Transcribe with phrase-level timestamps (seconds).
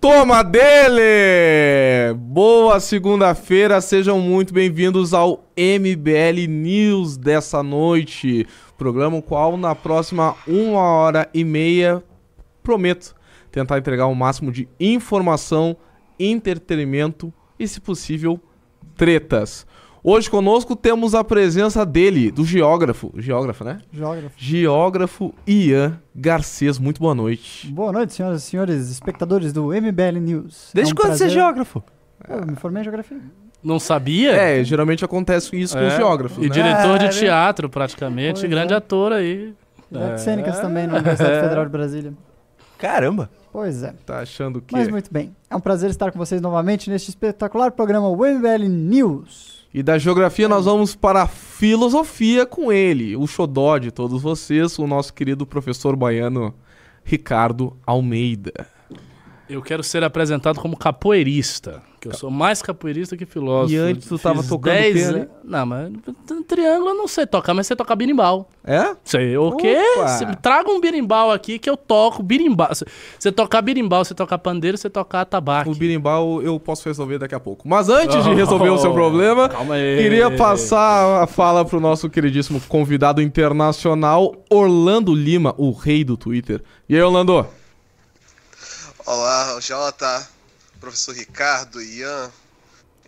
[0.00, 2.14] Toma dele!
[2.16, 8.46] Boa segunda-feira, sejam muito bem-vindos ao MBL News dessa noite.
[8.78, 12.02] Programa qual na próxima uma hora e meia
[12.62, 13.14] prometo
[13.52, 15.76] tentar entregar o máximo de informação,
[16.18, 18.40] entretenimento e, se possível,
[18.96, 19.66] tretas.
[20.02, 23.12] Hoje conosco temos a presença dele, do geógrafo.
[23.18, 23.80] Geógrafo, né?
[23.92, 24.30] Geógrafo.
[24.36, 26.78] Geógrafo Ian Garcês.
[26.78, 27.68] Muito boa noite.
[27.70, 30.70] Boa noite, senhoras e senhores, espectadores do MBL News.
[30.72, 31.82] Desde É um quando você é prazer- geógrafo?
[32.28, 33.20] Eu me formei em geografia.
[33.62, 34.32] Não sabia?
[34.32, 35.96] É, geralmente acontece isso com os É.
[35.96, 36.54] geógrafos, E né?
[36.54, 37.10] diretor É, de né?
[37.10, 38.40] teatro, praticamente.
[38.40, 38.76] Pois grande é.
[38.76, 39.54] ator aí.
[39.92, 40.16] E É.
[40.16, 42.14] cênicas também na Universidade Federal de Brasília.
[42.78, 43.28] Caramba.
[43.52, 43.92] Pois é.
[44.06, 44.72] Tá achando que...
[44.74, 45.36] Mas muito bem.
[45.50, 49.59] É um prazer estar com vocês novamente neste espetacular programa o MBL News.
[49.72, 54.76] E da geografia nós vamos para a filosofia com ele, o xodó de todos vocês,
[54.80, 56.52] o nosso querido professor baiano
[57.04, 58.66] Ricardo Almeida.
[59.48, 61.82] Eu quero ser apresentado como capoeirista.
[62.00, 63.74] Que eu sou mais capoeirista que filósofo.
[63.74, 65.28] E antes tu tava Fiz tocando 10 o quê, né?
[65.44, 65.92] Não, mas
[66.48, 68.48] triângulo eu não sei tocar, mas sei tocar birimbau.
[68.64, 68.96] É?
[69.04, 69.76] Sei, o quê?
[70.18, 72.74] Cê traga um birimbau aqui que eu toco birimbau.
[72.74, 72.86] Cê-
[73.18, 75.68] Você tocar birimbau, você tocar pandeiro, você tocar atabaque.
[75.68, 77.68] O birimbau eu posso resolver daqui a pouco.
[77.68, 79.98] Mas antes de resolver o seu Oh, problema, Calma aí.
[79.98, 86.62] queria passar a fala pro nosso queridíssimo convidado internacional, Orlando Lima, o rei do Twitter.
[86.88, 87.46] E aí, Orlando?
[89.06, 90.26] Olá, Jota,
[90.80, 92.30] professor Ricardo, Ian.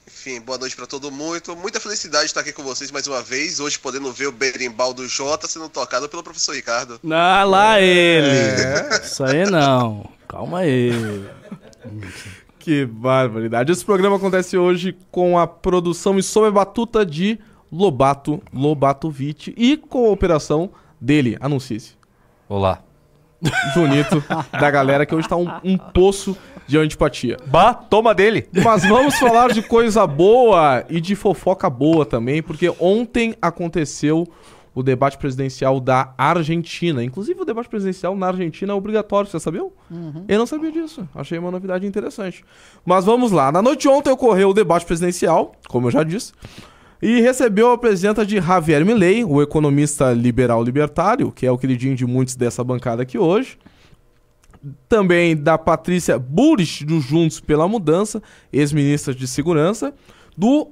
[0.06, 1.56] Enfim, boa noite pra todo mundo.
[1.56, 3.58] Muita felicidade de estar aqui com vocês mais uma vez.
[3.58, 7.00] Hoje podendo ver o berimbau do Jota sendo tocado pelo professor Ricardo.
[7.10, 8.28] Ah, lá ele.
[8.28, 9.00] É.
[9.02, 10.08] Isso aí não.
[10.28, 10.92] Calma aí.
[12.58, 13.72] Que barbaridade.
[13.72, 17.40] Esse programa acontece hoje com a produção e sob a batuta de
[17.72, 21.94] Lobato Lobatovic e com a operação dele, anuncie-se.
[22.48, 22.84] Olá.
[23.74, 27.36] Bonito da galera que hoje tá um, um poço de antipatia.
[27.46, 28.48] Bah, toma dele.
[28.64, 34.26] Mas vamos falar de coisa boa e de fofoca boa também, porque ontem aconteceu
[34.74, 37.04] o debate presidencial da Argentina.
[37.04, 39.70] Inclusive, o debate presidencial na Argentina é obrigatório, você sabiam?
[40.26, 41.06] Eu não sabia disso.
[41.14, 42.42] Achei uma novidade interessante.
[42.84, 43.52] Mas vamos lá.
[43.52, 46.32] Na noite de ontem ocorreu o debate presidencial, como eu já disse,
[47.02, 51.96] e recebeu a presença de Javier Milei, o economista liberal libertário, que é o queridinho
[51.96, 53.58] de muitos dessa bancada aqui hoje.
[54.88, 59.92] Também da Patrícia Burrich, do Juntos pela Mudança, ex-ministra de Segurança,
[60.38, 60.68] do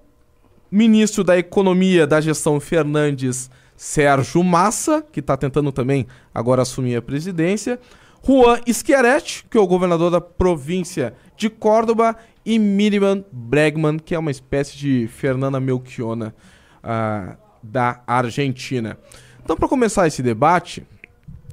[0.70, 7.02] ministro da Economia da Gestão Fernandes, Sérgio Massa, que está tentando também agora assumir a
[7.02, 7.80] presidência,
[8.24, 12.16] Juan Schiaretti, que é o governador da província de Córdoba,
[12.50, 16.34] e Miriam Bregman, que é uma espécie de Fernanda Melchiona
[16.82, 18.98] ah, da Argentina.
[19.40, 20.84] Então, para começar esse debate,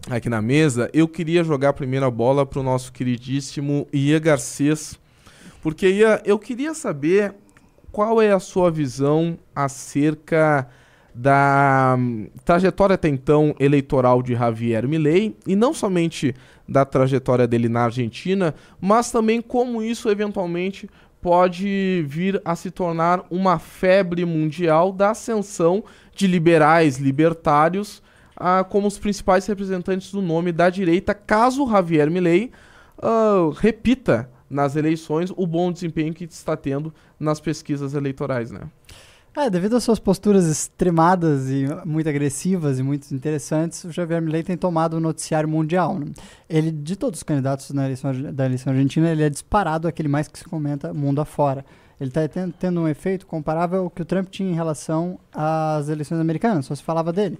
[0.09, 5.00] aqui na mesa, eu queria jogar a primeira bola pro nosso queridíssimo Ian Garcês.
[5.62, 7.36] Porque, Ian, eu queria saber
[7.91, 10.68] qual é a sua visão acerca
[11.18, 16.36] da hum, trajetória até então eleitoral de Javier Milei e não somente
[16.70, 20.88] da trajetória dele na Argentina, mas também como isso eventualmente
[21.20, 25.84] pode vir a se tornar uma febre mundial da ascensão
[26.16, 28.04] de liberais libertários
[28.36, 32.52] ah, como os principais representantes do nome da direita, caso Javier Milei
[33.02, 38.62] ah, repita nas eleições o bom desempenho que está tendo nas pesquisas eleitorais, né?
[39.40, 44.42] É, devido às suas posturas extremadas e muito agressivas e muito interessantes, o Javier Milei
[44.42, 46.00] tem tomado o noticiário mundial.
[46.00, 46.08] né?
[46.50, 50.28] Ele, de todos os candidatos na eleição, da eleição argentina, ele é disparado aquele mais
[50.28, 51.64] que se comenta mundo afora.
[52.02, 52.22] Ele está
[52.58, 56.74] tendo um efeito comparável ao que o Trump tinha em relação às eleições americanas, só
[56.74, 57.40] se falava dele.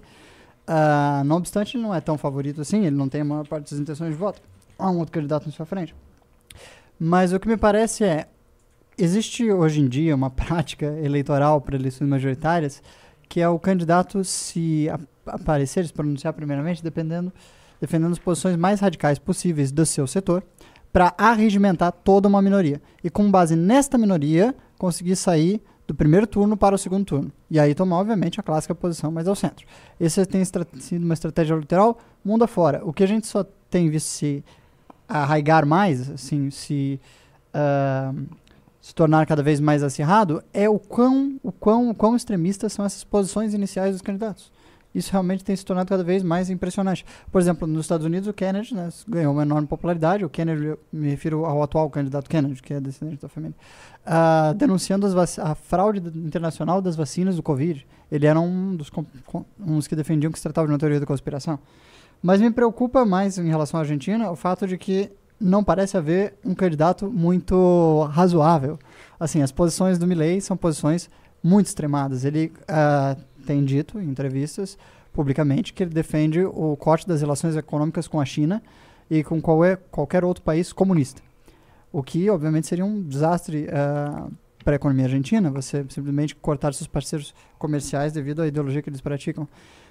[0.68, 3.72] Ah, não obstante, ele não é tão favorito assim, ele não tem a maior parte
[3.72, 4.40] das intenções de voto.
[4.78, 5.96] Há um outro candidato na sua frente.
[6.96, 8.28] Mas o que me parece é,
[8.98, 12.82] existe hoje em dia uma prática eleitoral para eleições majoritárias
[13.28, 17.32] que é o candidato se ap- aparecer, se pronunciar primeiramente, dependendo,
[17.80, 20.42] defendendo as posições mais radicais possíveis do seu setor,
[20.90, 22.80] para arregimentar toda uma minoria.
[23.04, 27.32] E com base nesta minoria, conseguir sair do primeiro turno para o segundo turno.
[27.50, 29.66] E aí tomar, obviamente, a clássica posição mais ao centro.
[30.00, 32.80] Essa tem sido uma estratégia eleitoral mundo afora.
[32.84, 34.42] O que a gente só tem visto se
[35.06, 36.98] arraigar mais, assim, se
[37.52, 38.14] ah,
[38.88, 42.86] se tornar cada vez mais acirrado é o quão, o quão, o quão extremistas são
[42.86, 44.50] essas posições iniciais dos candidatos.
[44.94, 47.04] Isso realmente tem se tornado cada vez mais impressionante.
[47.30, 50.24] Por exemplo, nos Estados Unidos, o Kennedy né, ganhou uma enorme popularidade.
[50.24, 53.54] O Kennedy, me refiro ao atual candidato Kennedy, que é descendente da família,
[54.06, 57.86] ah, denunciando a fraude internacional das vacinas do Covid.
[58.10, 58.90] Ele era um dos,
[59.60, 61.58] uns que defendiam que se tratava de uma teoria da conspiração.
[62.22, 66.34] Mas me preocupa mais em relação à Argentina o fato de que não parece haver
[66.44, 68.78] um candidato muito razoável.
[69.18, 71.08] Assim, as posições do Milley são posições
[71.42, 72.24] muito extremadas.
[72.24, 74.76] Ele ah, tem dito em entrevistas
[75.12, 78.62] publicamente que ele defende o corte das relações econômicas com a China
[79.10, 81.22] e com qualquer, qualquer outro país comunista.
[81.92, 84.28] O que, obviamente, seria um desastre ah,
[84.64, 89.00] para a economia argentina, você simplesmente cortar seus parceiros comerciais devido à ideologia que eles
[89.00, 89.48] praticam.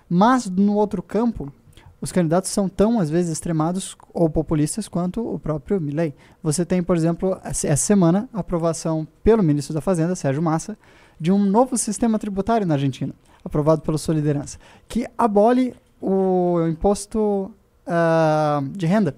[0.07, 1.51] Mas, no outro campo,
[1.99, 6.13] os candidatos são tão, às vezes, extremados ou populistas quanto o próprio Milley.
[6.43, 10.77] Você tem, por exemplo, essa semana, a aprovação pelo ministro da Fazenda, Sérgio Massa,
[11.19, 13.13] de um novo sistema tributário na Argentina,
[13.43, 17.51] aprovado pela sua liderança, que abole o imposto
[17.85, 19.15] ah, de renda.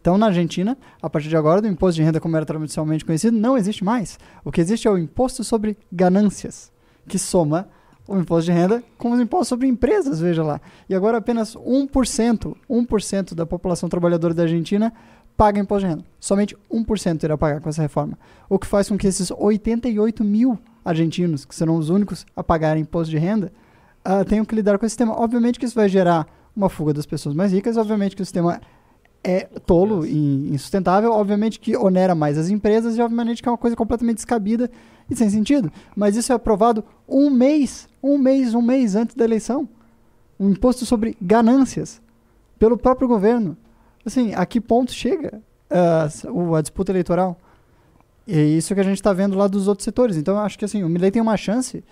[0.00, 3.36] Então, na Argentina, a partir de agora, o imposto de renda, como era tradicionalmente conhecido,
[3.36, 4.18] não existe mais.
[4.44, 6.72] O que existe é o imposto sobre ganâncias,
[7.08, 7.68] que soma
[8.06, 10.60] o imposto de renda com os impostos sobre empresas, veja lá.
[10.88, 14.92] E agora apenas 1%, 1% da população trabalhadora da Argentina
[15.36, 16.04] paga imposto de renda.
[16.18, 18.18] Somente 1% irá pagar com essa reforma.
[18.48, 22.82] O que faz com que esses 88 mil argentinos, que serão os únicos a pagarem
[22.82, 23.52] imposto de renda,
[24.04, 25.18] ah, tenham que lidar com esse sistema.
[25.18, 28.60] Obviamente que isso vai gerar uma fuga das pessoas mais ricas, obviamente que o sistema
[29.22, 33.58] é tolo e insustentável, obviamente que onera mais as empresas e obviamente que é uma
[33.58, 34.70] coisa completamente descabida
[35.10, 35.70] e sem sentido.
[35.96, 39.68] Mas isso é aprovado um mês, um mês, um mês antes da eleição.
[40.38, 42.00] Um imposto sobre ganâncias
[42.58, 43.56] pelo próprio governo.
[44.06, 45.42] Assim, a que ponto chega
[46.32, 47.38] o- a disputa eleitoral?
[48.26, 50.16] E é isso que a gente está vendo lá dos outros setores.
[50.16, 51.82] Então, eu acho que assim, o Milley tem uma chance,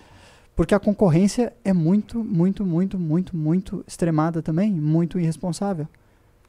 [0.55, 5.87] porque a concorrência é muito, muito, muito, muito, muito extremada também, muito irresponsável.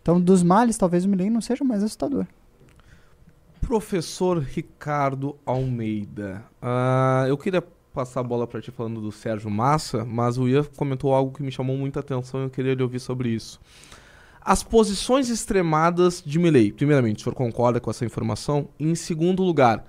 [0.00, 2.26] Então, dos males, talvez o Milley não seja mais assustador.
[3.70, 7.62] Professor Ricardo Almeida, ah, eu queria
[7.94, 11.40] passar a bola para ti falando do Sérgio Massa, mas o Ian comentou algo que
[11.40, 13.60] me chamou muita atenção e eu queria lhe ouvir sobre isso.
[14.40, 18.70] As posições extremadas de Milley, primeiramente, o senhor concorda com essa informação?
[18.76, 19.86] Em segundo lugar,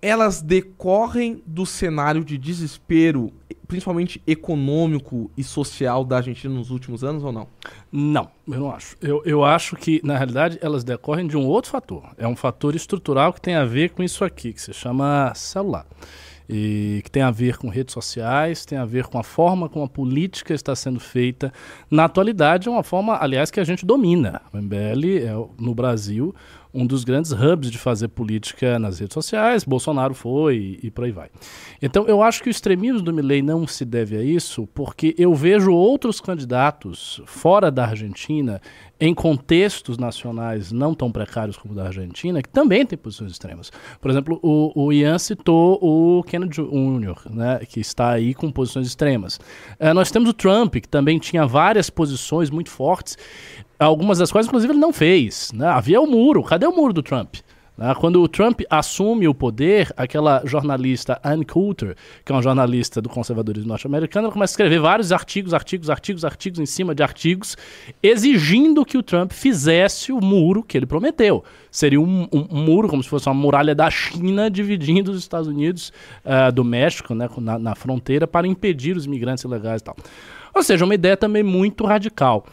[0.00, 3.32] elas decorrem do cenário de desespero,
[3.68, 7.46] principalmente econômico e social da Argentina nos últimos anos ou não?
[7.92, 8.96] Não, eu não acho.
[9.00, 12.02] Eu, eu acho que, na realidade, elas decorrem de um outro fator.
[12.16, 15.86] É um fator estrutural que tem a ver com isso aqui, que se chama celular.
[16.50, 19.84] E que tem a ver com redes sociais, tem a ver com a forma como
[19.84, 21.52] a política está sendo feita.
[21.90, 24.40] Na atualidade, é uma forma, aliás, que a gente domina.
[24.50, 26.34] O MBL é, no Brasil,
[26.72, 29.64] um dos grandes hubs de fazer política nas redes sociais.
[29.64, 31.30] Bolsonaro foi e, e por aí vai.
[31.80, 35.34] Então, eu acho que o extremismo do Milley não se deve a isso, porque eu
[35.34, 38.60] vejo outros candidatos fora da Argentina,
[39.00, 43.70] em contextos nacionais não tão precários como o da Argentina, que também têm posições extremas.
[44.00, 48.88] Por exemplo, o, o Ian citou o Kennedy Jr., né, que está aí com posições
[48.88, 49.38] extremas.
[49.78, 53.16] Eh, nós temos o Trump, que também tinha várias posições muito fortes,
[53.78, 55.52] algumas das quais, inclusive, ele não fez.
[55.52, 55.66] Né?
[55.66, 56.42] Havia o muro.
[56.42, 57.36] Cadê o muro do Trump?
[57.78, 57.94] Né?
[57.94, 61.94] Quando o Trump assume o poder, aquela jornalista Ann Coulter,
[62.24, 66.58] que é uma jornalista do conservadorismo norte-americano, começa a escrever vários artigos, artigos, artigos, artigos
[66.58, 67.56] em cima de artigos,
[68.02, 71.44] exigindo que o Trump fizesse o muro que ele prometeu.
[71.70, 75.48] Seria um, um- um muro, como se fosse uma muralha da China, dividindo os Estados
[75.48, 75.92] Unidos
[76.24, 79.96] ah, do México né, na, na fronteira para impedir os imigrantes ilegais e tal.
[80.54, 82.44] Ou seja, uma ideia também muito radical.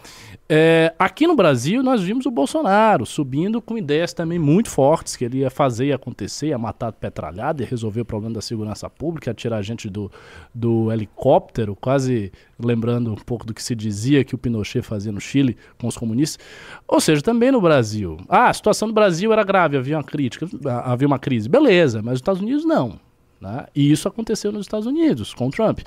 [0.47, 5.25] É, aqui no Brasil, nós vimos o Bolsonaro subindo com ideias também muito fortes, que
[5.25, 9.33] ele ia fazer e acontecer, ia matar petralhada, ia resolver o problema da segurança pública,
[9.33, 10.11] tirar a gente do,
[10.53, 15.19] do helicóptero, quase lembrando um pouco do que se dizia que o Pinochet fazia no
[15.19, 16.45] Chile com os comunistas.
[16.87, 18.17] Ou seja, também no Brasil.
[18.29, 20.47] Ah, a situação do Brasil era grave, havia uma crítica,
[20.83, 21.49] havia uma crise.
[21.49, 22.99] Beleza, mas os Estados Unidos não.
[23.41, 23.67] né?
[23.75, 25.79] E isso aconteceu nos Estados Unidos, com o Trump.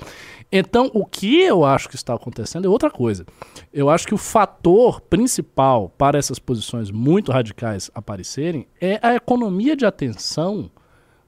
[0.51, 3.25] Então, o que eu acho que está acontecendo é outra coisa.
[3.73, 9.75] Eu acho que o fator principal para essas posições muito radicais aparecerem é a economia
[9.75, 10.69] de atenção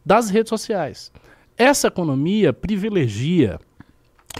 [0.05, 1.11] das redes sociais.
[1.57, 3.59] Essa economia privilegia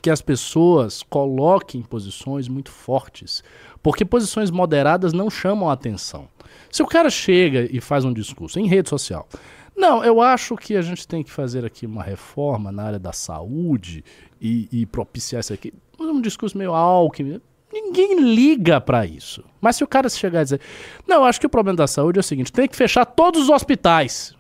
[0.02, 3.44] que as pessoas coloquem posições muito fortes,
[3.82, 6.28] porque posições moderadas não chamam a atenção.
[6.72, 9.28] Se o cara chega e faz um discurso em rede social,
[9.76, 13.14] não, eu acho que a gente tem que fazer aqui uma reforma na área da
[13.14, 14.04] saúde
[14.40, 15.74] e, e propiciar isso aqui.
[16.00, 17.42] Um discurso meio Alckmin.
[17.74, 19.44] Ninguém liga pra isso.
[19.62, 20.62] Mas se o cara chegar e dizer,
[21.08, 23.44] não, eu acho que o problema da saúde é o seguinte, tem que fechar todos
[23.44, 24.36] os hospitais.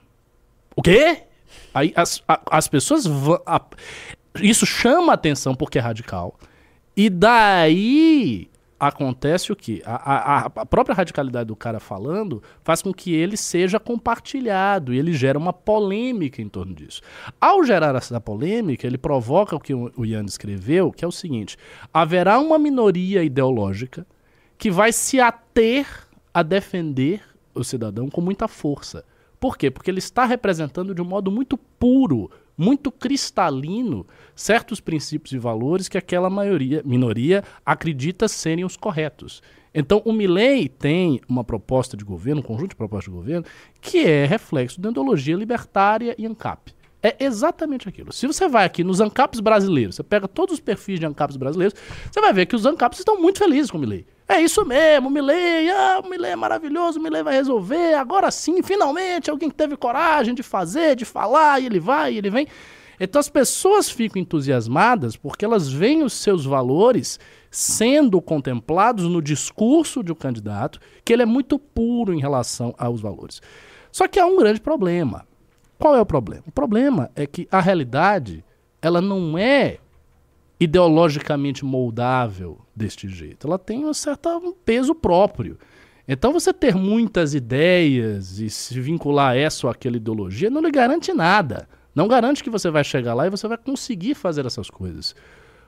[0.76, 1.24] O quê?
[1.74, 3.42] Aí as, a- as pessoas vão.
[3.46, 3.62] a-
[4.40, 6.38] isso chama atenção porque é radical.
[6.96, 9.82] E daí acontece o quê?
[9.86, 14.98] A, a- a- própria radicalidade do cara falando faz com que ele seja compartilhado e
[14.98, 17.02] ele gera uma polêmica em torno disso.
[17.40, 21.58] Ao gerar essa polêmica, ele provoca o que o Ian escreveu, que é o seguinte:
[21.94, 24.06] haverá uma minoria ideológica
[24.58, 25.86] que vai se ater
[26.34, 27.22] a defender
[27.54, 29.04] o cidadão com muita força.
[29.40, 29.70] Por quê?
[29.72, 32.30] Porque ele está representando de um modo muito puro,
[32.62, 39.42] muito cristalino, certos princípios e valores que aquela maioria, minoria acredita serem os corretos.
[39.74, 43.46] Então, o Milley tem uma proposta de governo, um conjunto de propostas de governo,
[43.80, 46.74] que é reflexo da ideologia libertária e ANCAP.
[47.04, 48.14] É exatamente aquilo.
[48.14, 51.74] Se você vai aqui nos ANCAPs brasileiros, você pega todos os perfis de ANCAPs brasileiros,
[52.12, 54.06] você vai ver que os ANCAPs estão muito felizes com o Milley.
[54.28, 58.62] É isso mesmo, Milley, ah, o Milley é maravilhoso, o Milley vai resolver, agora sim,
[58.62, 62.48] finalmente, alguém que teve coragem de fazer, de falar, e ele vai, e ele vem.
[63.00, 70.04] Então as pessoas ficam entusiasmadas porque elas veem os seus valores sendo contemplados no discurso
[70.04, 73.42] de um candidato, que ele é muito puro em relação aos valores.
[73.92, 75.26] Só que há um grande problema.
[75.82, 76.44] Qual é o problema?
[76.46, 78.46] O problema é que a realidade
[78.80, 79.80] ela não é
[80.60, 83.48] ideologicamente moldável deste jeito.
[83.48, 85.58] Ela tem um certo peso próprio.
[86.08, 90.70] Então você ter muitas ideias e se vincular a essa ou aquela ideologia não lhe
[90.70, 91.68] garante nada.
[91.96, 95.16] Não garante que você vai chegar lá e você vai conseguir fazer essas coisas.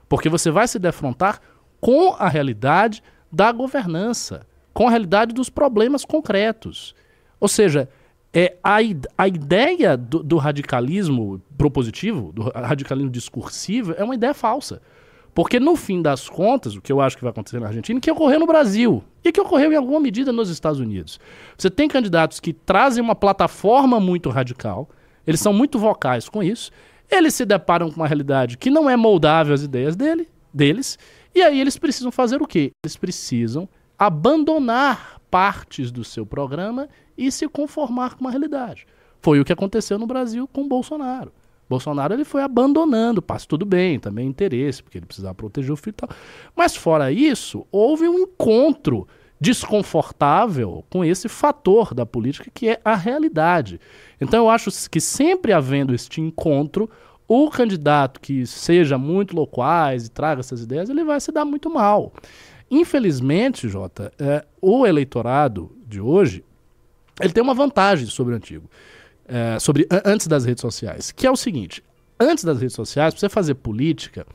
[0.08, 1.42] Porque você vai se defrontar
[1.82, 3.02] com a realidade
[3.32, 6.94] da governança, com a realidade dos problemas concretos.
[7.40, 7.90] Ou seja,
[8.34, 8.78] é, a,
[9.18, 14.82] a ideia do, do, radicalismo propositivo, do radicalismo discursivo, é uma ideia falsa.
[15.36, 18.12] Porque, no fim das contas, o que eu acho que vai acontecer na Argentina, que
[18.12, 21.20] ocorreu no Brasil e que ocorreu em alguma medida nos Estados Unidos.
[21.58, 24.90] Você tem candidatos que trazem uma plataforma muito radical,
[25.26, 26.72] eles são muito vocais com isso,
[27.10, 31.00] eles se deparam com uma realidade que não é moldável às ideias dele, deles,
[31.34, 32.72] e aí eles precisam fazer o quê?
[32.86, 38.86] Eles precisam abandonar partes do seu programa e se conformar com uma realidade.
[39.22, 41.32] Foi o que aconteceu no Brasil com Bolsonaro.
[41.70, 45.94] Bolsonaro ele foi abandonando, passa tudo bem, também interesse, porque ele precisava proteger o filho
[45.94, 46.10] e tal.
[46.56, 49.08] Mas fora isso, houve um encontro
[49.40, 53.80] desconfortável com esse fator da política que é a realidade.
[54.20, 56.90] Então eu acho que sempre havendo este encontro,
[57.28, 61.70] o candidato que seja muito loquaz e traga essas ideias, ele vai se dar muito
[61.70, 62.14] mal.
[62.70, 66.44] Infelizmente, Jota, é, o eleitorado de hoje
[67.20, 68.70] ele tem uma vantagem sobre o antigo,
[69.26, 71.84] é, sobre antes das redes sociais, que é o seguinte:
[72.20, 74.26] antes das redes sociais, para você fazer política,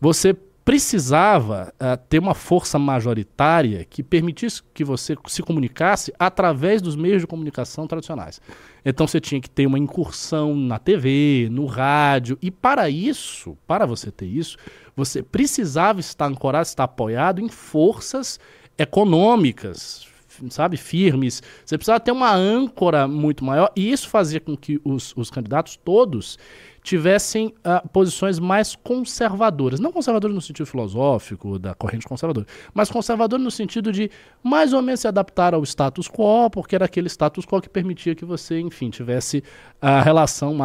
[0.00, 0.36] você
[0.68, 7.22] precisava uh, ter uma força majoritária que permitisse que você se comunicasse através dos meios
[7.22, 8.38] de comunicação tradicionais.
[8.84, 13.86] Então você tinha que ter uma incursão na TV, no rádio, e para isso, para
[13.86, 14.58] você ter isso,
[14.94, 18.38] você precisava estar ancorado, estar apoiado em forças
[18.76, 20.06] econômicas,
[20.50, 21.42] sabe, firmes.
[21.64, 25.76] Você precisava ter uma âncora muito maior, e isso fazia com que os, os candidatos
[25.76, 26.38] todos
[26.88, 29.78] tivessem uh, posições mais conservadoras.
[29.78, 34.10] Não conservadoras no sentido filosófico, da corrente conservadora, mas conservadoras no sentido de
[34.42, 38.14] mais ou menos se adaptar ao status quo, porque era aquele status quo que permitia
[38.14, 39.44] que você, enfim, tivesse
[39.82, 40.56] a relação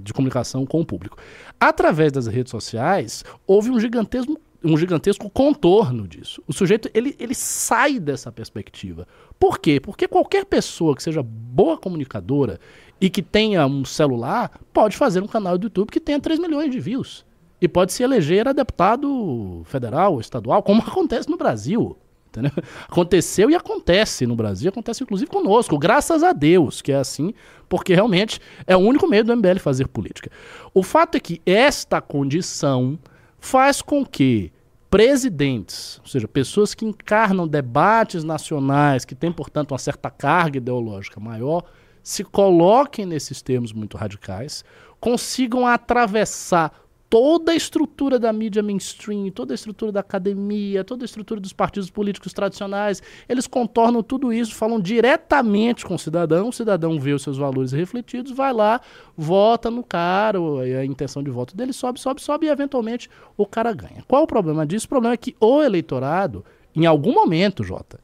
[0.00, 1.18] de comunicação com o público.
[1.58, 6.42] Através das redes sociais, houve um gigantesco um gigantesco contorno disso.
[6.46, 9.06] O sujeito ele, ele sai dessa perspectiva.
[9.38, 9.78] Por quê?
[9.80, 12.58] Porque qualquer pessoa que seja boa comunicadora
[13.00, 16.70] e que tenha um celular pode fazer um canal do YouTube que tenha 3 milhões
[16.70, 17.24] de views.
[17.60, 21.96] E pode se eleger a deputado federal, estadual, como acontece no Brasil.
[22.28, 22.52] Entendeu?
[22.86, 27.32] Aconteceu e acontece no Brasil, acontece inclusive conosco, graças a Deus que é assim,
[27.68, 30.30] porque realmente é o único meio do MBL fazer política.
[30.74, 32.98] O fato é que esta condição
[33.38, 34.52] faz com que
[34.90, 41.20] presidentes, ou seja, pessoas que encarnam debates nacionais, que têm, portanto, uma certa carga ideológica
[41.20, 41.64] maior,
[42.02, 44.64] se coloquem nesses termos muito radicais,
[44.98, 46.72] consigam atravessar
[47.10, 51.52] toda a estrutura da mídia mainstream, toda a estrutura da academia, toda a estrutura dos
[51.52, 57.12] partidos políticos tradicionais, eles contornam tudo isso, falam diretamente com o cidadão, o cidadão vê
[57.12, 58.80] os seus valores refletidos, vai lá,
[59.16, 60.38] vota no cara,
[60.80, 64.04] a intenção de voto dele sobe, sobe, sobe e eventualmente o cara ganha.
[64.06, 64.86] Qual o problema disso?
[64.86, 66.44] O problema é que o eleitorado,
[66.76, 67.98] em algum momento, Jota,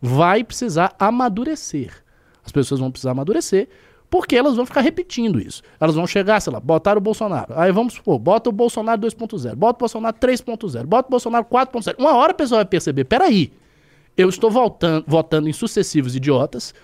[0.00, 1.92] vai precisar amadurecer.
[2.44, 3.68] As pessoas vão precisar amadurecer,
[4.10, 5.62] porque elas vão ficar repetindo isso.
[5.78, 7.52] Elas vão chegar, sei lá, botar o Bolsonaro.
[7.56, 11.94] Aí vamos supor, bota o Bolsonaro 2.0, bota o Bolsonaro 3.0, bota o Bolsonaro 4.0.
[11.98, 13.52] Uma hora a pessoa vai perceber, peraí,
[14.16, 16.74] eu estou voltando, votando em sucessivos idiotas,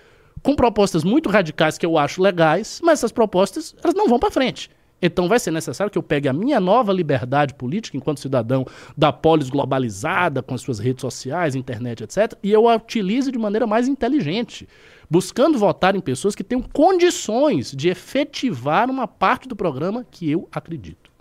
[0.43, 4.31] com propostas muito radicais que eu acho legais, mas essas propostas elas não vão para
[4.31, 4.69] frente.
[5.01, 8.65] Então vai ser necessário que eu pegue a minha nova liberdade política enquanto cidadão
[8.97, 13.37] da polis globalizada, com as suas redes sociais, internet, etc., e eu a utilize de
[13.37, 14.67] maneira mais inteligente
[15.09, 20.47] buscando votar em pessoas que tenham condições de efetivar uma parte do programa que eu
[20.51, 21.11] acredito.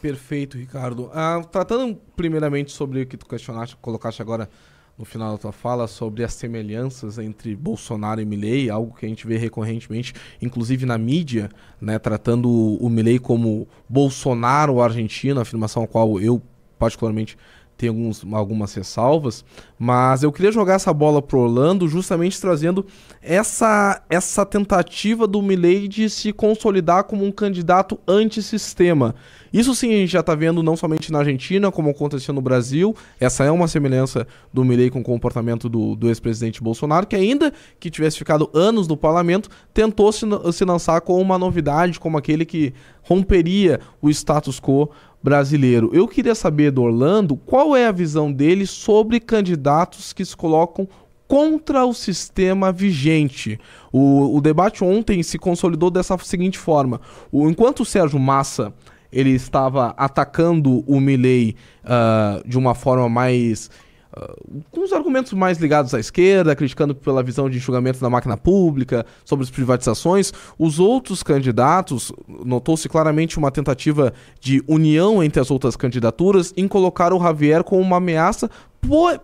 [0.00, 1.10] Perfeito, Ricardo.
[1.12, 4.48] Ah, tratando primeiramente sobre o que tu questionaste, colocaste agora
[4.96, 9.08] no final da tua fala sobre as semelhanças entre Bolsonaro e Milley, algo que a
[9.08, 11.48] gente vê recorrentemente, inclusive na mídia,
[11.80, 16.42] né, tratando o Milley como Bolsonaro argentino, afirmação a qual eu
[16.78, 17.36] particularmente
[17.78, 19.44] tem alguns, algumas ressalvas,
[19.78, 22.84] mas eu queria jogar essa bola pro Orlando justamente trazendo
[23.22, 29.14] essa, essa tentativa do Milley de se consolidar como um candidato antissistema.
[29.52, 32.96] Isso sim a gente já está vendo não somente na Argentina, como aconteceu no Brasil.
[33.20, 37.52] Essa é uma semelhança do Milley com o comportamento do, do ex-presidente Bolsonaro, que ainda
[37.78, 42.44] que tivesse ficado anos no parlamento, tentou se, se lançar com uma novidade, como aquele
[42.44, 44.90] que romperia o status quo
[45.22, 45.90] brasileiro.
[45.92, 50.88] Eu queria saber do Orlando qual é a visão dele sobre candidatos que se colocam
[51.26, 53.60] contra o sistema vigente.
[53.92, 58.72] O, o debate ontem se consolidou dessa seguinte forma: o, enquanto o Sérgio Massa
[59.12, 63.70] ele estava atacando o Milley uh, de uma forma mais
[64.18, 68.36] Uh, com os argumentos mais ligados à esquerda, criticando pela visão de enxugamento da máquina
[68.36, 70.32] pública, sobre as privatizações.
[70.58, 72.12] Os outros candidatos,
[72.44, 77.80] notou-se claramente uma tentativa de união entre as outras candidaturas em colocar o Javier como
[77.80, 78.50] uma ameaça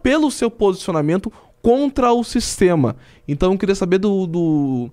[0.02, 1.32] pelo seu posicionamento
[1.62, 2.94] contra o sistema.
[3.26, 4.90] Então eu queria saber do, do,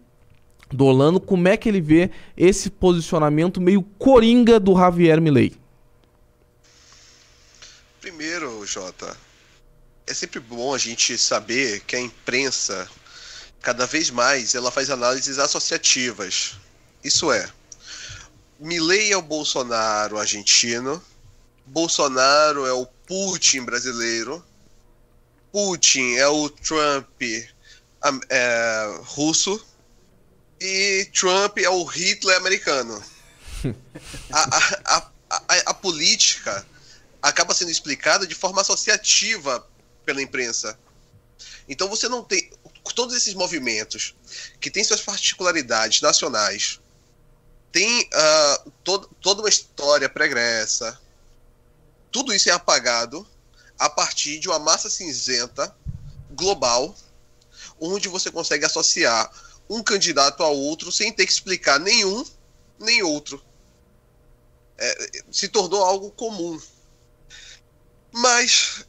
[0.72, 5.53] do Orlando como é que ele vê esse posicionamento meio coringa do Javier Milei.
[8.00, 9.15] Primeiro, Jota,
[10.12, 12.88] é sempre bom a gente saber que a imprensa,
[13.62, 16.58] cada vez mais, ela faz análises associativas.
[17.01, 17.50] Isso é,
[18.60, 21.01] Milley é o Bolsonaro argentino,
[21.65, 24.46] Bolsonaro é o Putin brasileiro,
[25.50, 27.22] Putin é o Trump
[28.30, 29.65] é, russo
[30.60, 33.01] e Trump é o Hitler americano.
[34.30, 36.65] a, a, a, a, a política
[37.22, 39.65] acaba sendo explicada de forma associativa
[40.05, 40.77] pela imprensa.
[41.67, 42.51] Então você não tem
[42.96, 44.15] todos esses movimentos
[44.60, 46.79] que têm suas particularidades nacionais,
[47.72, 51.00] tem uh, todo, toda uma história pregressa.
[52.11, 53.25] Tudo isso é apagado
[53.79, 55.74] a partir de uma massa cinzenta
[56.31, 56.94] global,
[57.79, 59.31] onde você consegue associar
[59.70, 62.25] um candidato a outro sem ter que explicar nenhum
[62.77, 63.44] nem outro.
[64.77, 66.59] É, se tornou algo comum.
[68.11, 68.85] Mas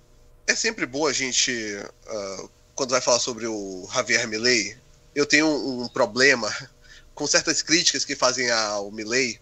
[0.46, 4.76] é sempre bom a gente, uh, quando vai falar sobre o Javier Milei,
[5.14, 6.52] eu tenho um, um problema
[7.14, 9.40] com certas críticas que fazem ao Milei,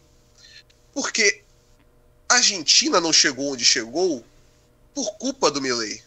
[0.92, 1.42] porque
[2.28, 4.24] a Argentina não chegou onde chegou
[4.94, 6.02] por culpa do Milei.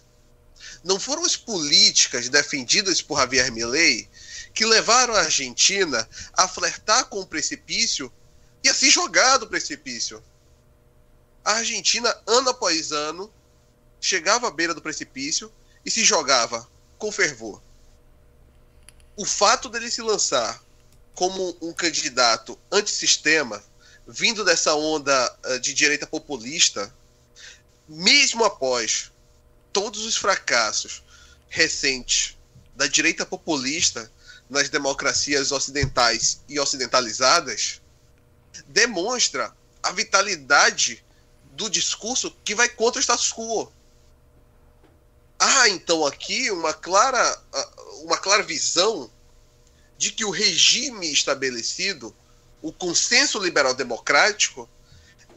[0.84, 4.10] Não foram as políticas defendidas por Javier Milei
[4.54, 8.12] que levaram a Argentina a flertar com o precipício
[8.64, 10.24] e a se jogar do precipício.
[11.44, 13.32] A Argentina, ano após ano,
[14.04, 15.50] chegava à beira do precipício
[15.86, 17.62] e se jogava com fervor.
[19.16, 20.62] O fato dele se lançar
[21.16, 23.64] como um candidato antissistema,
[24.06, 26.94] vindo dessa onda eh, de direita populista,
[27.88, 29.10] mesmo após
[29.72, 31.02] todos os fracassos
[31.48, 32.38] recentes
[32.76, 34.12] da direita populista
[34.50, 37.82] nas democracias ocidentais e ocidentalizadas,
[38.68, 41.06] demonstra a vitalidade
[41.54, 43.72] do discurso que vai contra o status quo
[45.40, 47.44] há então aqui uma clara,
[48.04, 49.10] uma clara visão
[49.98, 52.16] de que o regime estabelecido,
[52.62, 54.70] o consenso liberal democrático,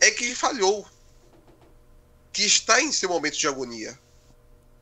[0.01, 0.89] é que falhou,
[2.33, 3.99] que está em seu momento de agonia.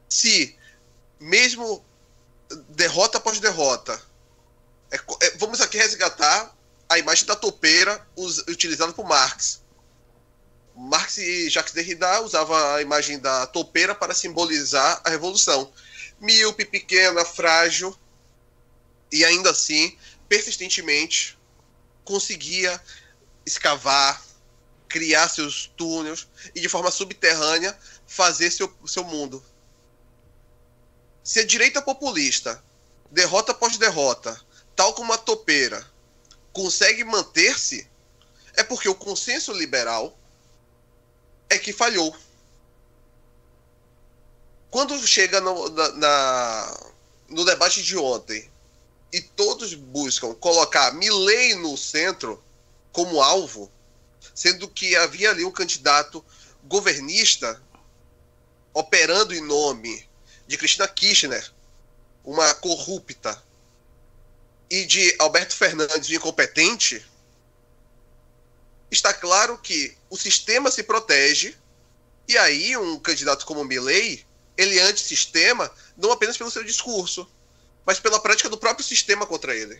[0.09, 0.57] Se,
[1.20, 1.85] mesmo
[2.68, 4.00] derrota após derrota,
[4.90, 6.55] é, é, vamos aqui resgatar
[6.88, 9.61] a imagem da topeira utilizada por Marx.
[10.74, 15.72] Marx e Jacques Derrida usavam a imagem da topeira para simbolizar a revolução.
[16.20, 17.96] Míope, pequena, frágil,
[19.12, 19.96] e ainda assim,
[20.28, 21.38] persistentemente,
[22.04, 22.80] conseguia
[23.46, 24.20] escavar,
[24.88, 29.44] criar seus túneis e, de forma subterrânea, fazer seu, seu mundo.
[31.22, 32.62] Se a direita populista,
[33.10, 34.38] derrota após derrota,
[34.74, 35.87] tal como a topeira,
[36.52, 37.88] consegue manter-se,
[38.54, 40.18] é porque o consenso liberal
[41.48, 42.14] é que falhou.
[44.70, 46.90] Quando chega no, na, na,
[47.28, 48.50] no debate de ontem
[49.12, 52.42] e todos buscam colocar Milley no centro
[52.92, 53.70] como alvo,
[54.35, 56.24] sendo que havia ali um candidato
[56.64, 57.62] governista
[58.72, 60.09] operando em nome
[60.46, 61.52] de Cristina Kirchner,
[62.24, 63.40] uma corrupta,
[64.68, 67.04] e de Alberto Fernandes, incompetente,
[68.94, 71.54] está claro que o sistema se protege
[72.26, 74.24] e aí um candidato como Milley
[74.57, 77.28] ele é antissistema, não apenas pelo seu discurso,
[77.85, 79.78] mas pela prática do próprio sistema contra ele.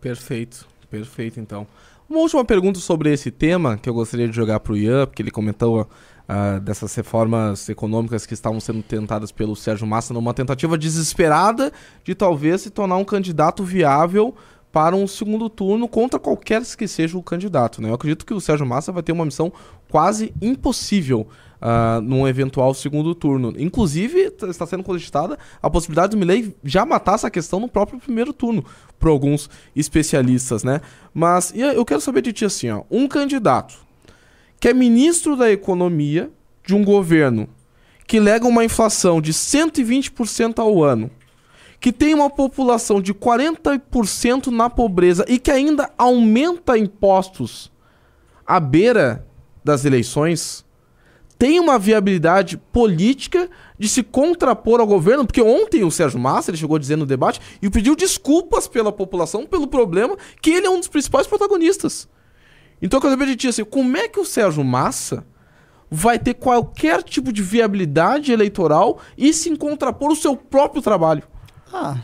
[0.00, 1.66] Perfeito, perfeito então.
[2.08, 5.22] Uma última pergunta sobre esse tema que eu gostaria de jogar para o Ian, porque
[5.22, 10.76] ele comentou uh, dessas reformas econômicas que estavam sendo tentadas pelo Sérgio Massa numa tentativa
[10.76, 14.34] desesperada de talvez se tornar um candidato viável
[14.74, 17.80] para um segundo turno contra qualquer que seja o candidato.
[17.80, 17.90] Né?
[17.90, 19.52] Eu acredito que o Sérgio Massa vai ter uma missão
[19.88, 21.28] quase impossível
[21.62, 23.54] uh, num eventual segundo turno.
[23.56, 28.32] Inclusive, está sendo cogitada a possibilidade do Milley já matar essa questão no próprio primeiro
[28.32, 28.64] turno,
[28.98, 30.80] por alguns especialistas, né?
[31.14, 33.76] Mas eu quero saber de ti assim, ó, um candidato
[34.58, 36.32] que é ministro da Economia
[36.66, 37.48] de um governo
[38.08, 41.12] que lega uma inflação de 120% ao ano,
[41.84, 47.70] que tem uma população de 40% na pobreza e que ainda aumenta impostos
[48.46, 49.28] à beira
[49.62, 50.64] das eleições,
[51.38, 56.56] tem uma viabilidade política de se contrapor ao governo, porque ontem o Sérgio Massa ele
[56.56, 60.78] chegou dizer no debate e pediu desculpas pela população pelo problema que ele é um
[60.78, 62.08] dos principais protagonistas.
[62.80, 65.26] Então eu quero saber de ti assim, como é que o Sérgio Massa
[65.90, 71.33] vai ter qualquer tipo de viabilidade eleitoral e se contrapor o seu próprio trabalho?
[71.76, 72.00] Ah,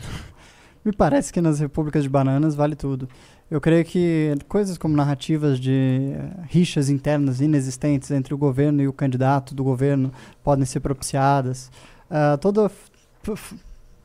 [0.83, 3.07] me parece que nas repúblicas de bananas vale tudo.
[3.49, 6.11] Eu creio que coisas como narrativas de
[6.49, 10.11] rixas internas inexistentes entre o governo e o candidato do governo
[10.43, 11.71] podem ser propiciadas.
[12.09, 12.69] Uh, toda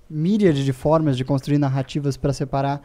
[0.09, 2.81] míriade de formas de construir narrativas para separar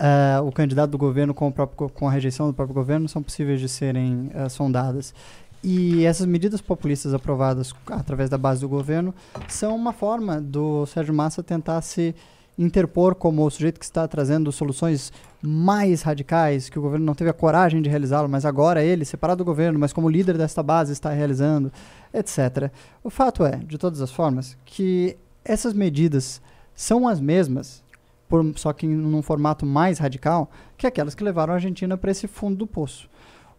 [0.00, 3.60] uh, o candidato do governo com, próprio, com, a rejeição do próprio governo são possíveis
[3.60, 5.14] de serem uh, sondadas.
[5.62, 9.14] E essas medidas populistas aprovadas através da base do governo
[9.46, 12.14] são uma forma do Sérgio Massa tentar se
[12.58, 17.30] interpor como o sujeito que está trazendo soluções mais radicais, que o governo não teve
[17.30, 20.92] a coragem de realizá-lo, mas agora ele, separado do governo, mas como líder desta base,
[20.92, 21.72] está realizando,
[22.12, 22.70] etc.
[23.02, 26.40] O fato é, de todas as formas, que essas medidas
[26.74, 27.82] são as mesmas,
[28.28, 32.26] por, só que num formato mais radical, que aquelas que levaram a Argentina para esse
[32.26, 33.08] fundo do poço.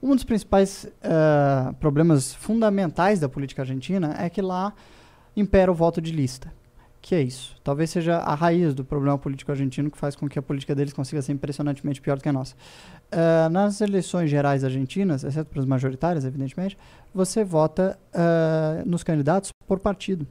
[0.03, 4.73] Um dos principais uh, problemas fundamentais da política argentina é que lá
[5.33, 6.51] impera o voto de lista
[7.03, 7.57] que é isso.
[7.61, 10.93] Talvez seja a raiz do problema político argentino que faz com que a política deles
[10.93, 12.55] consiga ser impressionantemente pior do que a nossa.
[13.11, 16.77] Uh, nas eleições gerais argentinas, exceto para as majoritárias, evidentemente,
[17.13, 20.25] você vota uh, nos candidatos por partido.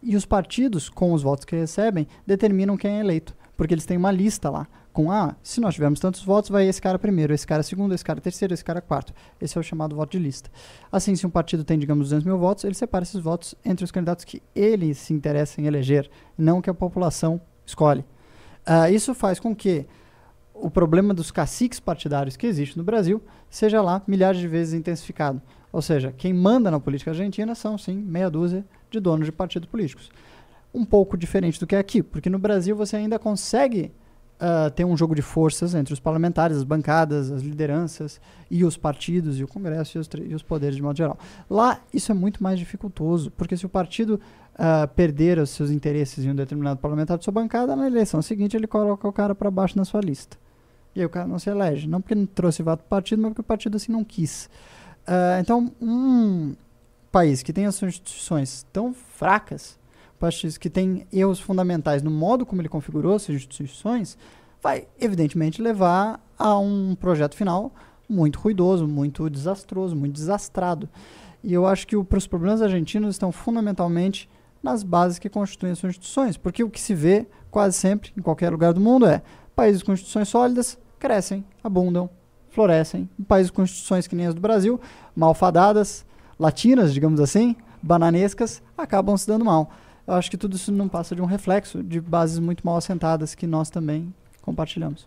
[0.00, 3.96] E os partidos, com os votos que recebem, determinam quem é eleito, porque eles têm
[3.96, 7.44] uma lista lá com ah, se nós tivermos tantos votos, vai esse cara primeiro, esse
[7.44, 9.12] cara segundo, esse cara terceiro, esse cara quarto.
[9.40, 10.48] Esse é o chamado voto de lista.
[10.90, 13.90] Assim, se um partido tem, digamos, 200 mil votos, ele separa esses votos entre os
[13.90, 18.04] candidatos que ele se interessa em eleger, não que a população escolhe.
[18.64, 19.84] Uh, isso faz com que
[20.54, 25.42] o problema dos caciques partidários que existe no Brasil seja lá milhares de vezes intensificado.
[25.72, 29.68] Ou seja, quem manda na política argentina são, sim, meia dúzia de donos de partidos
[29.68, 30.08] políticos.
[30.72, 33.92] Um pouco diferente do que é aqui, porque no Brasil você ainda consegue
[34.40, 38.20] uh, tem um jogo de forças entre os parlamentares, as bancadas, as lideranças
[38.50, 41.18] e os partidos e o Congresso e os, e os poderes de modo geral.
[41.48, 44.20] Lá isso é muito mais dificultoso, porque se o partido
[44.54, 48.56] uh, perder os seus interesses em um determinado parlamentar de sua bancada, na eleição seguinte
[48.56, 50.36] ele coloca o cara para baixo na sua lista.
[50.94, 51.88] E aí o cara não se elege.
[51.88, 54.48] Não porque não trouxe voto para o partido, mas porque o partido assim não quis.
[55.06, 56.54] Uh, então, um
[57.10, 59.78] país que tem as suas instituições tão fracas
[60.24, 64.16] partidos que têm erros fundamentais no modo como ele configurou suas instituições,
[64.62, 67.70] vai, evidentemente, levar a um projeto final
[68.08, 70.88] muito ruidoso, muito desastroso, muito desastrado.
[71.42, 74.30] E eu acho que os problemas argentinos estão fundamentalmente
[74.62, 78.22] nas bases que constituem as suas instituições, porque o que se vê quase sempre, em
[78.22, 79.20] qualquer lugar do mundo, é
[79.54, 82.08] países com instituições sólidas crescem, abundam,
[82.48, 83.10] florescem.
[83.28, 84.80] Países com instituições que nem as do Brasil,
[85.14, 86.06] malfadadas,
[86.38, 89.70] latinas, digamos assim, bananescas, acabam se dando mal
[90.06, 93.34] eu acho que tudo isso não passa de um reflexo de bases muito mal assentadas
[93.34, 94.12] que nós também
[94.42, 95.06] compartilhamos.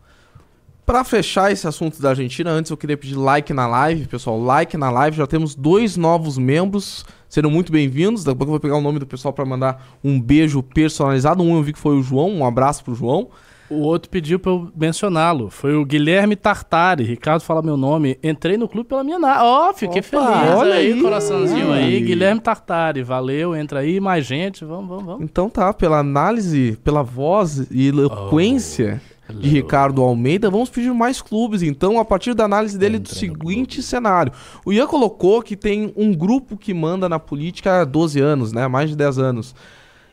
[0.85, 4.77] Para fechar esse assunto da Argentina, antes eu queria pedir like na live, pessoal, like
[4.77, 5.17] na live.
[5.17, 8.23] Já temos dois novos membros, serão muito bem-vindos.
[8.23, 11.43] Daqui a pouco eu vou pegar o nome do pessoal para mandar um beijo personalizado.
[11.43, 13.29] Um eu vi que foi o João, um abraço pro João.
[13.69, 15.49] O outro pediu para eu mencioná-lo.
[15.49, 17.03] Foi o Guilherme Tartari.
[17.03, 18.17] Ricardo fala meu nome.
[18.23, 19.41] Entrei no clube pela minha nave.
[19.43, 20.55] Ó, oh, fiquei Opa, feliz.
[20.55, 21.99] Olha aí, aí, coraçãozinho aí.
[21.99, 23.03] Guilherme Tartari.
[23.03, 23.99] Valeu, entra aí.
[23.99, 24.63] Mais gente.
[24.63, 25.23] Vamos, vamos, vamos.
[25.23, 31.21] Então tá, pela análise, pela voz e eloquência oh, de Ricardo Almeida, vamos pedir mais
[31.21, 31.61] clubes.
[31.61, 34.31] Então, a partir da análise dele entra do seguinte cenário.
[34.65, 38.67] O Ian colocou que tem um grupo que manda na política há 12 anos, né?
[38.67, 39.53] Mais de 10 anos.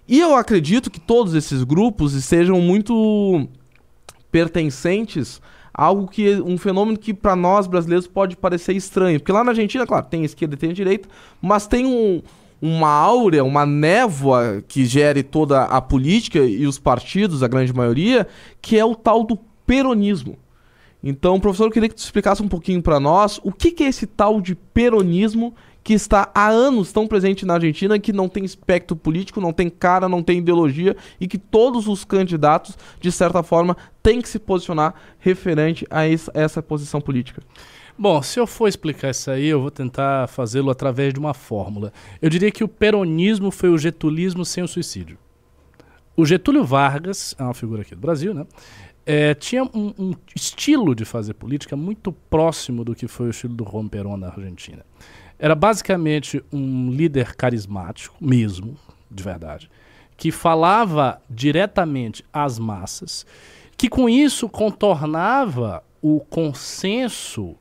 [0.07, 3.49] E eu acredito que todos esses grupos sejam muito
[4.31, 5.41] pertencentes
[5.73, 9.51] a algo que um fenômeno que para nós brasileiros pode parecer estranho, porque lá na
[9.51, 11.09] Argentina, claro, tem esquerda e tem direita,
[11.41, 12.23] mas tem um,
[12.61, 18.27] uma áurea, uma névoa que gere toda a política e os partidos, a grande maioria,
[18.61, 20.37] que é o tal do peronismo.
[21.03, 23.89] Então, professor, eu queria que tu explicasse um pouquinho para nós o que, que é
[23.89, 28.43] esse tal de peronismo que está há anos tão presente na Argentina, que não tem
[28.43, 33.43] espectro político, não tem cara, não tem ideologia e que todos os candidatos, de certa
[33.43, 37.43] forma, têm que se posicionar referente a essa posição política.
[37.97, 41.93] Bom, se eu for explicar isso aí, eu vou tentar fazê-lo através de uma fórmula.
[42.21, 45.19] Eu diria que o peronismo foi o getulismo sem o suicídio.
[46.17, 48.47] O Getúlio Vargas, é uma figura aqui do Brasil, né?
[49.07, 53.55] É, tinha um, um, estilo de fazer política muito próximo do que foi o estilo
[53.55, 54.85] do Juan Perón na Argentina.
[55.39, 58.77] Era basicamente um líder carismático, mesmo,
[59.11, 59.71] de verdade,
[60.17, 63.27] que falava diretamente às massas,
[63.77, 67.57] que com isso contornava o consenso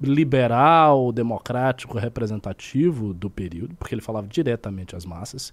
[0.00, 5.52] liberal, democrático, representativo do período, porque ele falava diretamente às massas.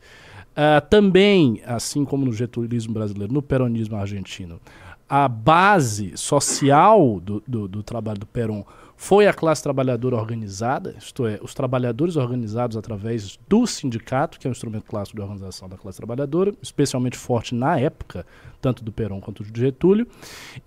[0.51, 4.59] Uh, também, assim como no getulismo brasileiro, no peronismo argentino,
[5.07, 8.63] a base social do, do, do trabalho do Perón
[9.01, 14.49] foi a classe trabalhadora organizada, isto é, os trabalhadores organizados através do sindicato, que é
[14.49, 18.25] um instrumento clássico de organização da classe trabalhadora, especialmente forte na época,
[18.59, 20.05] tanto do Perón quanto do Getúlio,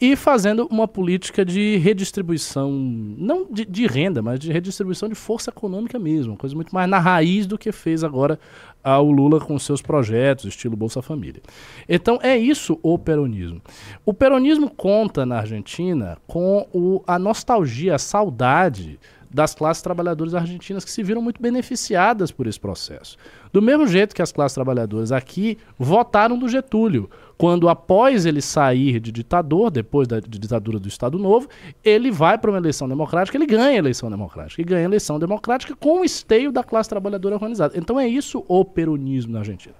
[0.00, 5.50] e fazendo uma política de redistribuição, não de, de renda, mas de redistribuição de força
[5.50, 8.40] econômica mesmo, coisa muito mais na raiz do que fez agora
[8.82, 11.42] ao Lula com seus projetos, estilo Bolsa Família.
[11.88, 13.60] Então é isso o peronismo.
[14.04, 18.98] O peronismo conta na Argentina com o, a nostalgia, a saudade
[19.32, 23.16] das classes trabalhadoras argentinas que se viram muito beneficiadas por esse processo.
[23.50, 27.08] Do mesmo jeito que as classes trabalhadoras aqui votaram do Getúlio,
[27.42, 31.48] quando após ele sair de ditador, depois da ditadura do Estado Novo,
[31.82, 35.18] ele vai para uma eleição democrática, ele ganha a eleição democrática, e ganha a eleição
[35.18, 37.76] democrática com o esteio da classe trabalhadora organizada.
[37.76, 39.74] Então é isso o peronismo na Argentina.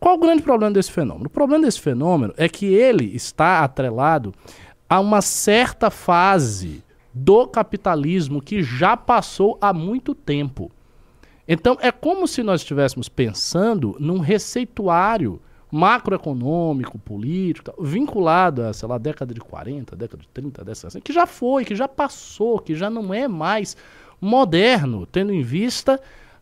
[0.00, 1.26] Qual o grande problema desse fenômeno?
[1.26, 4.34] O problema desse fenômeno é que ele está atrelado
[4.88, 6.82] a uma certa fase
[7.14, 10.72] do capitalismo que já passou há muito tempo.
[11.46, 18.98] Então é como se nós estivéssemos pensando num receituário macroeconômico, político, vinculado a, sei lá,
[18.98, 22.74] década de 40, década de 30, década de que já foi, que já passou, que
[22.74, 23.76] já não é mais
[24.20, 26.00] moderno, tendo em vista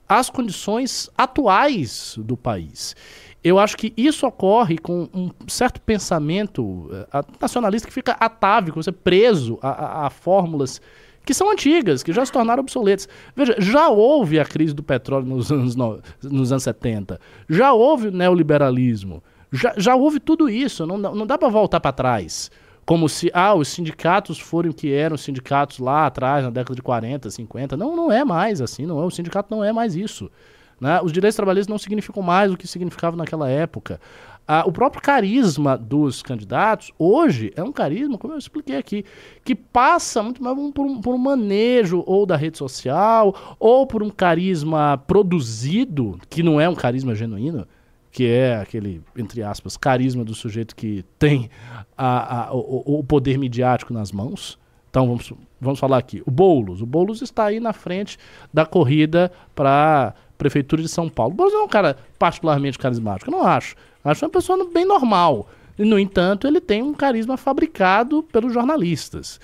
[0.08, 2.94] as condições atuais do país.
[3.42, 8.92] Eu acho que isso ocorre com um certo pensamento uh, nacionalista que fica atávico, você
[8.92, 10.80] preso a, a, a, fórmulas
[11.24, 13.08] que são antigas, que já se tornaram obsoletas.
[13.34, 18.08] Veja, já houve a crise do petróleo nos anos, no, nos anos 70, já houve
[18.08, 22.50] o neoliberalismo, já, já houve tudo isso, não, não dá para voltar para trás.
[22.84, 26.74] Como se ah, os sindicatos forem o que eram os sindicatos lá atrás, na década
[26.74, 27.76] de 40, 50.
[27.78, 29.04] Não, não é mais assim, não é.
[29.06, 30.30] O sindicato não é mais isso.
[30.78, 31.00] Né?
[31.02, 33.98] Os direitos trabalhistas não significam mais o que significavam naquela época.
[34.46, 39.04] Ah, o próprio carisma dos candidatos, hoje, é um carisma, como eu expliquei aqui,
[39.42, 44.02] que passa muito mais por um, por um manejo ou da rede social, ou por
[44.02, 47.66] um carisma produzido, que não é um carisma genuíno,
[48.12, 51.48] que é aquele, entre aspas, carisma do sujeito que tem
[51.96, 54.59] a, a, o, o poder midiático nas mãos.
[54.90, 56.22] Então vamos, vamos falar aqui.
[56.24, 56.80] O Boulos.
[56.80, 58.16] O Boulos está aí na frente
[58.52, 61.33] da corrida para Prefeitura de São Paulo.
[61.33, 63.74] O Boulos não é um cara particularmente carismático, eu não acho.
[64.04, 65.48] Acho uma pessoa bem normal.
[65.78, 69.40] No entanto, ele tem um carisma fabricado pelos jornalistas.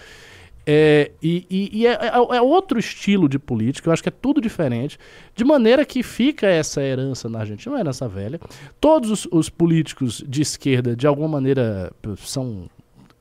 [0.67, 4.13] É, e, e, e é, é, é, outro estilo de política, eu acho que é
[4.13, 4.99] tudo diferente,
[5.35, 8.39] de maneira que fica essa herança na Argentina, uma herança velha.
[8.81, 12.69] Todos os, os políticos de esquerda, de alguma maneira, são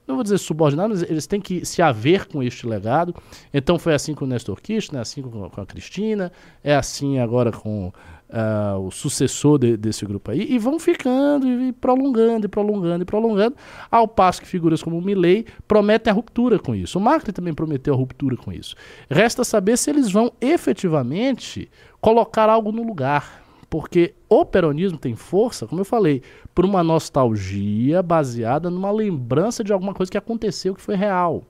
[0.06, 3.16] não vou dizer subordinados, eles têm que se haver com este legado.
[3.54, 6.32] Então foi assim com o Nestor Kirchner, é assim com a Cristina,
[6.64, 7.94] é assim agora com
[8.30, 13.06] uh, o sucessor de, desse grupo aí, e vão ficando e prolongando, e prolongando, e
[13.06, 13.56] prolongando,
[13.90, 16.98] ao passo que figuras como o Milley prometem a ruptura com isso.
[16.98, 18.76] O Macri também prometeu a ruptura com isso.
[19.10, 23.44] Resta saber se eles vão efetivamente colocar algo no lugar.
[23.70, 26.24] Porque o peronismo tem força, como eu falei,
[26.56, 31.44] por uma nostalgia baseada numa lembrança de alguma coisa que aconteceu que foi real.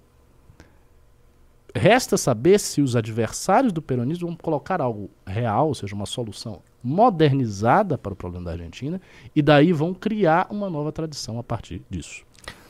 [1.76, 6.62] Resta saber se os adversários do peronismo vão colocar algo real, ou seja, uma solução
[6.84, 9.00] modernizada para o problema da Argentina,
[9.36, 12.24] e daí vão criar uma nova tradição a partir disso.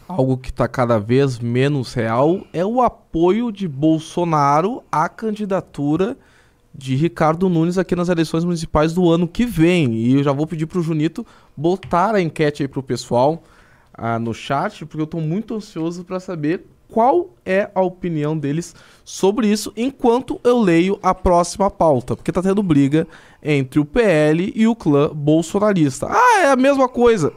[0.08, 6.18] Algo que está cada vez menos real é o apoio de Bolsonaro à candidatura
[6.74, 9.94] de Ricardo Nunes aqui nas eleições municipais do ano que vem.
[9.94, 13.44] E eu já vou pedir para o Junito botar a enquete aí para o pessoal
[13.94, 18.76] ah, no chat, porque eu estou muito ansioso para saber qual é a opinião deles
[19.06, 23.08] sobre isso enquanto eu leio a próxima pauta, porque tá tendo briga
[23.42, 26.08] entre o PL e o clã bolsonarista.
[26.10, 27.32] Ah, é a mesma coisa.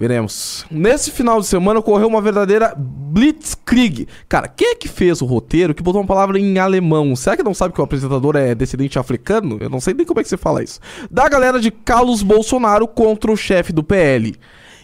[0.00, 0.64] Veremos.
[0.70, 4.08] Nesse final de semana ocorreu uma verdadeira Blitzkrieg.
[4.30, 7.14] Cara, quem é que fez o roteiro que botou uma palavra em alemão?
[7.14, 9.58] Será que não sabe que o apresentador é descendente africano?
[9.60, 10.80] Eu não sei nem como é que você fala isso.
[11.10, 14.34] Da galera de Carlos Bolsonaro contra o chefe do PL.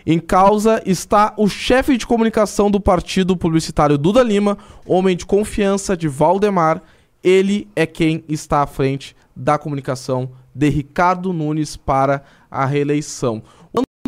[0.07, 5.97] Em causa está o chefe de comunicação do partido publicitário Duda Lima, homem de confiança
[5.97, 6.81] de Valdemar.
[7.25, 13.43] Ele é quem está à frente da comunicação de Ricardo Nunes para a reeleição.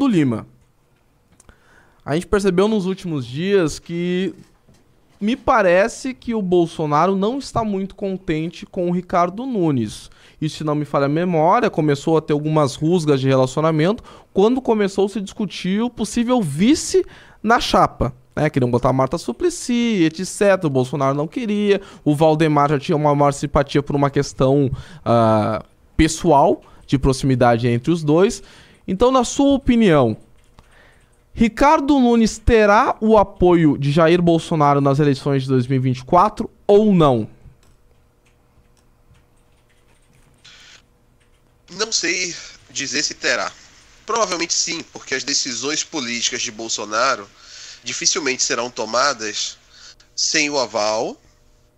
[0.01, 0.47] O Lima
[2.09, 4.35] a gente percebeu nos últimos dias que
[5.21, 10.11] me parece que o Bolsonaro não está muito contente com o Ricardo Nunes.
[10.41, 14.61] E se não me falha a memória, começou a ter algumas rusgas de relacionamento quando
[14.61, 17.05] começou a se discutir o possível vice
[17.43, 18.15] na chapa.
[18.37, 18.49] Né?
[18.49, 20.65] Queriam botar a Marta Suplicy, etc.
[20.65, 21.81] O Bolsonaro não queria.
[22.05, 24.71] O Valdemar já tinha uma maior simpatia por uma questão
[25.01, 25.65] uh,
[25.97, 28.43] pessoal, de proximidade entre os dois.
[28.87, 30.17] Então, na sua opinião,
[31.35, 37.29] Ricardo Nunes terá o apoio de Jair Bolsonaro nas eleições de 2024 ou não?
[41.71, 42.35] Não sei
[42.71, 43.53] dizer se terá.
[44.07, 47.29] Provavelmente sim, porque as decisões políticas de Bolsonaro
[47.85, 49.59] dificilmente serão tomadas
[50.17, 51.21] sem o aval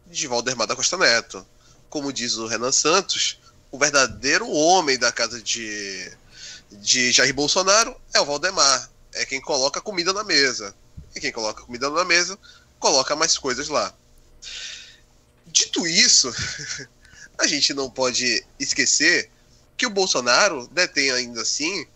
[0.07, 1.47] de Valdemar da Costa Neto.
[1.89, 6.11] Como diz o Renan Santos, o verdadeiro homem da casa de,
[6.71, 10.75] de Jair Bolsonaro é o Valdemar é quem coloca comida na mesa.
[11.15, 12.39] E quem coloca comida na mesa,
[12.79, 13.93] coloca mais coisas lá.
[15.47, 16.33] Dito isso,
[17.39, 19.29] a gente não pode esquecer
[19.81, 21.87] que o Bolsonaro detém ainda assim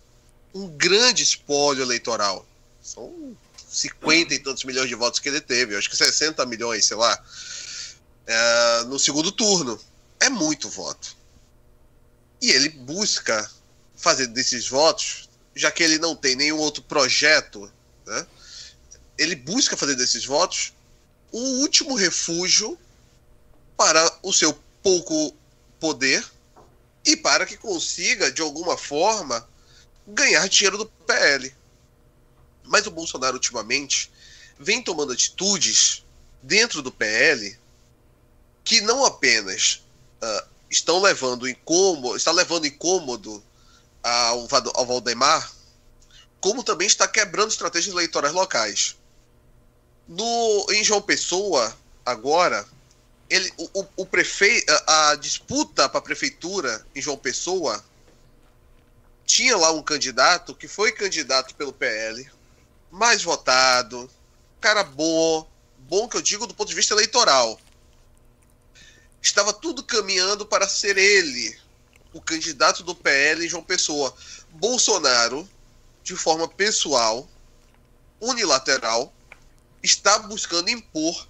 [0.54, 2.46] um grande espólio eleitoral.
[2.82, 3.36] São
[3.68, 7.22] 50 e tantos milhões de votos que ele teve, acho que 60 milhões, sei lá,
[8.26, 9.78] é, no segundo turno.
[10.18, 11.14] É muito voto.
[12.40, 13.50] E ele busca
[13.94, 17.70] fazer desses votos já que ele não tem nenhum outro projeto,
[18.06, 18.26] né,
[19.18, 20.72] ele busca fazer desses votos
[21.30, 22.78] o último refúgio
[23.76, 25.36] para o seu pouco
[25.78, 26.24] poder
[27.04, 29.46] e para que consiga, de alguma forma,
[30.06, 31.54] ganhar dinheiro do PL.
[32.62, 34.10] Mas o Bolsonaro, ultimamente,
[34.58, 36.04] vem tomando atitudes
[36.42, 37.58] dentro do PL
[38.62, 39.82] que não apenas
[40.22, 43.44] uh, estão levando incômodo, está levando incômodo
[44.02, 45.52] ao, ao Valdemar,
[46.40, 48.96] como também está quebrando estratégias eleitorais locais.
[50.08, 52.66] No, em João Pessoa, agora,
[53.28, 57.84] ele, o, o prefeito, a, a disputa para a prefeitura em João Pessoa
[59.24, 62.30] tinha lá um candidato que foi candidato pelo PL,
[62.90, 64.10] mais votado,
[64.60, 67.58] cara bom, bom que eu digo do ponto de vista eleitoral.
[69.20, 71.58] Estava tudo caminhando para ser ele
[72.12, 74.14] o candidato do PL em João Pessoa.
[74.50, 75.48] Bolsonaro,
[76.02, 77.28] de forma pessoal,
[78.20, 79.12] unilateral,
[79.82, 81.26] está buscando impor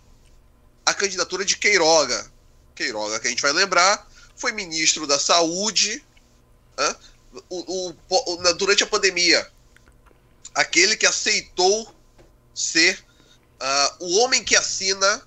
[0.84, 2.30] a candidatura de Queiroga.
[2.74, 6.04] Queiroga, que a gente vai lembrar, foi ministro da Saúde
[6.76, 6.96] né,
[7.48, 9.48] o, o, o, durante a pandemia.
[10.54, 11.94] Aquele que aceitou
[12.54, 12.98] ser
[13.60, 15.22] uh, o homem que assina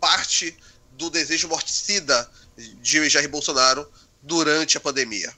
[0.00, 0.56] parte
[0.92, 3.90] do desejo morticida de Jair Bolsonaro
[4.22, 5.32] durante a pandemia.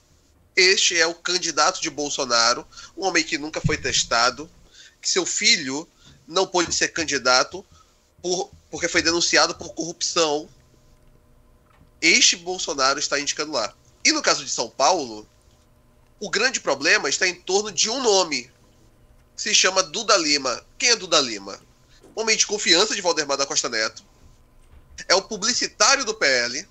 [0.55, 4.49] Este é o candidato de Bolsonaro, um homem que nunca foi testado,
[5.01, 5.87] que seu filho
[6.27, 7.65] não pôde ser candidato
[8.21, 10.49] por, porque foi denunciado por corrupção.
[12.01, 13.73] Este Bolsonaro está indicando lá.
[14.03, 15.27] E no caso de São Paulo,
[16.19, 18.51] o grande problema está em torno de um nome.
[19.35, 20.63] Se chama Duda Lima.
[20.77, 21.59] Quem é Duda Lima?
[22.15, 24.03] Homem de confiança de Valdemar da Costa Neto.
[25.07, 26.67] É o publicitário do PL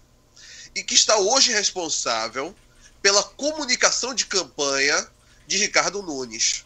[0.75, 2.55] e que está hoje responsável
[3.03, 5.09] pela comunicação de campanha
[5.47, 6.65] de Ricardo Nunes.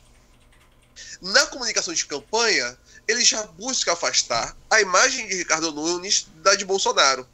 [1.21, 6.65] Na comunicação de campanha, ele já busca afastar a imagem de Ricardo Nunes da de
[6.65, 7.29] Bolsonaro.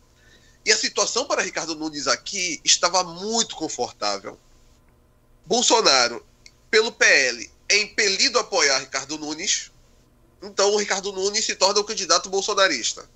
[0.64, 4.38] E a situação para Ricardo Nunes aqui estava muito confortável.
[5.46, 6.24] Bolsonaro,
[6.70, 9.70] pelo PL, é impelido a apoiar Ricardo Nunes,
[10.42, 13.08] então o Ricardo Nunes se torna o candidato bolsonarista.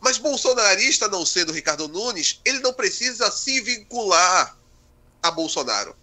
[0.00, 4.56] Mas bolsonarista não sendo Ricardo Nunes, ele não precisa se vincular
[5.22, 5.94] a Bolsonaro.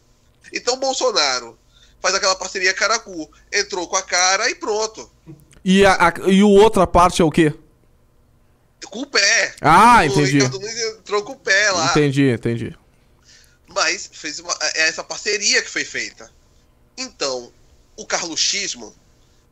[0.53, 1.57] Então Bolsonaro
[2.01, 5.09] faz aquela parceria caracu, entrou com a cara e pronto.
[5.63, 7.53] E a, a e o outra parte é o quê?
[8.85, 9.55] Com o pé.
[9.59, 10.33] Ah, o entendi.
[10.33, 11.91] Ricardo Nunes entrou com o pé lá.
[11.91, 12.77] Entendi, entendi.
[13.67, 16.31] Mas fez uma, é essa parceria que foi feita.
[16.97, 17.51] Então,
[17.95, 18.95] o Carlos Xismo,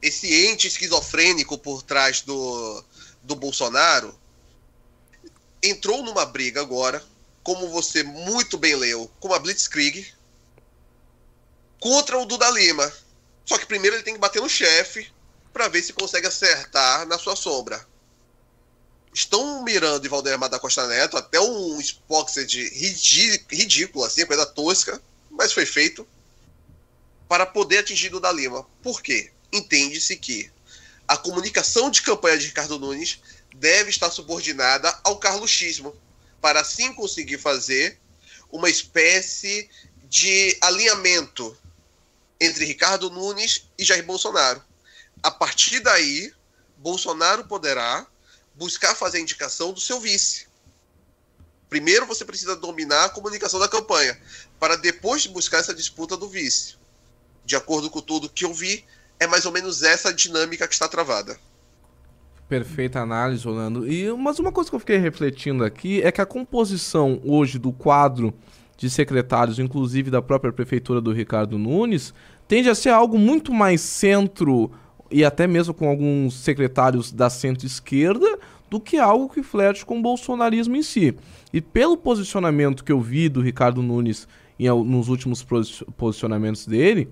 [0.02, 2.84] esse ente esquizofrênico por trás do,
[3.24, 4.16] do Bolsonaro
[5.62, 7.04] entrou numa briga agora,
[7.44, 10.06] como você muito bem leu, com a Blitzkrieg,
[11.86, 12.92] contra o Duda Lima.
[13.46, 15.08] Só que primeiro ele tem que bater no chefe
[15.54, 17.88] para ver se consegue acertar na sua sombra.
[19.14, 21.78] Estão mirando em Valdemar da Costa Neto até um
[22.48, 22.70] de
[23.52, 26.08] ridículo, assim, coisa tosca, mas foi feito
[27.30, 28.66] para poder atingir Duda Lima.
[28.82, 29.32] Por quê?
[29.54, 30.50] Entende-se que
[31.08, 33.22] a comunicação de campanha de Ricardo Nunes
[33.54, 35.96] deve estar subordinada ao carluxismo,
[36.42, 38.00] para assim conseguir fazer
[38.52, 39.70] uma espécie
[40.10, 41.56] de alinhamento
[42.40, 44.62] entre Ricardo Nunes e Jair Bolsonaro.
[45.24, 46.32] A partir daí,
[46.78, 48.06] Bolsonaro poderá
[48.54, 50.48] buscar fazer a indicação do seu vice.
[51.70, 54.20] Primeiro você precisa dominar a comunicação da campanha,
[54.60, 56.76] para depois buscar essa disputa do vice.
[57.44, 58.86] De acordo com tudo que eu vi,
[59.20, 61.38] é mais ou menos essa dinâmica que está travada.
[62.48, 63.92] Perfeita análise, Rolando.
[63.92, 67.72] E, mas uma coisa que eu fiquei refletindo aqui é que a composição hoje do
[67.72, 68.34] quadro
[68.78, 72.14] de secretários, inclusive da própria prefeitura do Ricardo Nunes,
[72.48, 74.72] tende a ser algo muito mais centro
[75.10, 80.02] e até mesmo com alguns secretários da centro-esquerda do que algo que flerte com o
[80.02, 81.16] bolsonarismo em si.
[81.54, 84.28] E pelo posicionamento que eu vi do Ricardo Nunes
[84.60, 85.46] em, nos últimos
[85.96, 87.08] posicionamentos dele,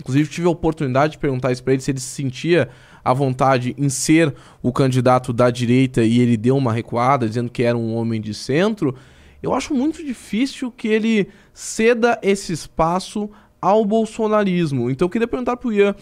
[0.00, 2.68] inclusive tive a oportunidade de perguntar isso para ele se ele se sentia
[3.04, 7.62] à vontade em ser o candidato da direita e ele deu uma recuada dizendo que
[7.62, 8.94] era um homem de centro.
[9.42, 13.30] Eu acho muito difícil que ele ceda esse espaço
[13.60, 14.90] ao bolsonarismo.
[14.90, 15.94] Então eu queria perguntar para o Ian: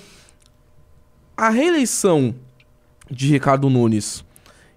[1.37, 2.34] a reeleição
[3.11, 4.24] de Ricardo Nunes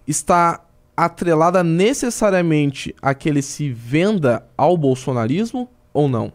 [0.07, 0.63] está
[0.95, 6.33] atrelada necessariamente a que ele se venda ao bolsonarismo ou não?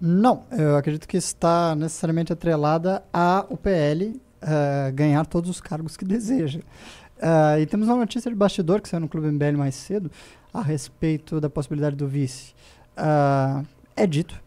[0.00, 5.60] Não, eu acredito que está necessariamente atrelada a o PL uh, eh, ganhar todos os
[5.60, 6.60] cargos que deseja.
[7.18, 10.10] Uh, e temos uma notícia de bastidor que saiu no Clube MBL mais cedo
[10.52, 12.54] a respeito da possibilidade do vice.
[12.96, 14.42] Uh, é dito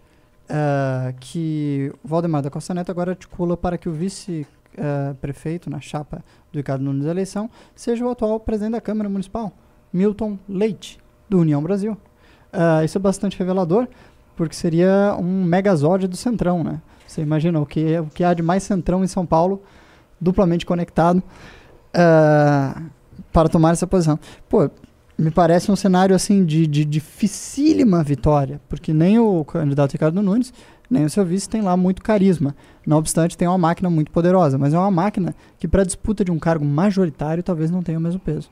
[1.20, 4.48] que o Valdemar da Costa Neto agora articula para que o vice
[4.78, 9.10] uh, prefeito na chapa do Ricardo Nunes da eleição seja o atual presidente da Câmara
[9.10, 9.52] Municipal,
[9.92, 11.00] Milton Leite,
[11.30, 11.98] do União Brasil.
[12.54, 13.88] Uh, isso é bastante revelador,
[14.36, 16.82] porque seria um megazord do Centrão, né?
[17.06, 19.62] Você imagina o que, o que há de mais Centrão em São Paulo,
[20.20, 21.24] duplamente conectado,
[21.98, 22.84] uh,
[23.34, 24.20] para tomar essa posição.
[24.48, 24.70] Pô,
[25.18, 30.54] me parece um cenário assim de, de dificílima vitória, porque nem o candidato Ricardo Nunes
[30.90, 32.56] nem o seu vice tem lá muito carisma.
[32.86, 36.32] Não obstante, tem uma máquina muito poderosa, mas é uma máquina que, para disputa de
[36.32, 38.50] um cargo majoritário, talvez não tenha o mesmo peso.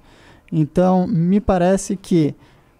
[0.51, 2.35] Então, me parece que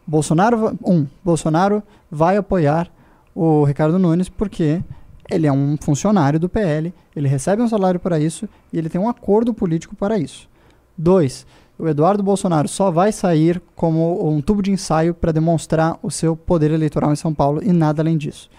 [0.06, 2.92] Bolsonaro, um, Bolsonaro vai apoiar
[3.34, 4.84] o Ricardo Nunes porque
[5.30, 9.02] ele é um funcionário do PL, ele recebe um salário para isso e ele tem
[9.02, 10.48] um acordo político para isso.
[10.98, 11.46] Dois,
[11.78, 16.36] o Eduardo Bolsonaro só vai sair como um tubo de ensaio para demonstrar o seu
[16.36, 18.50] poder eleitoral em São Paulo e nada além disso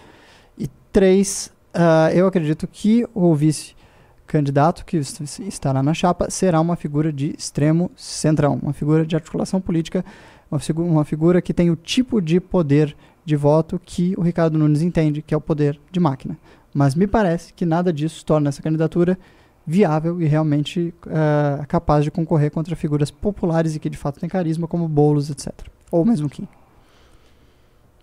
[0.97, 7.35] três, uh, eu acredito que o vice-candidato que estará na chapa será uma figura de
[7.37, 10.03] extremo centrão, uma figura de articulação política,
[10.51, 14.81] uma, uma figura que tem o tipo de poder de voto que o Ricardo Nunes
[14.81, 16.39] entende, que é o poder de máquina.
[16.73, 19.19] Mas me parece que nada disso torna essa candidatura
[19.67, 24.29] viável e realmente uh, capaz de concorrer contra figuras populares e que de fato têm
[24.29, 25.53] carisma, como Boulos, etc.
[25.91, 26.47] Ou mesmo Kim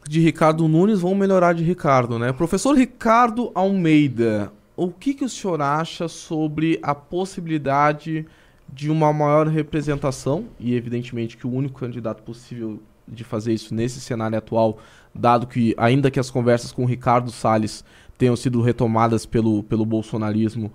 [0.07, 2.34] de Ricardo Nunes vão melhorar de Ricardo, né?
[2.34, 8.26] Professor Ricardo Almeida, o que, que o senhor acha sobre a possibilidade
[8.72, 13.99] de uma maior representação, e evidentemente que o único candidato possível de fazer isso nesse
[14.01, 14.78] cenário atual,
[15.14, 17.84] dado que, ainda que as conversas com Ricardo Salles
[18.18, 20.72] tenham sido retomadas pelo, pelo bolsonarismo,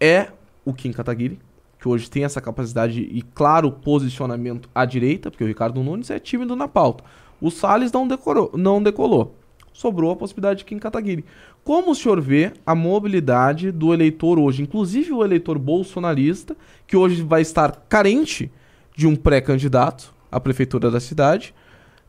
[0.00, 0.28] é
[0.64, 1.38] o Kim Kataguiri,
[1.78, 6.18] que hoje tem essa capacidade e claro posicionamento à direita, porque o Ricardo Nunes é
[6.18, 7.04] tímido na pauta.
[7.40, 9.34] O Salles não, decorou, não decolou.
[9.72, 11.24] Sobrou a possibilidade de Kim Kataguiri.
[11.62, 17.22] Como o senhor vê a mobilidade do eleitor hoje, inclusive o eleitor bolsonarista, que hoje
[17.22, 18.50] vai estar carente
[18.96, 21.54] de um pré-candidato à prefeitura da cidade,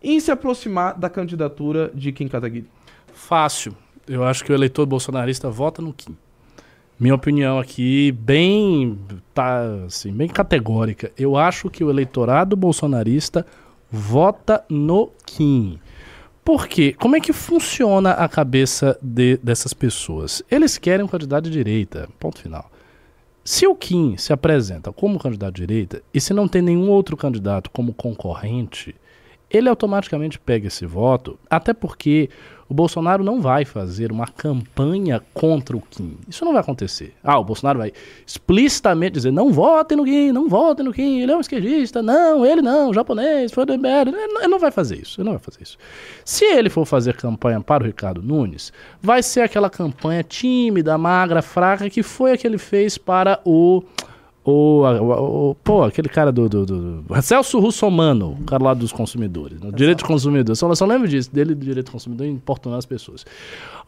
[0.02, 2.70] em se aproximar da candidatura de Kim Kataguiri?
[3.14, 3.76] Fácil.
[4.08, 6.16] Eu acho que o eleitor bolsonarista vota no Kim.
[6.98, 8.98] Minha opinião aqui, bem,
[9.34, 11.12] tá, assim, bem categórica.
[11.18, 13.46] Eu acho que o eleitorado bolsonarista
[13.92, 15.78] vota no Kim.
[16.44, 16.96] Por quê?
[16.98, 20.42] Como é que funciona a cabeça de, dessas pessoas?
[20.50, 22.72] Eles querem um candidato de direita, ponto final.
[23.44, 27.18] Se o Kim se apresenta como candidato de direita e se não tem nenhum outro
[27.18, 28.96] candidato como concorrente,
[29.50, 32.30] ele automaticamente pega esse voto, até porque
[32.68, 36.18] O Bolsonaro não vai fazer uma campanha contra o Kim.
[36.28, 37.14] Isso não vai acontecer.
[37.24, 37.94] Ah, o Bolsonaro vai
[38.26, 42.44] explicitamente dizer: não votem no Kim, não votem no Kim, ele é um esquerdista, não,
[42.44, 43.74] ele não, japonês, foi do.
[43.74, 45.78] Ele não vai fazer isso, ele não vai fazer isso.
[46.24, 51.44] Se ele for fazer campanha para o Ricardo Nunes, vai ser aquela campanha tímida, magra,
[51.44, 53.84] fraca, que foi a que ele fez para o
[54.46, 58.92] o, o, o, pô, aquele cara do, do, do, Celso Russomano, o cara lá dos
[58.92, 59.72] consumidores, né?
[59.74, 60.56] direito de consumidor.
[60.56, 63.26] Só, só lembro disso, dele do direito de consumidor importunar as pessoas.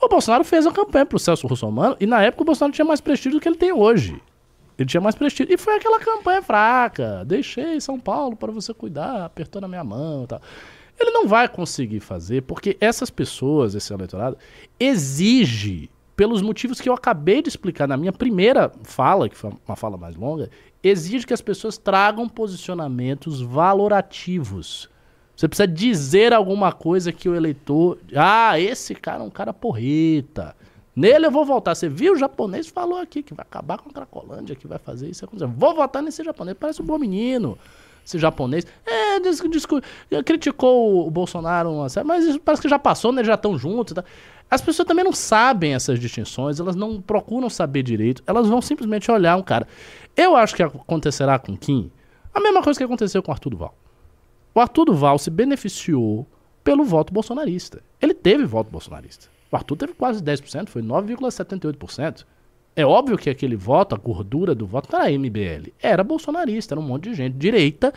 [0.01, 2.99] O Bolsonaro fez uma campanha pro Celso Russomano e na época o Bolsonaro tinha mais
[2.99, 4.19] prestígio do que ele tem hoje.
[4.79, 5.53] Ele tinha mais prestígio.
[5.53, 7.23] E foi aquela campanha fraca.
[7.25, 10.41] Deixei São Paulo para você cuidar, apertou na minha mão e tal.
[10.99, 14.37] Ele não vai conseguir fazer porque essas pessoas, esse eleitorado,
[14.79, 19.75] exige pelos motivos que eu acabei de explicar na minha primeira fala, que foi uma
[19.75, 20.49] fala mais longa,
[20.83, 24.89] exige que as pessoas tragam posicionamentos valorativos.
[25.35, 27.99] Você precisa dizer alguma coisa que o eleitor.
[28.15, 30.55] Ah, esse cara é um cara porreta.
[30.95, 31.75] Nele eu vou votar.
[31.75, 35.07] Você viu o japonês falou aqui que vai acabar com a Cracolândia, que vai fazer
[35.07, 35.29] isso.
[35.55, 36.57] Vou votar nesse japonês.
[36.59, 37.55] Parece um bom menino.
[38.03, 38.65] Esse japonês.
[38.83, 41.71] É, criticou o Bolsonaro,
[42.03, 43.23] mas parece que já passou, né?
[43.23, 43.93] Já estão juntos.
[43.93, 44.03] Tá?
[44.49, 49.11] As pessoas também não sabem essas distinções, elas não procuram saber direito, elas vão simplesmente
[49.11, 49.67] olhar um cara.
[50.15, 51.91] Eu acho que acontecerá com Kim
[52.33, 53.75] a mesma coisa que aconteceu com o Arthur Duval.
[54.53, 56.25] O Arthur Duval se beneficiou
[56.63, 57.81] pelo voto bolsonarista.
[57.99, 59.27] Ele teve voto bolsonarista.
[59.51, 62.25] O Arthur teve quase 10%, foi 9,78%.
[62.75, 66.79] É óbvio que aquele voto, a gordura do voto, não era MBL, era bolsonarista, era
[66.79, 67.91] um monte de gente direita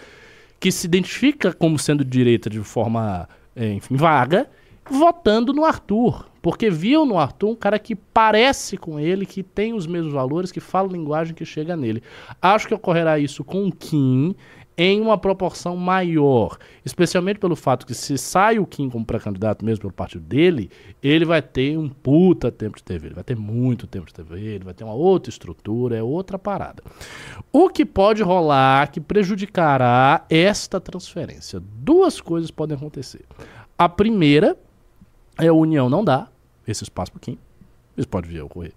[0.59, 4.49] que se identifica como sendo direita de forma, eh, enfim, vaga,
[4.89, 6.30] votando no Arthur.
[6.43, 10.51] Porque viu no Arthur um cara que parece com ele, que tem os mesmos valores,
[10.51, 12.03] que fala linguagem que chega nele.
[12.41, 14.35] Acho que ocorrerá isso com o Kim
[14.83, 19.83] em uma proporção maior, especialmente pelo fato que se sai o Kim como pré-candidato mesmo
[19.83, 20.71] pelo partido dele,
[21.03, 24.41] ele vai ter um puta tempo de TV, ele vai ter muito tempo de TV,
[24.41, 26.83] ele vai ter uma outra estrutura, é outra parada.
[27.53, 31.61] O que pode rolar que prejudicará esta transferência?
[31.61, 33.27] Duas coisas podem acontecer.
[33.77, 34.57] A primeira
[35.47, 36.29] a União não dá
[36.67, 37.39] esse espaço para Kim,
[37.97, 38.73] isso pode vir a ocorrer.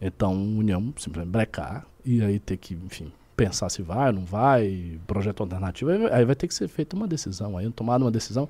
[0.00, 4.98] Então, União simplesmente brecar e aí ter que, enfim, pensar se vai ou não vai,
[5.06, 8.48] projeto alternativo, aí vai ter que ser feita uma decisão, aí tomada uma decisão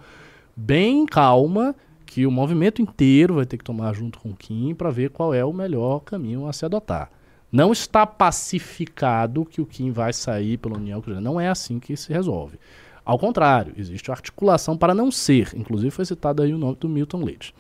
[0.57, 1.75] bem calma,
[2.07, 5.35] que o movimento inteiro vai ter que tomar junto com o Kim para ver qual
[5.35, 7.11] é o melhor caminho a se adotar.
[7.51, 12.13] Não está pacificado que o Kim vai sair pela União Não é assim que se
[12.13, 12.59] resolve.
[13.07, 15.53] Ao contrário, existe articulação para não ser.
[15.55, 17.55] Inclusive foi citado aí o nome do Milton Leite.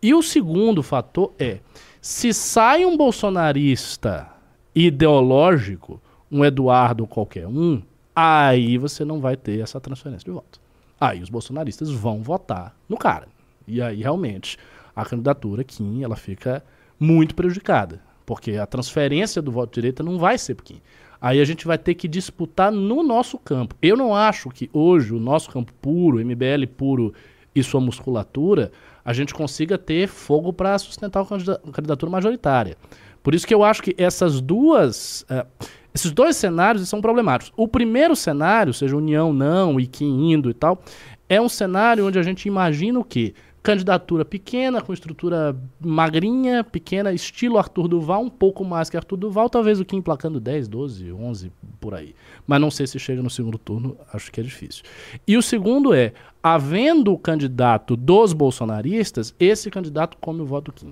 [0.00, 1.58] E o segundo fator é,
[2.00, 4.26] se sai um bolsonarista
[4.74, 6.00] ideológico,
[6.32, 7.82] um Eduardo qualquer um,
[8.16, 10.58] aí você não vai ter essa transferência de voto.
[10.98, 13.28] Aí os bolsonaristas vão votar no cara.
[13.66, 14.56] E aí realmente
[14.96, 16.64] a candidatura Kim, ela fica
[16.98, 20.80] muito prejudicada, porque a transferência do voto direita não vai ser Kim.
[21.20, 23.74] Aí a gente vai ter que disputar no nosso campo.
[23.82, 27.12] Eu não acho que hoje o nosso campo puro, MBL puro
[27.54, 28.70] e sua musculatura,
[29.04, 32.76] a gente consiga ter fogo para sustentar a candidatura majoritária.
[33.22, 35.22] Por isso que eu acho que essas duas.
[35.22, 35.46] Uh,
[35.94, 37.52] esses dois cenários são problemáticos.
[37.56, 40.80] O primeiro cenário, seja União não e Kim indo e tal,
[41.28, 43.34] é um cenário onde a gente imagina o quê?
[43.68, 49.50] Candidatura pequena, com estrutura magrinha, pequena, estilo Arthur Duval, um pouco mais que Arthur Duval,
[49.50, 52.14] talvez o Kim emplacando 10, 12, 11, por aí.
[52.46, 54.84] Mas não sei se chega no segundo turno, acho que é difícil.
[55.26, 60.90] E o segundo é, havendo o candidato dos bolsonaristas, esse candidato come o voto Kim.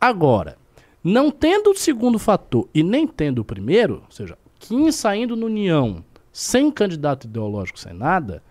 [0.00, 0.58] Agora,
[1.04, 5.46] não tendo o segundo fator e nem tendo o primeiro, ou seja, Kim saindo no
[5.46, 8.42] União sem candidato ideológico, sem nada,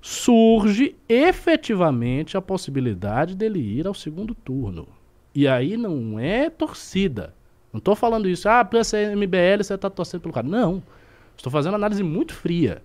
[0.00, 4.88] surge efetivamente a possibilidade dele ir ao segundo turno.
[5.34, 7.34] E aí não é torcida.
[7.72, 10.46] Não estou falando isso, ah, para ser MBL você está torcendo pelo cara.
[10.46, 10.82] Não.
[11.36, 12.82] Estou fazendo análise muito fria.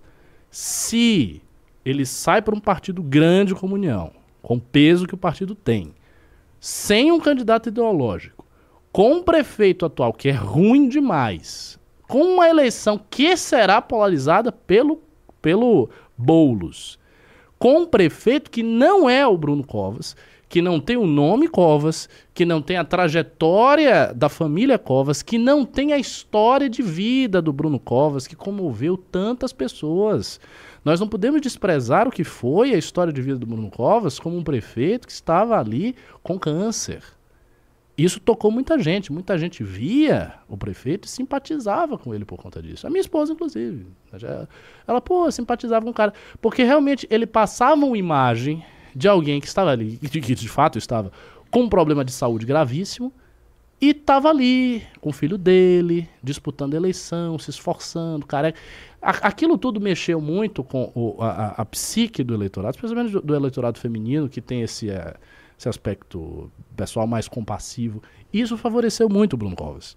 [0.50, 1.42] Se
[1.84, 5.94] ele sai para um partido grande como União, com o peso que o partido tem,
[6.60, 8.46] sem um candidato ideológico,
[8.92, 15.02] com o prefeito atual, que é ruim demais, com uma eleição que será polarizada pelo,
[15.42, 16.98] pelo Boulos,
[17.58, 20.16] com um prefeito que não é o Bruno Covas,
[20.48, 25.38] que não tem o nome Covas, que não tem a trajetória da família Covas, que
[25.38, 30.38] não tem a história de vida do Bruno Covas, que comoveu tantas pessoas.
[30.84, 34.36] Nós não podemos desprezar o que foi a história de vida do Bruno Covas como
[34.36, 37.02] um prefeito que estava ali com câncer.
[37.96, 39.12] Isso tocou muita gente.
[39.12, 42.86] Muita gente via o prefeito e simpatizava com ele por conta disso.
[42.86, 43.86] A minha esposa, inclusive.
[44.86, 46.12] Ela, pô, simpatizava com o cara.
[46.40, 48.64] Porque realmente ele passava uma imagem
[48.94, 51.12] de alguém que estava ali, que de fato estava
[51.50, 53.12] com um problema de saúde gravíssimo,
[53.80, 58.58] e tava ali com o filho dele, disputando a eleição, se esforçando, careca.
[59.02, 63.78] Aquilo tudo mexeu muito com o- a, a- psique do eleitorado, especialmente do, do eleitorado
[63.78, 65.14] feminino, que tem esse, eh,
[65.58, 68.02] esse aspecto pessoal mais compassivo.
[68.32, 69.96] Isso favoreceu muito o Bruno Covas.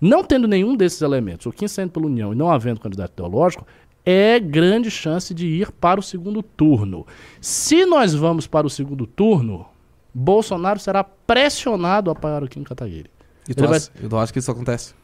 [0.00, 3.66] Não tendo nenhum desses elementos, o Kim saindo pela União e não havendo candidato ideológico,
[4.04, 7.06] é grande chance de ir para o segundo turno.
[7.40, 9.66] Se nós vamos para o segundo turno,
[10.14, 13.10] Bolsonaro será pressionado a apoiar o Kim Kataguiri.
[13.48, 14.94] E tu, vai- acha, e tu acha que isso acontece?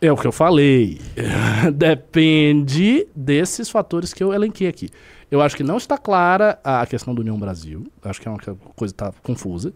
[0.00, 1.00] É o que eu falei.
[1.74, 4.88] Depende desses fatores que eu elenquei aqui.
[5.30, 7.84] Eu acho que não está clara a questão do União Brasil.
[8.02, 9.72] Acho que é uma coisa que está confusa.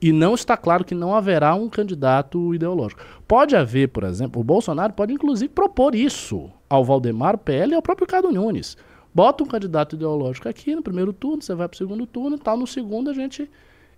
[0.00, 3.00] E não está claro que não haverá um candidato ideológico.
[3.26, 7.82] Pode haver, por exemplo, o Bolsonaro pode inclusive propor isso ao Valdemar, PL e ao
[7.82, 8.76] próprio Ricardo Nunes.
[9.14, 12.38] Bota um candidato ideológico aqui no primeiro turno, você vai para o segundo turno e
[12.38, 12.56] tal.
[12.56, 13.48] No segundo a gente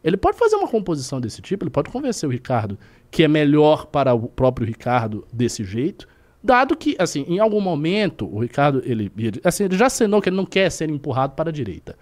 [0.03, 2.79] ele pode fazer uma composição desse tipo, ele pode convencer o Ricardo
[3.11, 6.07] que é melhor para o próprio Ricardo desse jeito,
[6.45, 10.29] dado que, assim, em algum momento, o Ricardo, ele, ele- assim, ele já assinou que
[10.29, 11.97] ele não quer ser empurrado para a direita.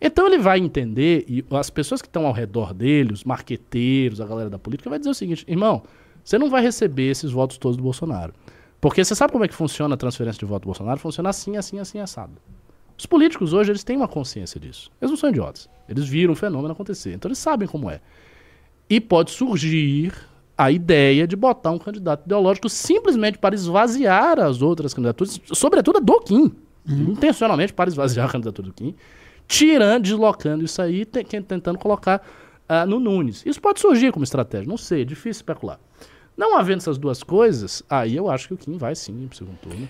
[0.00, 4.26] Então ele vai entender, e as pessoas que estão ao redor dele, os marqueteiros, a
[4.26, 5.82] galera da política, vai dizer o seguinte, irmão,
[6.24, 8.32] você não vai receber esses votos todos do Bolsonaro.
[8.80, 10.98] Porque você sabe como é que funciona a transferência de voto do Bolsonaro?
[10.98, 12.32] Funciona assim, assim, assim, assado.
[12.98, 14.90] Os políticos hoje, eles têm uma consciência disso.
[15.00, 15.68] Eles não são idiotas.
[15.88, 17.12] Eles viram o fenômeno acontecer.
[17.14, 18.00] Então eles sabem como é.
[18.88, 20.12] E pode surgir
[20.56, 26.00] a ideia de botar um candidato ideológico simplesmente para esvaziar as outras candidaturas, sobretudo a
[26.00, 26.52] do Kim.
[26.86, 28.94] Intencionalmente para esvaziar a candidatura do Kim,
[29.48, 32.22] tirando, deslocando isso aí, que- tentando colocar
[32.68, 33.42] ah, no Nunes.
[33.46, 35.78] Isso pode surgir como estratégia, não sei, é difícil especular.
[36.36, 39.56] Não havendo essas duas coisas, aí eu acho que o Kim vai sim pro segundo
[39.58, 39.88] turno.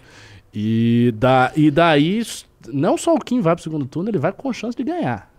[0.53, 2.23] E, da, e daí,
[2.69, 5.33] não só o Kim vai pro segundo turno, ele vai com chance de ganhar.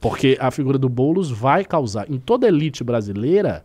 [0.00, 3.64] Porque a figura do Boulos vai causar, em toda a elite brasileira,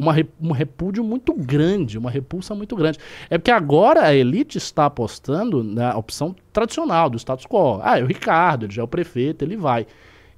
[0.00, 2.98] uma, um repúdio muito grande, uma repulsa muito grande.
[3.28, 7.80] É porque agora a elite está apostando na opção tradicional do status quo.
[7.82, 9.86] Ah, é o Ricardo, ele já é o prefeito, ele vai.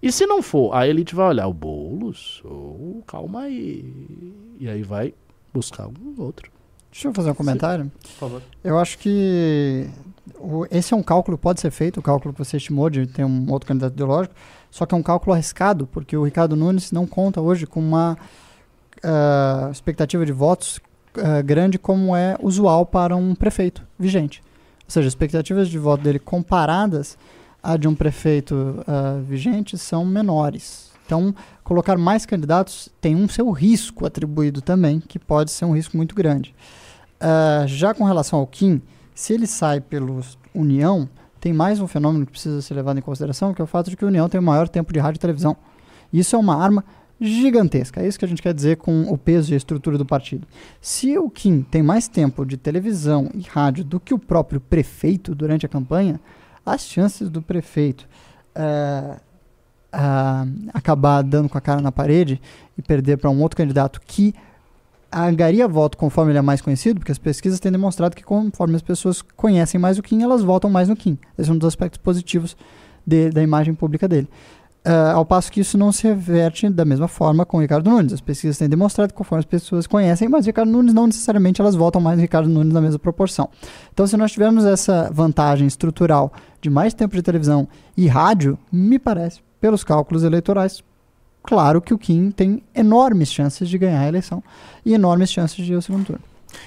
[0.02, 4.34] E se não for, a elite vai olhar o Boulos, ou calma aí.
[4.58, 5.14] E aí vai
[5.54, 6.50] buscar algum outro.
[6.90, 7.90] Deixa eu fazer um comentário.
[8.02, 8.42] Por favor.
[8.62, 9.88] Eu acho que
[10.38, 13.06] o- esse é um cálculo que pode ser feito, o cálculo que você estimou de
[13.06, 14.34] ter um outro candidato ideológico,
[14.70, 18.18] só que é um cálculo arriscado, porque o Ricardo Nunes não conta hoje com uma
[19.02, 20.80] ah, expectativa de votos
[21.16, 24.42] ah, grande como é usual para um prefeito vigente.
[24.84, 27.18] Ou seja, as expectativas de voto dele comparadas
[27.62, 30.90] à de um prefeito ah, vigente são menores.
[31.04, 31.34] Então,
[31.64, 36.14] colocar mais candidatos tem um seu risco atribuído também, que pode ser um risco muito
[36.14, 36.54] grande.
[37.66, 38.80] Já com relação ao Kim,
[39.14, 40.20] se ele sai pelo
[40.54, 41.08] União,
[41.40, 43.96] tem mais um fenômeno que precisa ser levado em consideração, que é o fato de
[43.96, 45.56] que a União tem o maior tempo de rádio e televisão.
[46.12, 46.84] Isso é uma arma
[47.24, 48.00] gigantesca.
[48.02, 50.46] É isso que a gente quer dizer com o peso e a estrutura do partido.
[50.80, 55.34] Se o Kim tem mais tempo de televisão e rádio do que o próprio prefeito
[55.34, 56.20] durante a campanha,
[56.64, 58.06] as chances do prefeito
[58.54, 59.16] eh,
[59.92, 62.40] ah, acabar dando com a cara na parede
[62.78, 64.34] e perder para um outro candidato que
[65.10, 68.82] agaria voto conforme ele é mais conhecido, porque as pesquisas têm demonstrado que conforme as
[68.82, 71.18] pessoas conhecem mais o Kim, elas votam mais no Kim.
[71.38, 72.56] Esse é um dos aspectos positivos
[73.06, 74.28] de- da imagem pública dele.
[74.84, 78.12] Ah, ao passo que isso não se reverte da mesma forma com o Ricardo Nunes.
[78.12, 81.76] As pesquisas têm demonstrado que conforme as pessoas conhecem, mas Ricardo Nunes não necessariamente elas
[81.76, 83.48] votam mais Ricardo Nunes na mesma proporção.
[83.92, 88.98] Então, se nós tivermos essa vantagem estrutural de mais tempo de televisão e rádio, me
[88.98, 90.82] parece, pelos cálculos eleitorais,
[91.44, 94.42] claro que o Kim tem enormes chances de ganhar a eleição
[94.84, 96.22] e enormes chances de ir ao segundo turno.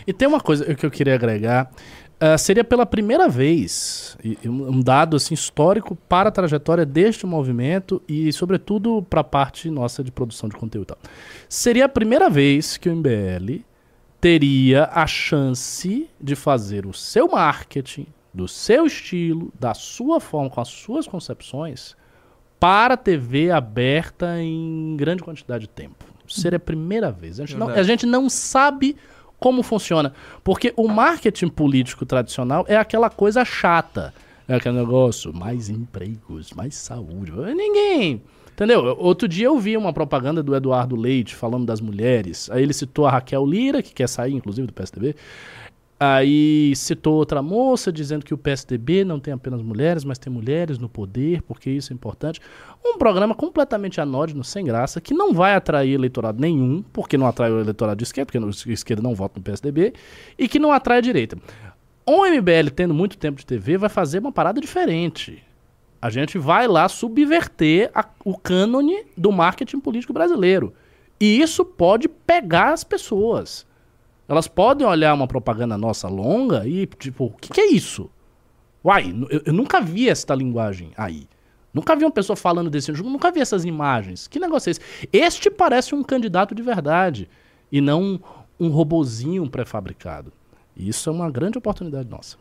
[0.07, 1.70] E tem uma coisa que eu queria agregar.
[2.20, 8.32] Ah, seria pela primeira vez, um dado assim, histórico para a trajetória deste movimento e,
[8.32, 10.84] sobretudo, para a parte nossa de produção de conteúdo.
[10.84, 10.97] e tal.
[11.49, 13.63] Seria a primeira vez que o MBL
[14.22, 20.61] teria a chance de fazer o seu marketing, do seu estilo, da sua forma, com
[20.61, 21.95] as suas concepções,
[22.59, 26.03] para a TV aberta em grande quantidade de tempo.
[26.28, 27.39] Seria a primeira vez.
[27.39, 28.95] A gente, não, a gente não sabe
[29.45, 30.11] como funciona.
[30.43, 34.11] Porque o marketing político tradicional é aquela coisa chata.
[34.47, 37.31] É aquele negócio, mais empregos, mais saúde.
[37.53, 38.23] Ninguém.
[38.51, 38.95] Entendeu?
[38.97, 42.49] Outro dia eu vi uma propaganda do Eduardo Leite falando das mulheres.
[42.49, 45.15] Aí ele citou a Raquel Lira, que quer sair, inclusive, do PSDB.
[45.97, 50.77] Aí citou outra moça dizendo que o PSDB não tem apenas mulheres, mas tem mulheres
[50.77, 52.41] no poder, porque isso é importante.
[52.85, 57.49] Um programa completamente anódino, sem graça, que não vai atrair eleitorado nenhum, porque não atrai
[57.49, 59.93] o eleitorado de esquerda, porque a esquerda não vota no PSDB,
[60.37, 61.37] e que não atrai a direita.
[62.05, 65.41] O MBL, tendo muito tempo de TV, vai fazer uma parada diferente.
[66.01, 70.73] A gente vai lá subverter a- o cânone do marketing político brasileiro.
[71.19, 73.65] E isso pode pegar as pessoas.
[74.28, 78.09] Elas podem olhar uma propaganda nossa longa e, tipo, o que, que é isso?
[78.84, 81.28] Uai, eu, eu nunca vi esta linguagem aí.
[81.73, 84.28] Nunca vi uma pessoa falando desse jogo, nunca vi essas imagens.
[84.28, 84.82] Que negócio é esse?
[85.11, 87.30] Este parece um candidato de verdade
[87.71, 88.19] e não
[88.59, 90.32] um robozinho pré-fabricado.
[90.76, 92.38] Isso é uma grande oportunidade nossa.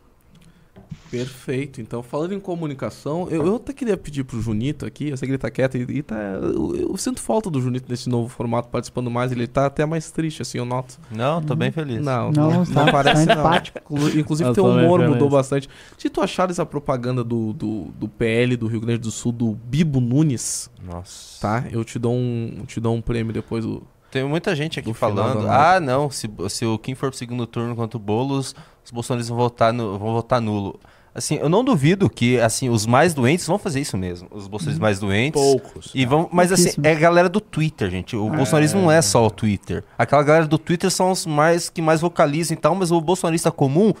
[1.09, 1.79] Perfeito.
[1.79, 5.31] Então, falando em comunicação, eu, eu até queria pedir pro Junito aqui, eu sei que
[5.31, 6.15] ele tá quieto e, e tá.
[6.15, 10.11] Eu, eu sinto falta do Junito nesse novo formato participando mais, ele tá até mais
[10.11, 10.99] triste, assim, eu noto.
[11.11, 12.03] Não, tô bem feliz.
[12.03, 14.09] Não, Não, não, tá- não parece tá não.
[14.19, 15.69] Inclusive, Eu teu humor mudou bastante.
[15.97, 19.51] Se tu achares a propaganda do, do, do PL do Rio Grande do Sul, do
[19.51, 21.39] Bibo Nunes, Nossa.
[21.39, 21.65] tá?
[21.71, 23.63] Eu te dou um, te dou um prêmio depois.
[23.63, 23.83] Do...
[24.11, 27.75] Tem muita gente aqui falando, ah, não, se, se o Kim for pro segundo turno
[27.75, 28.55] contra o Boulos,
[28.85, 30.79] os bolsonaristas vão votar, no, vão votar nulo.
[31.13, 34.27] Assim, eu não duvido que, assim, os mais doentes vão fazer isso mesmo.
[34.31, 35.41] Os bolsonaristas mais doentes.
[35.41, 35.91] Poucos.
[35.95, 38.17] E vão, mas assim, é a galera do Twitter, gente.
[38.17, 39.83] O bolsonarismo não é só o Twitter.
[39.97, 43.49] Aquela galera do Twitter são os mais que mais vocalizam e tal, mas o bolsonarista
[43.49, 43.93] comum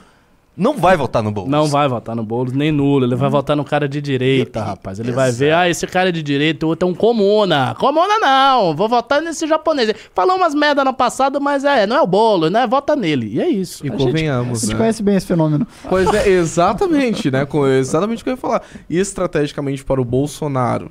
[0.57, 1.51] não vai votar no Boulos.
[1.51, 3.05] Não vai votar no Boulos, nem nulo.
[3.05, 4.99] Ele vai votar no cara de direita, rapaz.
[4.99, 7.75] Ele vai ver, ah, esse cara é de direita, o outro é um comuna.
[7.77, 9.93] Comuna não, vou votar nesse japonês.
[10.13, 12.65] Falou umas merda no passado, mas é, não é o bolo, né?
[12.65, 13.33] Vota nele.
[13.33, 13.85] E é isso.
[13.85, 14.77] E A gente- convenhamos, A gente né?
[14.79, 15.67] conhece bem esse fenômeno.
[15.89, 17.45] Pois é, exatamente, né?
[17.79, 18.61] Exatamente o que eu ia falar.
[18.89, 20.89] E estrategicamente para o Bolsonaro,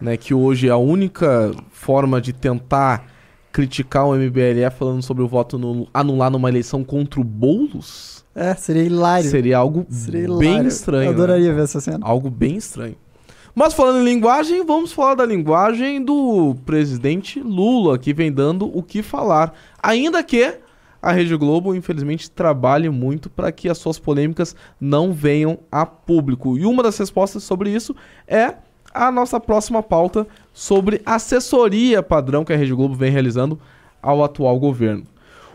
[0.00, 0.16] né?
[0.16, 3.04] Que hoje é a única forma de tentar
[3.50, 8.54] criticar o MBLE falando sobre o voto nulo, anular numa eleição contra o Boulos, É,
[8.54, 9.28] seria hilário.
[9.30, 10.68] seria algo Seria bem hilário.
[10.68, 11.02] estranho.
[11.04, 11.14] Eu né?
[11.16, 11.98] adoraria ver essa cena.
[12.02, 12.96] Algo bem estranho.
[13.54, 18.82] Mas falando em linguagem, vamos falar da linguagem do presidente Lula, que vem dando o
[18.82, 19.54] que falar.
[19.82, 20.54] Ainda que
[21.02, 26.56] a Rede Globo, infelizmente, trabalhe muito para que as suas polêmicas não venham a público.
[26.56, 27.94] E uma das respostas sobre isso
[28.26, 28.54] é
[28.94, 33.58] a nossa próxima pauta sobre assessoria padrão que a Rede Globo vem realizando
[34.00, 35.04] ao atual governo.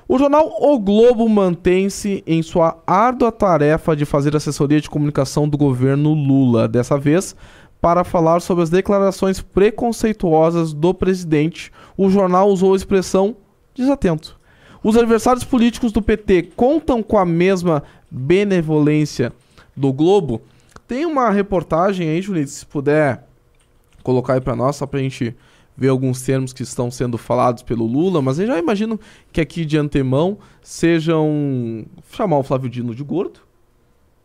[0.09, 5.57] O jornal O Globo mantém-se em sua árdua tarefa de fazer assessoria de comunicação do
[5.57, 7.35] governo Lula, dessa vez
[7.81, 11.71] para falar sobre as declarações preconceituosas do presidente.
[11.97, 13.35] O jornal usou a expressão
[13.75, 14.39] desatento.
[14.81, 19.33] Os adversários políticos do PT contam com a mesma benevolência
[19.75, 20.41] do Globo.
[20.87, 23.27] Tem uma reportagem aí, Julito, se puder
[24.03, 25.35] colocar aí pra nós, só pra gente
[25.78, 28.99] ver alguns termos que estão sendo falados pelo Lula, mas eu já imagino
[29.32, 33.41] que aqui de antemão sejam chamar o Flávio Dino de gordo,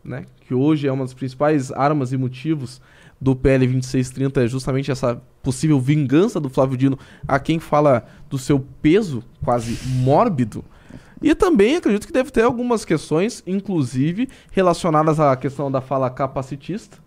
[0.02, 0.24] né?
[0.46, 2.80] Que hoje é uma das principais armas e motivos
[3.20, 6.98] do PL 2630 é justamente essa possível vingança do Flávio Dino
[7.28, 10.64] a quem fala do seu peso quase mórbido.
[11.22, 16.98] E também acredito que deve ter algumas questões, inclusive relacionadas à questão da fala capacitista,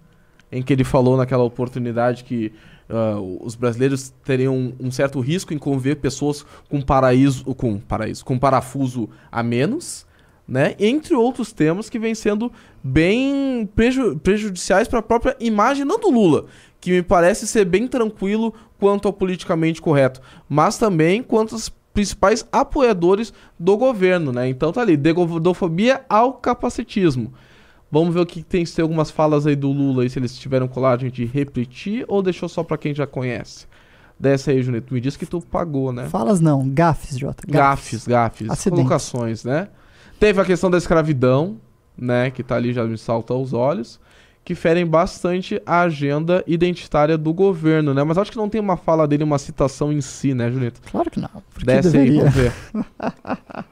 [0.50, 2.54] em que ele falou naquela oportunidade que
[2.90, 8.38] ah, os brasileiros teriam um, certo risco em conviver pessoas com paraíso, com paraíso, com
[8.38, 10.06] parafuso a menos,
[10.48, 10.76] né?
[10.80, 12.52] Entre outros temas que vêm sendo
[12.84, 16.46] bem preju- prejudiciais para a própria imagem não do Lula,
[16.80, 22.46] que me parece ser bem tranquilo quanto ao politicamente correto, mas também quanto aos principais
[22.52, 24.48] apoiadores do governo, né?
[24.50, 27.34] Então tá ali, de gordofobia ao capacitismo.
[27.96, 30.38] Vamos ver o que tem se tem algumas falas aí do Lula aí, se eles
[30.38, 33.66] tiveram coragem de repetir ou deixou só pra quem já conhece.
[34.20, 34.94] Desce aí, Junito.
[34.94, 36.10] Me diz que tu pagou, né?
[36.10, 37.48] Falas não, gafes, Jota.
[37.48, 38.50] Gafes, gafes.
[38.50, 38.84] Acidentes.
[38.84, 39.70] Colocações, né?
[40.20, 41.56] Teve a questão da escravidão,
[41.98, 42.32] né?
[42.32, 43.98] Que tá ali, já me salta aos olhos.
[44.44, 48.04] Que ferem bastante a agenda identitária do governo, né?
[48.04, 50.82] Mas acho que não tem uma fala dele, uma citação em si, né, Junito?
[50.92, 51.30] Claro que não.
[51.64, 52.20] Desce aí, deveria.
[52.20, 52.54] vamos ver.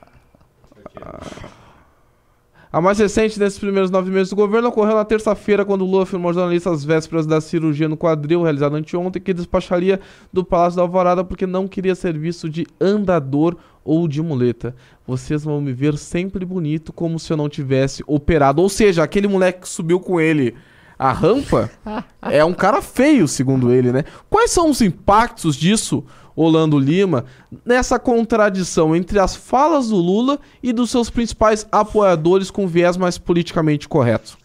[2.73, 6.29] A mais recente desses primeiros nove meses do governo ocorreu na terça-feira, quando Lula afirmou
[6.29, 9.99] aos jornalistas às vésperas da cirurgia no quadril realizada anteontem que despacharia
[10.33, 14.75] do Palácio da Alvorada porque não queria ser visto de andador ou de muleta.
[15.05, 18.59] Vocês vão me ver sempre bonito, como se eu não tivesse operado.
[18.59, 20.55] Ou seja, aquele moleque que subiu com ele
[20.97, 21.69] a rampa
[22.23, 24.03] é um cara feio, segundo ele, né?
[24.31, 26.03] Quais são os impactos disso,
[26.35, 27.25] Orlando Lima,
[27.65, 33.17] nessa contradição entre as falas do Lula e dos seus principais apoiadores com viés mais
[33.17, 34.37] politicamente correto?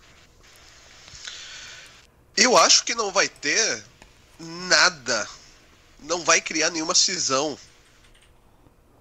[2.36, 3.84] Eu acho que não vai ter
[4.38, 5.28] nada.
[6.00, 7.58] Não vai criar nenhuma cisão.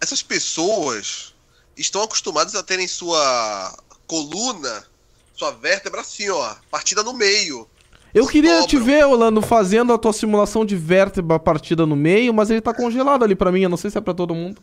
[0.02, 1.34] Essas pessoas
[1.76, 3.78] estão acostumadas a terem sua
[4.08, 4.88] coluna,
[5.36, 7.70] sua vértebra assim, ó, partida no meio.
[8.18, 12.50] Eu queria te ver, Orlando, fazendo a tua simulação de vértebra partida no meio, mas
[12.50, 14.62] ele tá congelado ali pra mim, eu não sei se é pra todo mundo.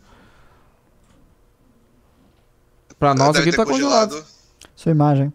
[2.99, 4.25] Pra nós Deve aqui tá congelado.
[4.75, 5.33] Sua imagem.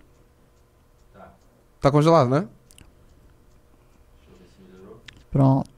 [1.80, 2.46] Tá congelado, né?
[5.30, 5.70] Pronto.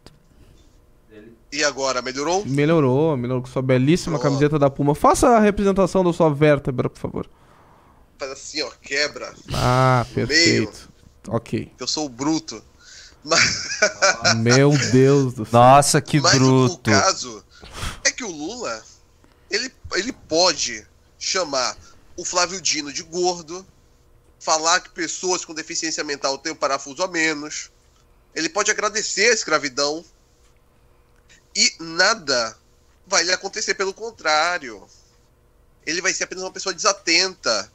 [1.53, 2.45] E agora, melhorou?
[2.47, 4.31] Melhorou, melhorou com sua belíssima Pronto.
[4.33, 4.95] camiseta da Puma.
[4.95, 7.31] Faça a representação da sua vértebra, por favor.
[8.19, 9.35] Faz assim, ó, quebra.
[9.53, 10.27] Ah, Meio.
[10.27, 10.92] perfeito.
[11.29, 11.73] Ok.
[11.79, 12.63] Eu sou o bruto.
[13.25, 13.41] Mas,
[14.39, 15.53] Meu Deus do céu.
[15.61, 16.91] Nossa, que mas o- bruto.
[16.91, 17.45] o caso
[18.05, 18.83] é que o Lula,
[19.51, 20.85] ele, ele pode
[21.19, 21.77] chamar
[22.17, 23.65] o Flávio Dino de gordo,
[24.41, 27.71] falar que pessoas com deficiência mental têm um parafuso a menos,
[28.35, 30.05] ele pode agradecer a escravidão
[31.55, 32.57] e nada
[33.07, 34.85] vai lhe acontecer, pelo contrário.
[35.87, 37.71] Ele vai ser apenas uma pessoa desatenta.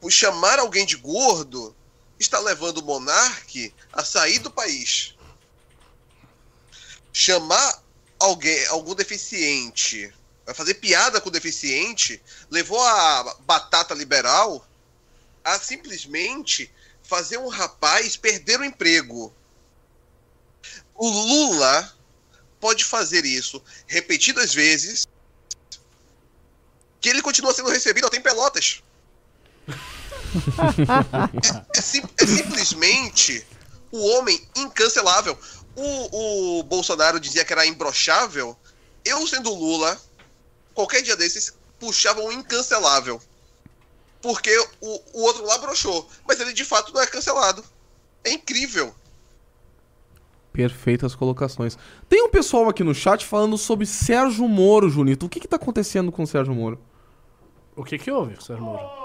[0.00, 1.74] Por chamar alguém de gordo
[2.22, 5.14] está levando o monarque a sair do país.
[7.12, 7.82] Chamar
[8.18, 10.12] alguém, algum deficiente,
[10.54, 14.66] fazer piada com o deficiente, levou a batata liberal
[15.44, 19.34] a simplesmente fazer um rapaz perder o emprego.
[20.94, 21.92] O Lula
[22.60, 25.06] pode fazer isso repetidas vezes,
[27.00, 28.82] que ele continua sendo recebido até em Pelotas.
[31.76, 33.46] É, sim- é simplesmente
[33.90, 35.38] o homem incancelável.
[35.74, 38.56] O, o Bolsonaro dizia que era imbrochável.
[39.04, 39.98] Eu, sendo Lula,
[40.74, 43.20] qualquer dia desses, puxava um incancelável.
[44.20, 46.08] Porque o, o outro lá broxou.
[46.26, 47.64] Mas ele de fato não é cancelado.
[48.24, 48.94] É incrível.
[50.52, 51.76] Perfeitas colocações.
[52.08, 55.26] Tem um pessoal aqui no chat falando sobre Sérgio Moro, Junito.
[55.26, 56.78] O que que tá acontecendo com o Sérgio Moro?
[57.74, 59.01] O que que houve, Sérgio Moro?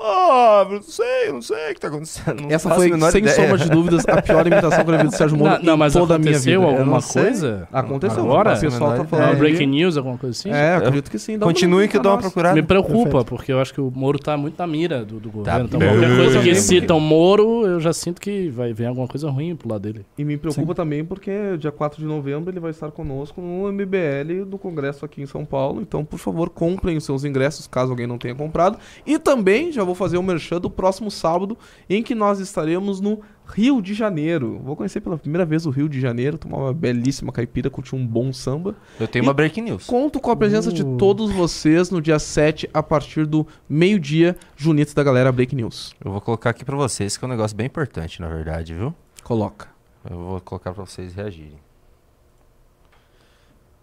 [0.00, 2.42] Ah, não sei, não sei o que tá acontecendo.
[2.42, 3.34] Não Essa foi, sem ideia.
[3.36, 5.74] sombra de dúvidas, a pior imitação que eu já vi do Sérgio Moro Não, não,
[5.74, 6.56] em mas toda a minha vida.
[6.56, 7.68] aconteceu Eu alguma coisa?
[7.72, 8.22] Aconteceu.
[8.22, 8.54] Agora?
[8.56, 9.32] O pessoal tá falando.
[9.32, 10.50] É, breaking news, alguma coisa assim?
[10.50, 11.38] É, acredito que sim.
[11.38, 12.54] Dá uma Continue que eu dou uma procurada.
[12.54, 13.24] Me preocupa, Perfeito.
[13.26, 15.64] porque eu acho que o Moro tá muito na mira do, do governo.
[15.64, 15.88] então, bem.
[15.88, 19.68] qualquer coisa que citam Moro, eu já sinto que vai vir alguma coisa ruim pro
[19.68, 20.06] lado dele.
[20.16, 24.44] E me preocupa também porque dia 4 de novembro ele vai estar conosco no MBL
[24.46, 25.80] do Congresso aqui em São Paulo.
[25.80, 28.78] Então, por favor, comprem os seus ingressos caso alguém não tenha comprado.
[29.06, 31.56] E também já vou fazer o merchan do próximo sábado,
[31.88, 34.60] em que nós estaremos no Rio de Janeiro.
[34.62, 38.06] Vou conhecer pela primeira vez o Rio de Janeiro, tomar uma belíssima caipira, curtir um
[38.06, 38.76] bom samba.
[39.00, 39.86] Eu tenho uma breaking news.
[39.86, 40.96] Conto com a presença de Uh.
[40.98, 45.94] todos vocês no dia 7, a partir do meio-dia, Junitos da galera Break News.
[46.04, 48.94] Eu vou colocar aqui pra vocês, que é um negócio bem importante, na verdade, viu?
[49.24, 49.68] Coloca.
[50.08, 51.58] Eu vou colocar pra vocês reagirem.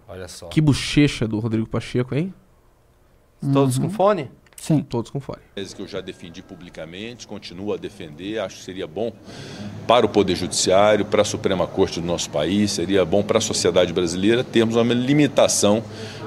[0.08, 0.47] Olha só.
[0.47, 2.34] Que bochecha do Rodrigo Pacheco, hein?
[3.53, 3.86] Todos Uhum.
[3.86, 4.30] com fone?
[4.56, 4.82] Sim.
[4.82, 5.39] Todos com fone.
[5.53, 9.12] tese que eu já defendi publicamente, continuo a defender, acho que seria bom
[9.88, 13.41] para o Poder Judiciário, para a Suprema Corte do nosso país, seria bom para a
[13.41, 15.84] sociedade brasileira termos uma limitação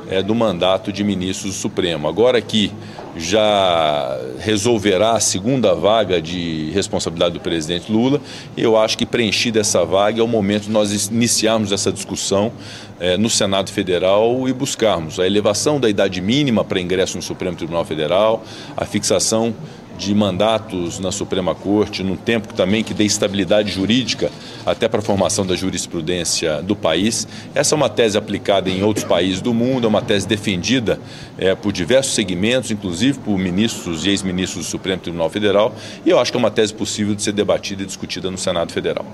[0.09, 2.07] eh, do mandato de ministros do Supremo.
[2.07, 2.73] Agora que
[3.17, 8.21] já resolverá a segunda vaga de responsabilidade do presidente Lula,
[8.57, 12.53] eu acho que preenchida essa vaga é o momento de nós iniciarmos essa discussão
[13.01, 17.57] eh, no Senado Federal e buscarmos a elevação da idade mínima para ingresso no Supremo
[17.57, 18.45] Tribunal Federal,
[18.77, 19.55] a fixação
[19.99, 24.31] de mandatos na Suprema Corte, num tempo também que dê estabilidade jurídica
[24.65, 27.27] até para a formação da jurisprudência do país.
[27.55, 31.01] Essa é uma tese aplicada em outros países do mundo, é uma tese defendida
[31.37, 35.75] eh, por diversos segmentos, inclusive por ministros e ex-ministros do Supremo Tribunal Federal,
[36.07, 38.73] e eu acho que é uma tese possível de ser debatida e discutida no Senado
[38.73, 39.05] Federal.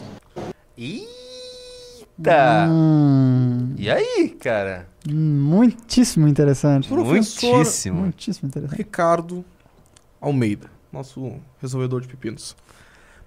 [2.19, 2.67] Eita!
[2.71, 4.89] Hum, E aí, cara?
[5.07, 6.89] muitíssimo interessante.
[6.89, 8.01] Professor- Muitíssimo.
[8.03, 8.79] Muitíssimo interessante.
[8.79, 9.45] Ricardo
[10.21, 12.57] Almeida, nosso resolvedor de pepinos.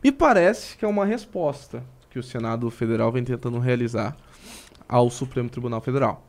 [0.04, 4.16] Me parece que é uma resposta que o Senado Federal vem tentando realizar
[4.88, 6.24] ao Supremo Tribunal Federal.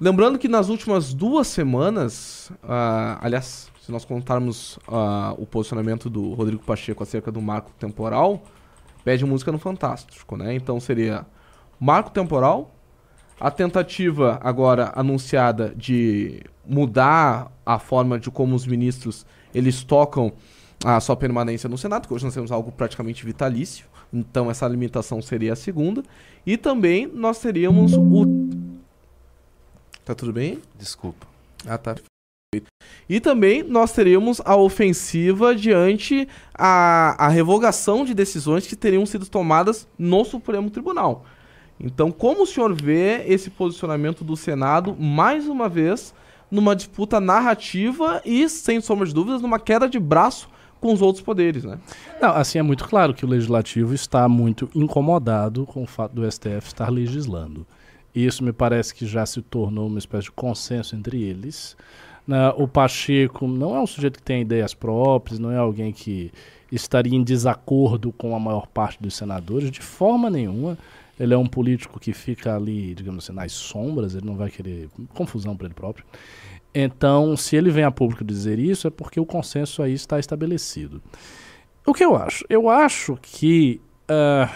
[0.00, 6.34] Lembrando que nas últimas duas semanas, ah, aliás, se nós contarmos ah, o posicionamento do
[6.34, 8.42] Rodrigo Pacheco acerca do marco temporal,
[9.04, 10.54] pede música no Fantástico, né?
[10.54, 11.24] Então seria
[11.78, 12.74] marco temporal,
[13.40, 20.32] a tentativa agora anunciada de mudar a forma de como os ministros eles tocam
[20.84, 23.86] a sua permanência no Senado, que hoje nós temos algo praticamente vitalício.
[24.12, 26.02] Então essa limitação seria a segunda.
[26.46, 28.26] E também nós teríamos o.
[30.04, 30.60] Tá tudo bem?
[30.78, 31.26] Desculpa.
[31.66, 31.96] Ah, tá.
[33.08, 39.26] E também nós teríamos a ofensiva diante a, a revogação de decisões que teriam sido
[39.26, 41.24] tomadas no Supremo Tribunal.
[41.78, 46.14] Então, como o senhor vê esse posicionamento do Senado, mais uma vez,
[46.50, 50.48] numa disputa narrativa e, sem sombra de dúvidas, numa queda de braço
[50.80, 51.78] com os outros poderes, né?
[52.20, 56.30] Não, assim, é muito claro que o Legislativo está muito incomodado com o fato do
[56.30, 57.66] STF estar legislando.
[58.14, 61.76] Isso me parece que já se tornou uma espécie de consenso entre eles.
[62.56, 66.30] O Pacheco não é um sujeito que tem ideias próprias, não é alguém que
[66.70, 70.78] estaria em desacordo com a maior parte dos senadores, de forma nenhuma.
[71.18, 74.88] Ele é um político que fica ali, digamos assim, nas sombras, ele não vai querer
[75.14, 76.04] confusão para ele próprio.
[76.74, 81.00] Então, se ele vem a público dizer isso, é porque o consenso aí está estabelecido.
[81.86, 82.44] O que eu acho?
[82.48, 84.52] Eu acho que uh,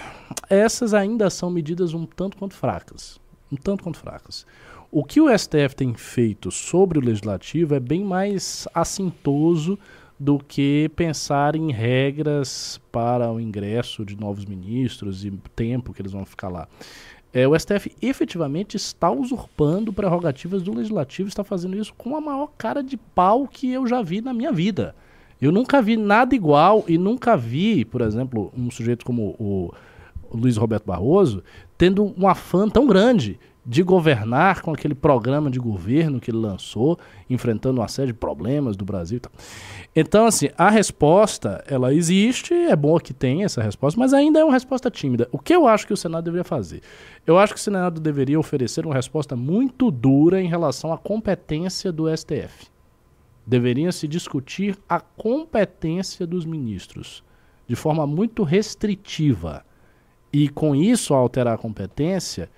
[0.51, 3.21] essas ainda são medidas um tanto quanto fracas.
[3.53, 4.45] Um tanto quanto fracas.
[4.91, 9.79] O que o STF tem feito sobre o legislativo é bem mais assintoso
[10.19, 16.13] do que pensar em regras para o ingresso de novos ministros e tempo que eles
[16.13, 16.69] vão ficar lá.
[17.33, 22.49] É, o STF efetivamente está usurpando prerrogativas do legislativo, está fazendo isso com a maior
[22.57, 24.95] cara de pau que eu já vi na minha vida.
[25.41, 29.73] Eu nunca vi nada igual e nunca vi, por exemplo, um sujeito como o,
[30.33, 31.43] Luiz Roberto Barroso
[31.77, 36.99] tendo um afã tão grande de governar com aquele programa de governo que ele lançou,
[37.29, 39.21] enfrentando uma série de problemas do Brasil.
[39.97, 44.45] Então, assim, a resposta, ela existe, é bom que tenha essa resposta, mas ainda é
[44.45, 45.29] uma resposta tímida.
[45.33, 46.83] O que eu acho que o Senado deveria fazer?
[47.27, 51.91] Eu acho que o Senado deveria oferecer uma resposta muito dura em relação à competência
[51.91, 52.69] do STF.
[53.47, 57.25] Deveria se discutir a competência dos ministros
[57.69, 59.65] de forma muito restritiva.
[60.33, 62.51] E com isso, ao alterar a competência,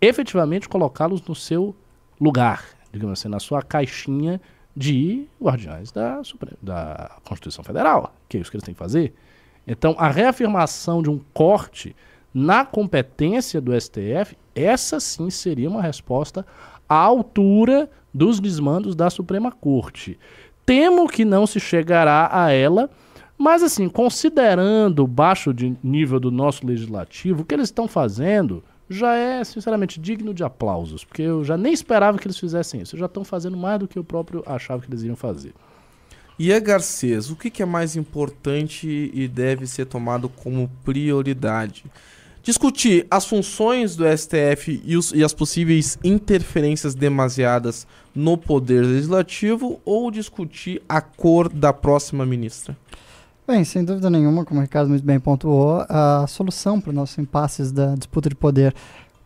[0.00, 1.74] efetivamente colocá-los no seu
[2.20, 4.40] lugar, digamos assim, na sua caixinha
[4.78, 6.22] de guardiões da,
[6.62, 9.12] da Constituição Federal, que é isso que eles têm que fazer.
[9.66, 11.96] Então, a reafirmação de um corte
[12.32, 16.46] na competência do STF, essa sim seria uma resposta
[16.88, 20.16] à altura dos desmandos da Suprema Corte.
[20.64, 22.88] Temo que não se chegará a ela,
[23.36, 25.52] mas assim, considerando o baixo
[25.82, 31.04] nível do nosso legislativo, o que eles estão fazendo já é, sinceramente, digno de aplausos,
[31.04, 32.96] porque eu já nem esperava que eles fizessem isso.
[32.96, 35.52] Já estão fazendo mais do que eu próprio achava que eles iam fazer.
[36.38, 41.84] E a Garcês, o que, que é mais importante e deve ser tomado como prioridade?
[42.42, 49.80] Discutir as funções do STF e, os, e as possíveis interferências demasiadas no poder legislativo
[49.84, 52.76] ou discutir a cor da próxima ministra?
[53.48, 57.16] Bem, sem dúvida nenhuma, como o Ricardo muito bem pontuou, a solução para os nossos
[57.16, 58.74] impasses da disputa de poder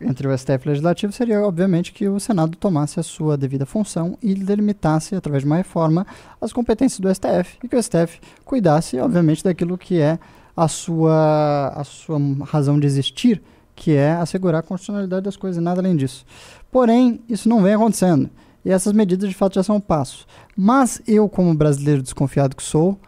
[0.01, 3.67] entre o STF e o Legislativo seria, obviamente, que o Senado tomasse a sua devida
[3.67, 6.07] função e delimitasse, através de uma reforma,
[6.41, 10.21] as competências do STF e que o STF cuidasse, obviamente, daquilo que é
[10.57, 13.43] a sua, a sua razão de existir,
[13.75, 16.25] que é assegurar a constitucionalidade das coisas e nada além disso.
[16.71, 18.31] Porém, isso não vem acontecendo
[18.65, 20.27] e essas medidas, de fato, já são um passo.
[20.57, 23.01] Mas eu, como brasileiro desconfiado que sou,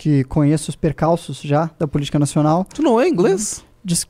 [0.00, 2.64] que conheço os percalços já da política nacional.
[2.64, 3.62] Tu não é inglês?
[3.84, 4.08] Diz...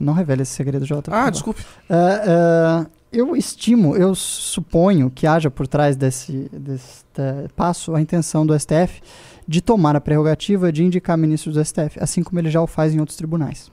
[0.00, 1.14] Não revele esse segredo, Jota.
[1.14, 1.60] Ah, desculpe.
[1.90, 7.04] Uh, uh, eu estimo, eu suponho que haja por trás desse, desse
[7.54, 9.02] passo a intenção do STF
[9.46, 12.94] de tomar a prerrogativa de indicar ministros do STF, assim como ele já o faz
[12.94, 13.70] em outros tribunais.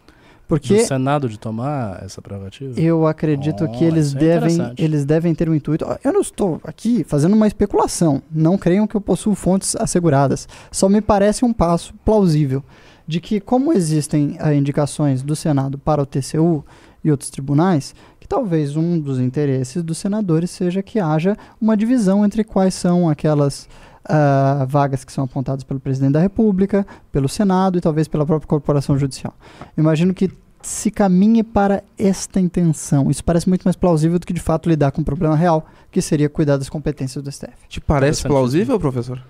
[0.48, 2.80] Porque do Senado de tomar essa prerrogativa?
[2.80, 5.86] Eu acredito oh, que eles é devem, eles devem ter um intuito.
[6.04, 8.22] Eu não estou aqui fazendo uma especulação.
[8.32, 10.48] Não creiam que eu possuo fontes asseguradas.
[10.72, 12.64] Só me parece um passo plausível
[13.08, 16.64] de que, como existem uh, indicações do Senado para o TCU
[17.04, 22.24] e outros tribunais, que talvez um dos interesses dos senadores seja que haja uma divisão
[22.24, 23.68] entre quais são aquelas
[24.10, 28.48] uh, vagas que são apontadas pelo presidente da República, pelo Senado e talvez pela própria
[28.48, 29.34] corporação judicial.
[29.78, 30.32] Imagino que
[30.62, 33.12] se caminhe para esta intenção.
[33.12, 36.02] Isso parece muito mais plausível do que de fato lidar com um problema real, que
[36.02, 37.68] seria cuidar das competências do STF.
[37.68, 39.22] Te parece plausível, professor?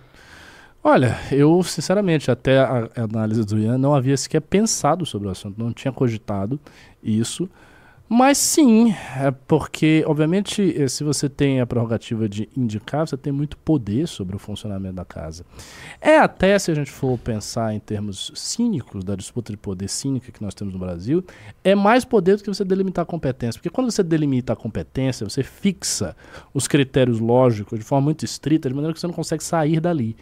[0.83, 5.31] Olha, eu sinceramente, até a, a análise do Ian, não havia sequer pensado sobre o
[5.31, 6.59] assunto, não tinha cogitado
[7.01, 7.49] isso.
[8.07, 13.33] Mas sim, é porque, obviamente, eh, se você tem a prerrogativa de indicar, você tem
[13.33, 15.45] muito poder sobre o funcionamento da casa.
[15.99, 20.31] É até, se a gente for pensar em termos cínicos, da disputa de poder cínica
[20.31, 21.23] que nós temos no Brasil,
[21.63, 23.59] é mais poder do que você delimitar a competência.
[23.59, 26.15] Porque quando você delimita a competência, você fixa
[26.53, 30.15] os critérios lógicos de forma muito estrita, de maneira que você não consegue sair dali.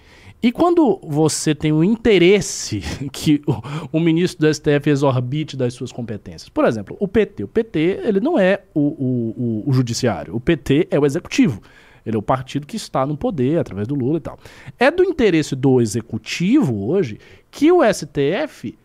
[0.44, 2.82] E quando você tem o interesse
[3.14, 7.44] que o, o, ministro do STF exorbite das suas competências, por exemplo, o PT.
[7.44, 11.62] O PT ele não é o, o, o, judiciário, o PT é o executivo.
[12.06, 14.40] Ele é o partido que está no poder através do Lula e tal.
[14.80, 17.20] É do interesse do executivo hoje
[17.52, 18.76] que o STF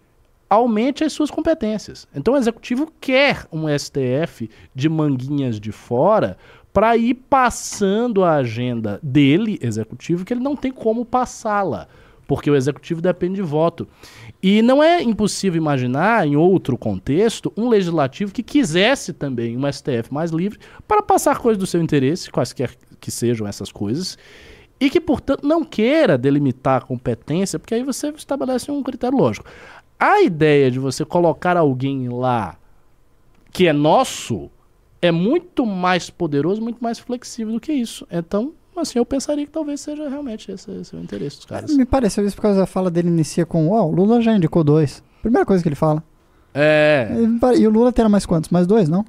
[0.48, 2.06] aumente as suas competências.
[2.14, 6.36] Então o executivo quer um STF de manguinhas de fora
[6.72, 11.88] para ir passando a agenda dele, executivo, que ele não tem como passá-la,
[12.26, 13.88] porque o executivo depende de voto.
[14.42, 20.12] E não é impossível imaginar, em outro contexto, um legislativo que quisesse também um STF
[20.12, 24.18] mais livre para passar coisas do seu interesse, quaisquer que sejam essas coisas,
[24.78, 29.46] e que, portanto, não queira delimitar a competência, porque aí você estabelece um critério lógico.
[29.98, 32.58] A ideia de você colocar alguém lá
[33.50, 34.50] que é nosso,
[35.00, 38.06] é muito mais poderoso, muito mais flexível do que isso.
[38.10, 41.76] Então, assim, eu pensaria que talvez seja realmente esse, esse o interesse dos caras.
[41.76, 44.62] Me pareceu isso por causa da fala dele inicia com: Ó, o Lula já indicou
[44.62, 45.02] dois.
[45.22, 46.02] Primeira coisa que ele fala.
[46.54, 47.08] É.
[47.54, 48.50] E E o Lula terá mais quantos?
[48.50, 49.04] Mais dois, não?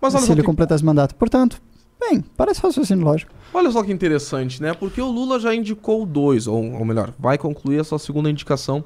[0.00, 1.14] Mas olha Se ele que, completar esse mandato.
[1.14, 1.60] Portanto,
[2.00, 3.32] bem, parece raciocínio lógico.
[3.52, 4.72] olha só que interessante, né?
[4.72, 8.82] Porque o Lula já indicou dois, ou, ou melhor, vai concluir a sua segunda indicação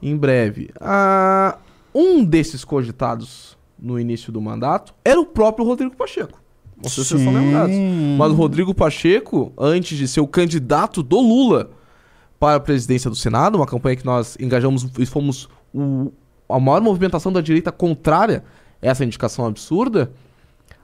[0.00, 0.70] em breve.
[0.80, 1.58] Ah,
[1.94, 6.40] um desses cogitados no início do mandato era o próprio Rodrigo Pacheco.
[6.82, 7.74] Vocês estão lembrados.
[8.18, 11.70] Mas o Rodrigo Pacheco, antes de ser o candidato do Lula
[12.38, 16.12] para a presidência do Senado, uma campanha que nós engajamos e fomos o-
[16.48, 18.44] a maior movimentação da direita contrária
[18.80, 20.12] a essa indicação absurda,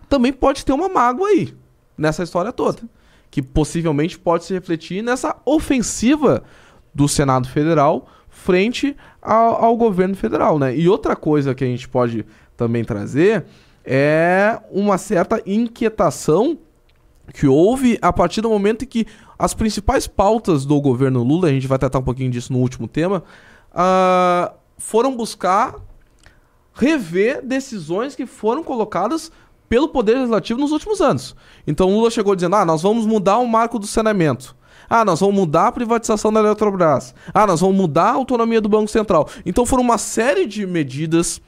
[0.09, 1.55] também pode ter uma mágoa aí
[1.97, 2.81] nessa história toda.
[3.31, 6.43] Que possivelmente pode se refletir nessa ofensiva
[6.95, 10.77] do Senado Federal frente ao, ao governo federal, né?
[10.77, 12.25] E outra coisa que a gente pode
[12.57, 13.45] também trazer
[13.85, 16.59] é uma certa inquietação
[17.33, 19.07] que houve a partir do momento em que
[19.39, 22.87] as principais pautas do governo Lula, a gente vai tratar um pouquinho disso no último
[22.87, 23.23] tema,
[23.73, 25.77] ah, foram buscar
[26.73, 29.31] rever decisões que foram colocadas
[29.69, 31.35] pelo Poder Legislativo nos últimos anos.
[31.67, 34.57] Então Lula chegou dizendo: ah, nós vamos mudar o marco do saneamento.
[34.89, 37.15] Ah, nós vamos mudar a privatização da Eletrobras.
[37.33, 39.29] Ah, nós vamos mudar a autonomia do Banco Central.
[39.47, 41.41] Então foram uma série de medidas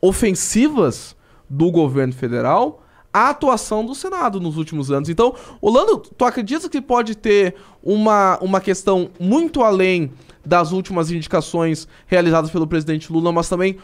[0.00, 1.14] ofensivas
[1.50, 2.82] do governo federal
[3.12, 5.08] à atuação do Senado nos últimos anos.
[5.08, 10.12] Então, Orlando, tu acredita que pode ter uma, uma questão muito além
[10.46, 13.78] das últimas indicações realizadas pelo presidente Lula, mas também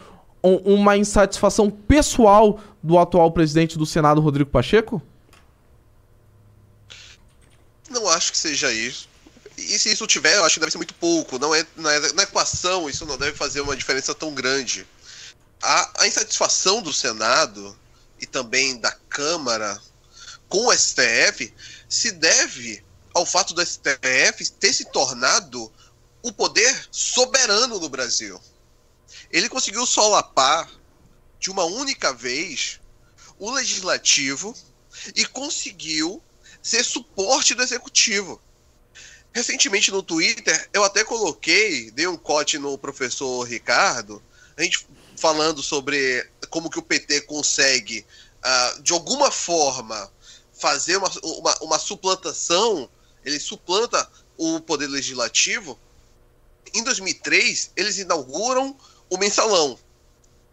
[0.45, 5.03] um- uma insatisfação pessoal do atual presidente do Senado, Rodrigo Pacheco?
[7.91, 9.09] Não acho que seja isso.
[9.59, 11.39] E se isso tiver, eu acho que deve ser muito pouco.
[11.39, 14.87] Não é, na, na equação, isso não deve fazer uma diferença tão grande.
[15.63, 17.79] A, a insatisfação do Senado
[18.21, 19.81] e também da Câmara
[20.49, 21.53] com o STF
[21.89, 22.85] se deve
[23.15, 25.73] ao fato do STF ter se tornado
[26.23, 28.41] o poder soberano no Brasil.
[29.31, 30.71] Ele conseguiu solapar
[31.39, 32.81] de uma única vez
[33.39, 34.55] o legislativo
[35.15, 36.23] e conseguiu
[36.63, 38.41] ser suporte do executivo.
[39.33, 44.23] Recentemente no Twitter, eu até coloquei, dei um cote no professor Ricardo,
[44.57, 44.87] a gente
[45.17, 48.07] falando sobre como que o PT consegue,
[48.43, 50.11] ah, de alguma forma,
[50.53, 52.89] fazer uma, uma, uma suplantação,
[53.25, 55.79] ele suplanta o poder legislativo.
[56.75, 58.77] Em 2003, eles inauguram
[59.09, 59.79] o mensalão.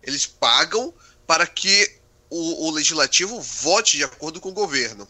[0.02, 0.94] Eles pagam
[1.26, 2.00] para que
[2.30, 5.08] o, o legislativo vote de acordo com o governo.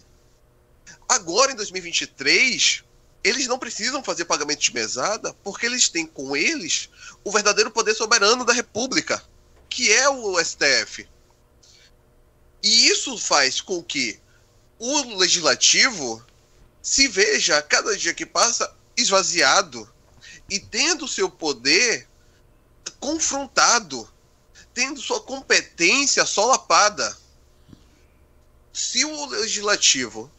[1.07, 2.83] Agora, em 2023,
[3.23, 6.89] eles não precisam fazer pagamento de mesada porque eles têm com eles
[7.23, 9.23] o verdadeiro poder soberano da República,
[9.73, 11.09] que é o STF.
[12.61, 14.19] E isso faz com que
[14.77, 16.23] o legislativo
[16.79, 19.91] se veja, a cada dia que passa, esvaziado
[20.47, 22.07] e tendo seu poder
[22.99, 24.07] confrontado,
[24.75, 27.17] tendo sua competência solapada.
[28.71, 30.31] Se o legislativo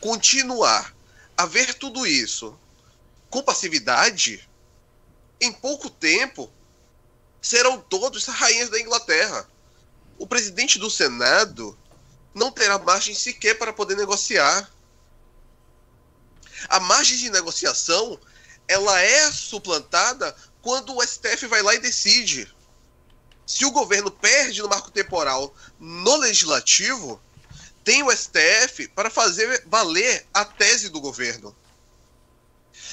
[0.00, 0.92] continuar
[1.36, 2.58] a ver tudo isso
[3.30, 4.48] com passividade,
[5.40, 6.52] em pouco tempo
[7.42, 9.48] serão todos rainhas da Inglaterra.
[10.16, 11.76] O presidente do Senado
[12.32, 14.70] não terá margem sequer para poder negociar.
[16.68, 18.18] A margem de negociação
[18.68, 22.54] ela é suplantada quando o STF vai lá e decide.
[23.44, 27.20] Se o governo perde no marco temporal no legislativo,
[27.82, 31.54] tem o STF para fazer valer a tese do governo.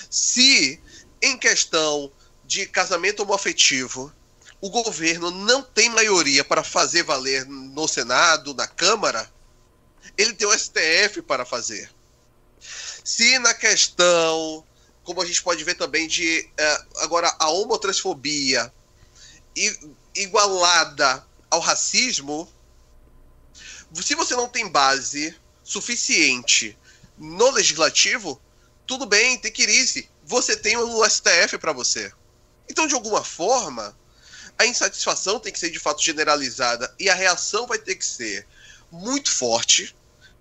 [0.09, 0.81] Se,
[1.21, 2.11] em questão
[2.43, 4.11] de casamento homoafetivo,
[4.61, 9.31] o governo não tem maioria para fazer valer no Senado, na Câmara,
[10.17, 11.89] ele tem o STF para fazer.
[13.03, 14.65] Se na questão,
[15.03, 18.71] como a gente pode ver também, de eh, agora a homotransfobia
[20.13, 22.51] igualada ao racismo,
[23.95, 26.77] se você não tem base suficiente
[27.17, 28.39] no legislativo,
[28.85, 30.09] tudo bem, tem crise.
[30.25, 32.11] Você tem o STF para você.
[32.69, 33.97] Então, de alguma forma,
[34.59, 38.45] a insatisfação tem que ser de fato generalizada e a reação vai ter que ser
[38.91, 39.95] muito forte,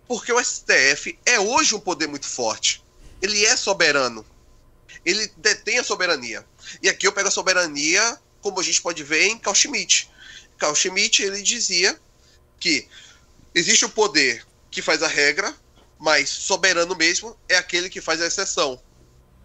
[0.09, 2.83] porque o STF é hoje um poder muito forte.
[3.23, 4.27] Ele é soberano.
[5.05, 6.45] Ele detém a soberania.
[6.83, 10.11] E aqui eu pego a soberania, como a gente pode ver em Carl Schmitt.
[10.59, 11.99] Carl Schmitt, ele dizia
[12.59, 12.89] que
[13.55, 15.55] existe o poder que faz a regra,
[15.97, 18.83] mas soberano mesmo é aquele que faz a exceção.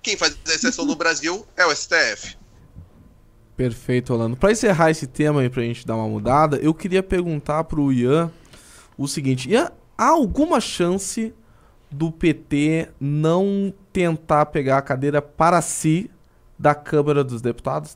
[0.02, 2.43] Quem faz a exceção no Brasil é o STF.
[3.56, 4.36] Perfeito, Orlando.
[4.36, 8.32] Para encerrar esse tema e pra gente dar uma mudada, eu queria perguntar pro Ian
[8.98, 11.34] o seguinte: Ian, há alguma chance
[11.92, 16.10] do PT não tentar pegar a cadeira para si
[16.58, 17.96] da Câmara dos Deputados?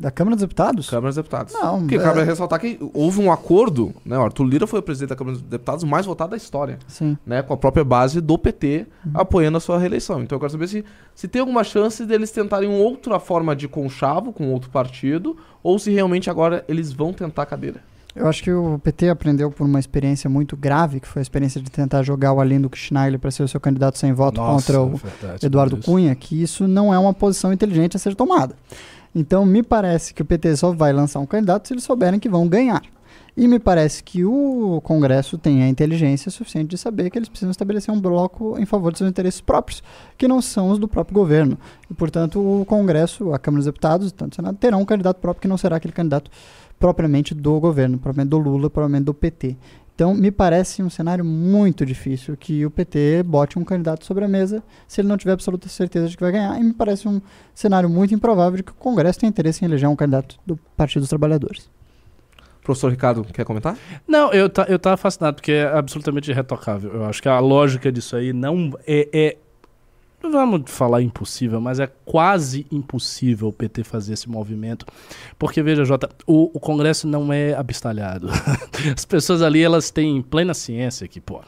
[0.00, 0.88] Da Câmara dos Deputados?
[0.88, 1.52] Câmara dos Deputados.
[1.54, 4.16] Não, Porque é- cabe ressaltar que houve um acordo, né?
[4.16, 7.18] O Arthur Lira foi o presidente da Câmara dos Deputados mais votado da história, Sim.
[7.26, 7.42] né?
[7.42, 9.12] Com a própria base do PT Uhum.
[9.14, 10.22] apoiando a sua reeleição.
[10.22, 10.84] Então eu quero saber se,
[11.14, 15.78] se tem alguma chance deles tentarem uma outra forma de conchavo com outro partido, ou
[15.78, 17.80] se realmente agora eles vão tentar a cadeira.
[18.14, 21.60] Eu acho que o PT aprendeu por uma experiência muito grave, que foi a experiência
[21.60, 24.96] de tentar jogar o Alindo Schneider para ser o seu candidato sem voto contra o
[24.96, 25.76] verdade, Eduardo.
[25.76, 28.56] Cunha, que isso não é uma posição inteligente a ser tomada.
[29.18, 32.28] Então, me parece que o PT só vai lançar um candidato se eles souberem que
[32.28, 32.82] vão ganhar.
[33.36, 37.50] E me parece que o Congresso tem a inteligência suficiente de saber que eles precisam
[37.50, 39.82] estabelecer um bloco em favor de seus interesses próprios,
[40.16, 41.58] que não são os do próprio governo.
[41.90, 45.42] E, portanto, o Congresso, a Câmara dos Deputados, tanto o Senado, terão um candidato próprio
[45.42, 46.30] que não será aquele candidato
[46.78, 49.56] propriamente do governo, propriamente do Lula, propriamente do PT.
[49.98, 54.28] Então, me parece um cenário muito difícil que o PT bote um candidato sobre a
[54.28, 56.56] mesa se ele não tiver absoluta certeza de que vai ganhar.
[56.56, 57.20] E me parece um
[57.52, 61.00] cenário muito improvável de que o Congresso tenha interesse em eleger um candidato do Partido
[61.00, 61.68] dos Trabalhadores.
[62.62, 63.76] Professor Ricardo, quer comentar?
[64.06, 66.92] Não, eu, tá, eu tava fascinado, porque é absolutamente irretocável.
[66.94, 69.08] Eu acho que a lógica disso aí não é.
[69.12, 69.36] é
[70.22, 74.84] não vamos falar impossível, mas é quase impossível o PT fazer esse movimento.
[75.38, 78.28] Porque, veja, Jota, o, o Congresso não é abestalhado.
[78.94, 81.40] As pessoas ali, elas têm plena ciência que, pô,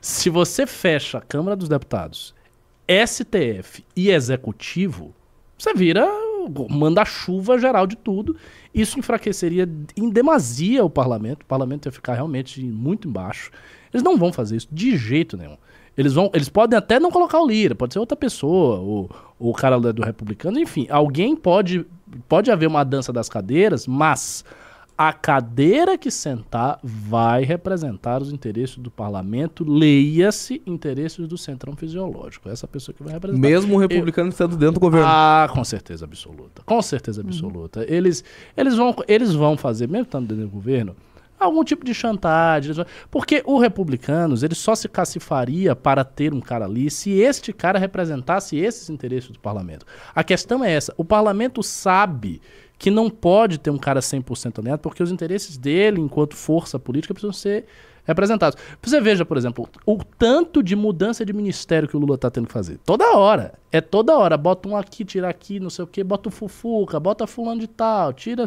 [0.00, 2.34] se você fecha a Câmara dos Deputados,
[2.88, 5.14] STF e Executivo,
[5.58, 8.36] você vira o manda-chuva geral de tudo.
[8.74, 11.42] Isso enfraqueceria em demasia o parlamento.
[11.42, 13.50] O parlamento ia ficar realmente muito embaixo.
[13.92, 15.56] Eles não vão fazer isso de jeito nenhum.
[15.96, 19.08] Eles, vão, eles podem até não colocar o Lira, pode ser outra pessoa, o,
[19.38, 21.86] o cara do republicano, enfim, alguém pode.
[22.28, 24.44] Pode haver uma dança das cadeiras, mas
[24.96, 32.48] a cadeira que sentar vai representar os interesses do parlamento, leia-se interesses do centrão fisiológico.
[32.48, 33.46] Essa pessoa que vai representar.
[33.46, 35.06] Mesmo o republicano estando dentro do governo.
[35.06, 36.62] Ah, com certeza absoluta.
[36.64, 37.84] Com certeza absoluta.
[37.92, 38.24] Eles,
[38.56, 40.96] eles, vão, eles vão fazer, mesmo estando dentro do governo,
[41.38, 42.74] algum tipo de chantagem.
[43.10, 47.78] Porque o republicanos, ele só se cacifaria para ter um cara ali se este cara
[47.78, 49.86] representasse esses interesses do parlamento.
[50.14, 50.94] A questão é essa.
[50.96, 52.40] O parlamento sabe
[52.78, 57.14] que não pode ter um cara 100% alinhado, porque os interesses dele, enquanto força política,
[57.14, 57.66] precisam ser
[58.04, 58.56] representados.
[58.80, 62.46] Você veja, por exemplo, o tanto de mudança de ministério que o Lula tá tendo
[62.46, 62.78] que fazer.
[62.84, 63.54] Toda hora.
[63.72, 64.36] É toda hora.
[64.36, 67.66] Bota um aqui, tira aqui, não sei o quê, bota o Fufuca, bota fulano de
[67.66, 68.44] tal, tira...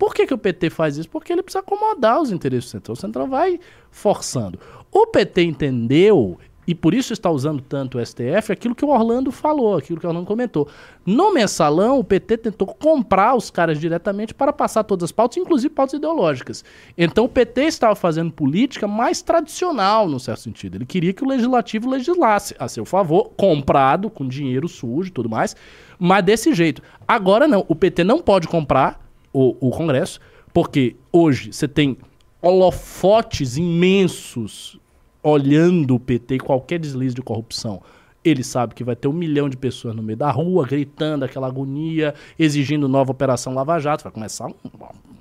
[0.00, 1.10] Por que, que o PT faz isso?
[1.10, 2.92] Porque ele precisa acomodar os interesses do Centrão.
[2.94, 3.60] O Centrão vai
[3.90, 4.58] forçando.
[4.90, 9.30] O PT entendeu, e por isso está usando tanto o STF, aquilo que o Orlando
[9.30, 10.66] falou, aquilo que o Orlando comentou.
[11.04, 15.68] No mensalão, o PT tentou comprar os caras diretamente para passar todas as pautas, inclusive
[15.68, 16.64] pautas ideológicas.
[16.96, 20.78] Então o PT estava fazendo política mais tradicional, no certo sentido.
[20.78, 25.28] Ele queria que o legislativo legislasse a seu favor, comprado, com dinheiro sujo e tudo
[25.28, 25.54] mais,
[25.98, 26.80] mas desse jeito.
[27.06, 30.20] Agora não, o PT não pode comprar o, o Congresso,
[30.52, 31.96] porque hoje você tem
[32.42, 34.78] holofotes imensos
[35.22, 37.82] olhando o PT e qualquer deslize de corrupção.
[38.22, 41.46] Ele sabe que vai ter um milhão de pessoas no meio da rua, gritando aquela
[41.46, 44.04] agonia, exigindo nova Operação Lava Jato.
[44.04, 44.50] Vai começar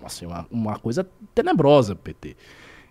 [0.03, 2.35] assim, uma, uma coisa tenebrosa pro PT.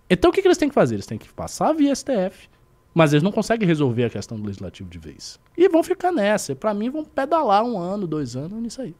[0.08, 0.94] Então o que, que eles têm que fazer?
[0.94, 2.48] Eles têm que passar via STF,
[2.94, 5.38] mas eles não conseguem resolver a questão do legislativo de vez.
[5.56, 6.56] E vão ficar nessa.
[6.56, 8.94] Pra mim, vão pedalar um ano, dois anos nisso aí.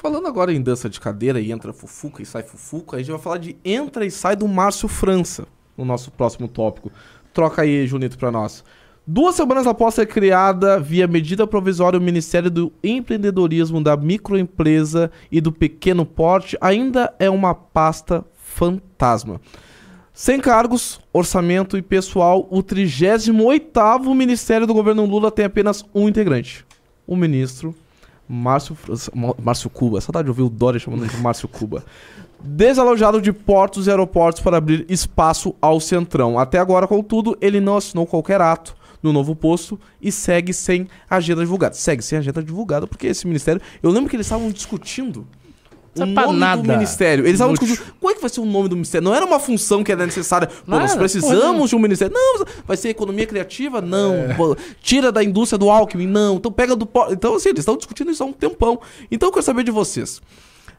[0.00, 3.18] Falando agora em dança de cadeira e entra fufuca e sai fufuca, a gente vai
[3.18, 5.44] falar de entra e sai do Márcio França,
[5.76, 6.92] no nosso próximo tópico.
[7.34, 8.62] Troca aí, Junito, pra nós.
[9.04, 15.40] Duas semanas após ser criada, via medida provisória, o Ministério do Empreendedorismo, da Microempresa e
[15.40, 19.40] do Pequeno Porte ainda é uma pasta fantasma.
[20.12, 26.64] Sem cargos, orçamento e pessoal, o 38º Ministério do governo Lula tem apenas um integrante.
[27.04, 27.74] O ministro
[28.28, 28.76] Márcio,
[29.42, 30.00] Márcio Cuba.
[30.00, 31.84] Saudade de ouvir o Dória chamando de Márcio Cuba.
[32.40, 36.38] Desalojado de portos e aeroportos para abrir espaço ao Centrão.
[36.38, 41.40] Até agora, contudo, ele não assinou qualquer ato no novo posto e segue sem agenda
[41.40, 41.74] divulgada.
[41.74, 43.60] Segue sem agenda divulgada, porque esse ministério.
[43.82, 45.26] Eu lembro que eles estavam discutindo.
[46.04, 46.62] O nome do nada.
[46.74, 47.22] ministério.
[47.24, 47.94] Eles estavam discutindo.
[48.00, 49.04] Qual é que vai ser o nome do ministério?
[49.04, 50.46] Não era uma função que era necessária.
[50.46, 52.14] Pô, nós precisamos de um ministério.
[52.14, 53.80] Não, vai ser economia criativa?
[53.80, 54.14] Não.
[54.14, 54.34] É.
[54.34, 56.06] Pô, Tira da indústria do Alckmin?
[56.06, 56.36] Não.
[56.36, 56.88] Então pega do.
[57.10, 58.80] Então, assim, eles estão discutindo isso há um tempão.
[59.10, 60.20] Então eu quero saber de vocês.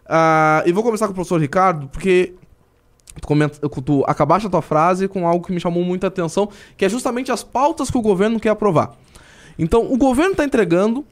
[0.07, 2.33] Ah, e vou começar com o professor Ricardo, porque
[3.21, 6.83] tu, comenta- tu acabaste a tua frase com algo que me chamou muita atenção, que
[6.83, 8.95] é justamente as pautas que o governo quer aprovar.
[9.57, 11.05] Então, o governo está entregando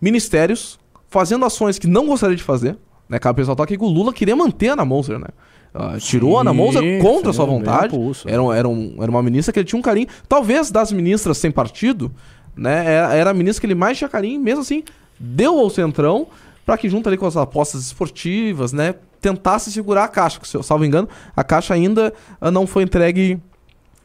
[0.00, 2.76] ministérios fazendo ações que não gostaria de fazer.
[3.08, 4.84] Né, cara, o pessoal tá aqui que o Lula queria manter a Ana
[5.18, 5.26] né?
[5.74, 6.54] Ah, tirou a Ana
[7.02, 7.88] contra a sua sim, bem vontade.
[8.26, 10.06] Era, era, um- era uma ministra que ele tinha um carinho.
[10.28, 12.12] Talvez das ministras sem partido,
[12.56, 12.84] né?
[12.86, 14.84] Era, era a ministra que ele mais tinha carinho, mesmo assim,
[15.18, 16.28] deu ao Centrão
[16.64, 18.94] para que, junto ali com as apostas esportivas, né?
[19.20, 20.38] Tentasse segurar a caixa.
[20.40, 23.38] que, Se eu salvo engano, a caixa ainda ah, não foi entregue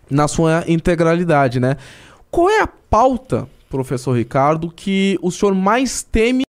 [0.09, 1.77] na sua integralidade, né?
[2.31, 6.43] Qual é a pauta, professor Ricardo, que o senhor mais teme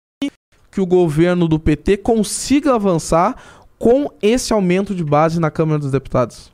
[0.80, 3.36] que o governo do PT consiga avançar
[3.78, 6.50] com esse aumento de base na Câmara dos Deputados?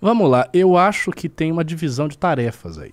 [0.00, 2.92] Vamos lá, eu acho que tem uma divisão de tarefas aí.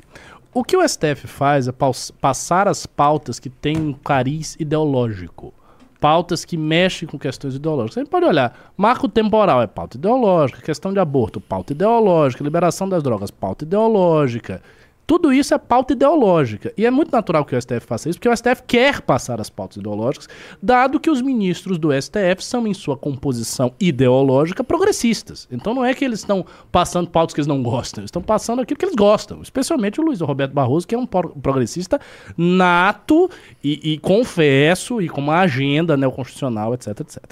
[0.54, 1.74] O que o STF faz é
[2.20, 5.54] passar as pautas que têm um cariz ideológico.
[6.02, 7.96] Pautas que mexem com questões ideológicas.
[7.96, 13.02] Gente pode olhar, marco temporal é pauta ideológica, questão de aborto, pauta ideológica, liberação das
[13.02, 14.62] drogas, pauta ideológica.
[15.06, 16.74] Tudo isso é pauta ideológica.
[16.78, 19.50] E é muito natural que o STF faça isso, porque o STF quer passar as
[19.50, 20.30] pautas ideológicas,
[20.62, 25.48] dado que os ministros do STF são, em sua composição ideológica, progressistas.
[25.52, 28.62] Então não é que eles estão passando pautas que eles não gostam, eles estão passando
[28.62, 29.42] aquilo que eles gostam.
[29.42, 32.00] Especialmente o Luiz Roberto Barroso, que é um pro- progressista
[32.38, 33.30] nato
[33.64, 37.24] e, e confesso, e com uma agenda neoconstitucional, etc, etc.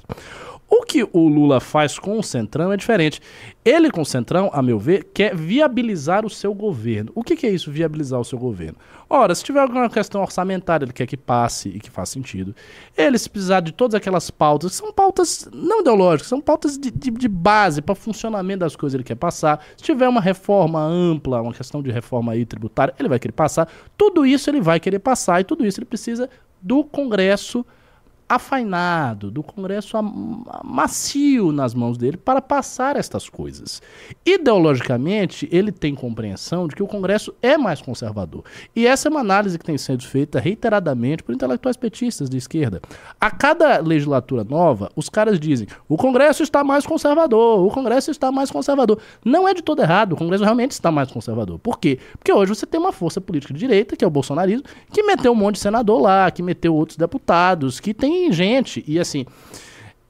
[0.74, 3.20] O que o Lula faz com o Centrão é diferente.
[3.64, 7.12] Ele, com o Centrão, a meu ver, quer viabilizar o seu governo.
[7.14, 8.78] O que, que é isso, viabilizar o seu governo?
[9.10, 12.56] Ora, se tiver alguma questão orçamentária, ele quer que passe e que faça sentido.
[12.98, 17.12] Ele, se precisar de todas aquelas pautas, são pautas não ideológicas, são pautas de, de-
[17.12, 19.60] de base para funcionamento das coisas ele quer passar.
[19.76, 23.68] Se tiver uma reforma ampla, uma questão de reforma aí tributária, ele vai querer passar.
[23.98, 26.30] Tudo isso ele vai querer passar e tudo isso ele precisa
[26.62, 27.66] do Congresso
[28.32, 29.98] afainado, do Congresso
[30.64, 33.82] macio nas mãos dele para passar estas coisas.
[34.26, 38.46] Ideologicamente, ele tem compreensão de que o Congresso é mais conservador.
[38.74, 42.82] E essa é uma análise que tem sido feita reiteradamente por intelectuais petistas de esquerda.
[43.20, 48.32] A cada legislatura nova, os caras dizem: o Congresso está mais conservador, o Congresso está
[48.32, 48.98] mais conservador.
[49.26, 51.60] Não é de todo errado, o Congresso realmente está mais conservador.
[51.60, 52.00] Por quê?
[52.18, 55.34] Porque hoje você tem uma força política de direita, que é o bolsonarismo, que meteu
[55.34, 58.84] um monte de senador lá, que meteu outros deputados, que tem gente.
[58.86, 59.26] E assim,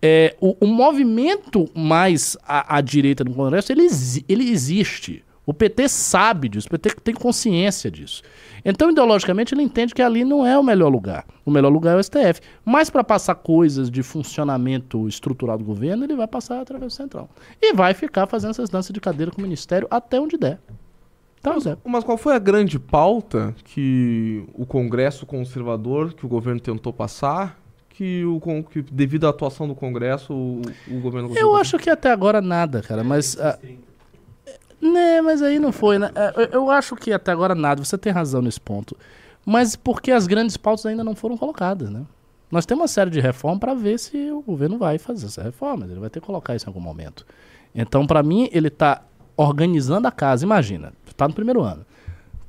[0.01, 3.87] é, o, o movimento mais à, à direita no Congresso, ele,
[4.27, 5.23] ele existe.
[5.45, 8.23] O PT sabe disso, o PT tem consciência disso.
[8.63, 11.25] Então, ideologicamente, ele entende que ali não é o melhor lugar.
[11.43, 12.41] O melhor lugar é o STF.
[12.63, 17.27] Mas para passar coisas de funcionamento estrutural do governo, ele vai passar através do Centrão.
[17.59, 20.59] E vai ficar fazendo essas danças de cadeira com o Ministério até onde der.
[21.39, 21.75] Então, Zé.
[21.83, 27.59] Mas qual foi a grande pauta que o Congresso conservador, que o governo tentou passar,
[27.93, 31.89] que, o, que devido à atuação do Congresso, o, o governo Eu conseguiu acho que
[31.89, 33.37] até agora nada, cara, mas.
[33.39, 33.57] ah,
[34.81, 36.09] né, mas aí não foi, né?
[36.15, 38.97] É, Eu, acho que até agora nada, você tem razão nesse ponto.
[39.45, 42.03] Mas porque as grandes pautas ainda não foram colocadas, né?
[42.49, 45.85] Nós temos uma série de reformas para ver se o governo vai fazer essa reforma,
[45.85, 47.25] ele vai ter que colocar isso em algum momento.
[47.73, 49.03] Então, para mim, ele tá
[49.37, 51.85] organizando a casa, imagina, tá no primeiro ano.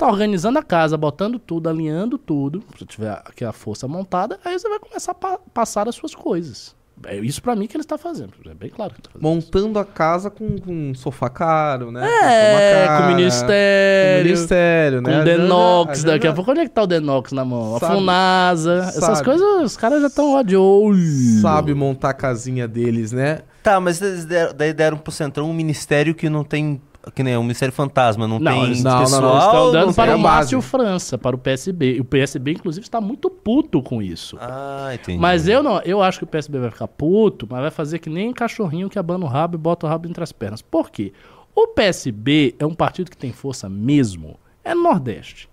[0.02, 2.62] Tá organizando a casa, botando tudo, alinhando tudo.
[2.78, 6.74] Se tiver aquela força montada, aí você vai começar a pa- passar as suas coisas.
[7.06, 8.32] É isso pra mim que ele está fazendo.
[8.48, 9.22] É bem claro que ele tá fazendo.
[9.28, 12.06] montando a casa com, com um sofá caro, né?
[12.06, 14.14] É, com o cara, ministério.
[14.14, 15.16] Com o ministério, Com né?
[15.16, 16.50] o A Janja- Denox a daqui a Janja pouco.
[16.52, 17.76] Onde é que tá o Denox na mão?
[17.76, 18.78] A Sabe- Funasa.
[18.88, 19.24] Essas sabe.
[19.24, 21.40] coisas, os caras já estão ó de olho.
[21.40, 23.40] Sabe montar a casinha deles, né?
[23.62, 26.80] Tá, mas eles deram, daí deram pro Centrão um ministério que não tem.
[27.10, 29.22] Que nem um ministério fantasma, não, Não, tem eles não, não, pessoal.
[29.22, 30.70] não, Eles estão dando não para o Márcio base.
[30.70, 31.96] França, para o PSB.
[31.96, 34.36] E o PSB, inclusive, está muito puto com isso.
[34.40, 35.18] Ah, entendi.
[35.18, 38.08] Mas eu não, eu acho que o PSB vai ficar puto, mas vai fazer que
[38.08, 40.62] nem cachorrinho que abana o rabo e bota o rabo entre as pernas.
[40.62, 41.12] Por quê?
[41.54, 44.38] O PSB é um partido que tem força mesmo.
[44.64, 45.48] É no Nordeste.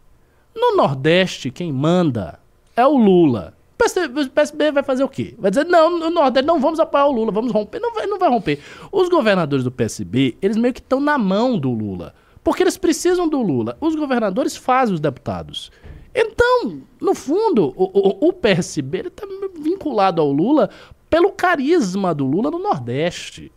[0.56, 2.40] No Nordeste, quem manda
[2.76, 3.54] é o Lula.
[3.80, 5.36] O PSB, vai fazer o quê?
[5.38, 7.80] Vai dizer, não, no Nordeste não vamos apoiar o Lula, vamos romper.
[7.80, 8.60] Não vai, não vai romper.
[8.92, 12.14] Os governadores do PSB, eles meio que estão na mão do Lula.
[12.44, 13.78] Porque eles precisam do Lula.
[13.80, 15.72] Os governadores fazem os deputados.
[16.14, 19.26] Então, no fundo, o, o, o PSB está
[19.58, 20.70] vinculado ao Lula
[21.10, 23.52] pelo carisma do Lula no Nordeste.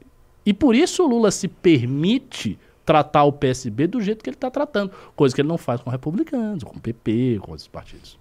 [0.46, 4.50] E por isso o Lula se permite tratar o PSB do jeito que ele está
[4.50, 4.92] tratando.
[5.16, 8.18] Coisa que ele não faz com republicanos, com PP, com outros partidos.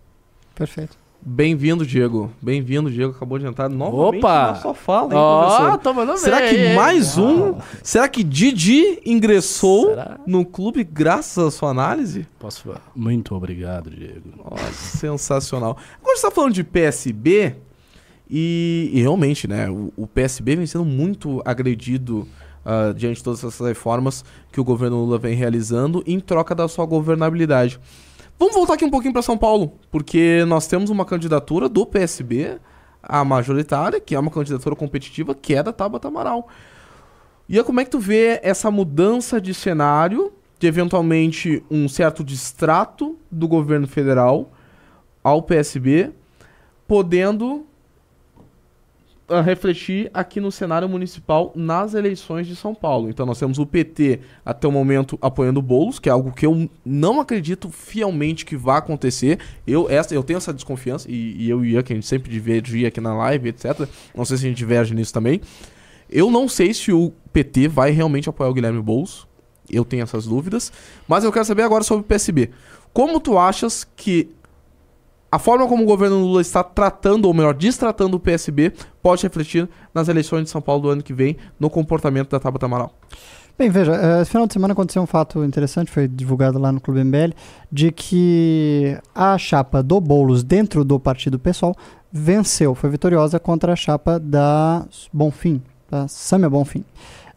[0.56, 0.98] Perfeito.
[1.24, 2.32] Bem-vindo, Diego.
[2.42, 3.14] Bem-vindo, Diego.
[3.16, 4.56] Acabou de entrar novamente Opa!
[4.56, 5.78] sua fala, hein, Ó, professor?
[5.78, 6.76] tô mandando Será ver, que hein?
[6.76, 7.56] mais um?
[7.84, 10.20] Será que Didi ingressou Será?
[10.26, 12.26] no clube graças à sua análise?
[12.40, 12.82] Posso falar?
[12.96, 14.30] Muito obrigado, Diego.
[14.36, 15.78] Nossa, sensacional.
[16.02, 17.56] Agora você tá falando de PSB
[18.28, 22.28] e, e realmente, né, o, o PSB vem sendo muito agredido
[22.66, 26.68] ah, diante de todas essas reformas que o governo Lula vem realizando em troca da
[26.68, 27.80] sua governabilidade.
[28.42, 32.58] Vamos voltar aqui um pouquinho para São Paulo, porque nós temos uma candidatura do PSB
[33.04, 36.48] a majoritária, que é uma candidatura competitiva, que é da Tabata Amaral.
[37.48, 43.16] E como é que tu vê essa mudança de cenário, de eventualmente um certo distrato
[43.30, 44.52] do governo federal
[45.24, 46.10] ao PSB,
[46.88, 47.68] podendo
[49.40, 53.10] refletir aqui no cenário municipal nas eleições de São Paulo.
[53.10, 56.46] Então nós temos o PT até o momento apoiando o Boulos, que é algo que
[56.46, 59.40] eu não acredito fielmente que vá acontecer.
[59.66, 62.30] Eu, essa, eu tenho essa desconfiança, e, e eu e Ian, que a gente sempre
[62.30, 63.88] divergia aqui na live, etc.
[64.14, 65.40] Não sei se a gente diverge nisso também.
[66.10, 69.26] Eu não sei se o PT vai realmente apoiar o Guilherme Boulos.
[69.70, 70.74] Eu tenho essas dúvidas.
[71.08, 72.50] Mas eu quero saber agora sobre o PSB.
[72.92, 74.30] Como tu achas que
[75.32, 79.70] a forma como o governo Lula está tratando, ou melhor, destratando o PSB, pode refletir
[79.94, 82.94] nas eleições de São Paulo do ano que vem, no comportamento da Tabata Amaral?
[83.58, 86.82] Bem, veja, eh, esse final de semana aconteceu um fato interessante, foi divulgado lá no
[86.82, 87.34] Clube MBL,
[87.72, 91.76] de que a chapa do Boulos dentro do partido PSOL
[92.12, 96.84] venceu, foi vitoriosa contra a chapa da Bonfim, da Samia Bonfim.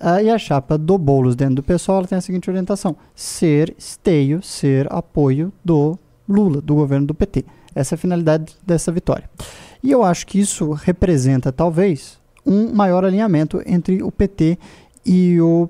[0.00, 4.42] Uh, e a chapa do Boulos dentro do PSOL tem a seguinte orientação: ser esteio,
[4.42, 5.96] ser apoio do
[6.28, 7.44] Lula, do governo do PT.
[7.74, 9.28] Essa é a finalidade dessa vitória.
[9.82, 14.58] E eu acho que isso representa, talvez, um maior alinhamento entre o PT
[15.04, 15.68] e o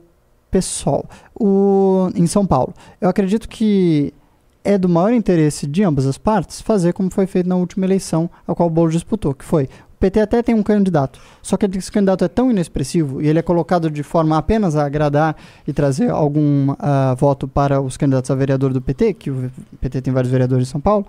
[0.51, 2.73] PSOL o, em São Paulo.
[3.01, 4.15] Eu acredito que
[4.63, 8.31] é do maior interesse de ambas as partes fazer como foi feito na última eleição
[8.47, 11.67] a qual o Boulos disputou, que foi o PT até tem um candidato, só que
[11.67, 15.37] esse candidato é tão inexpressivo e ele é colocado de forma apenas a agradar
[15.67, 19.51] e trazer algum uh, voto para os candidatos a vereador do PT, que o
[19.81, 21.07] PT tem vários vereadores em São Paulo,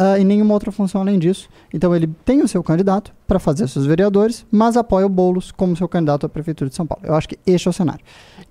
[0.00, 1.48] uh, nenhuma outra função além disso.
[1.72, 5.76] Então ele tem o seu candidato para fazer seus vereadores, mas apoia o Boulos como
[5.76, 7.04] seu candidato à Prefeitura de São Paulo.
[7.06, 8.00] Eu acho que este é o cenário.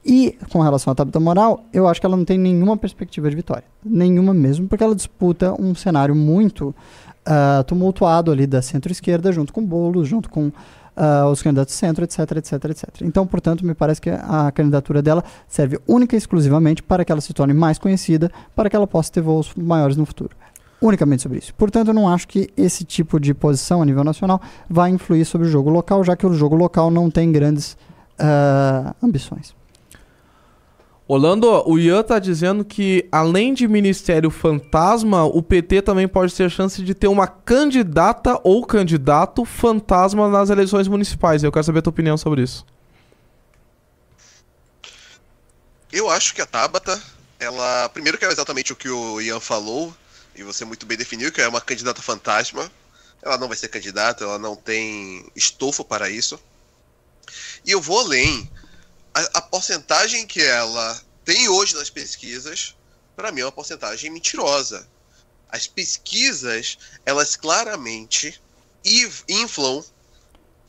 [0.06, 3.36] E com relação à Tabata Moral, eu acho que ela não tem nenhuma perspectiva de
[3.36, 3.66] vitória.
[3.84, 9.66] Nenhuma mesmo, porque ela disputa um cenário muito uh, tumultuado ali da centro-esquerda, junto com
[9.66, 12.90] Boulos, junto com uh, os candidatos centro, etc, etc, etc.
[13.02, 17.22] Então, portanto, me parece que a candidatura dela serve única e exclusivamente para que ela
[17.22, 20.36] se torne mais conhecida, para que ela possa ter voos maiores no futuro
[20.82, 21.54] unicamente sobre isso.
[21.56, 25.48] Portanto, eu não acho que esse tipo de posição a nível nacional vai influir sobre
[25.48, 27.74] o jogo local, já que o jogo local não tem grandes
[28.20, 29.54] uh, ambições.
[31.12, 36.52] Orlando, o Ian tá dizendo que além de Ministério Fantasma, o PT também pode ter
[36.52, 41.44] chance de ter uma candidata ou candidato fantasma nas eleições municipais.
[41.44, 42.64] Eu quero saber a tua opinião sobre isso.
[45.92, 47.02] Eu acho que a Tabata,
[47.40, 47.90] ela.
[47.90, 49.92] Primeiro que é exatamente o que o Ian falou,
[50.40, 52.72] e você muito bem definiu que é uma candidata fantasma.
[53.22, 56.40] Ela não vai ser candidata, ela não tem estofo para isso.
[57.66, 58.50] E eu vou além.
[59.14, 62.74] A, a porcentagem que ela tem hoje nas pesquisas,
[63.18, 64.88] para mim é uma porcentagem mentirosa.
[65.50, 68.42] As pesquisas, elas claramente
[69.28, 69.84] inflam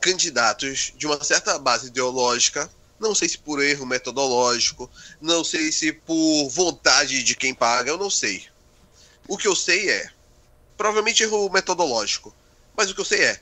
[0.01, 2.69] candidatos de uma certa base ideológica,
[2.99, 4.91] não sei se por erro metodológico,
[5.21, 8.50] não sei se por vontade de quem paga, eu não sei.
[9.31, 10.09] O que eu sei é,
[10.75, 12.35] provavelmente erro metodológico,
[12.75, 13.41] mas o que eu sei é,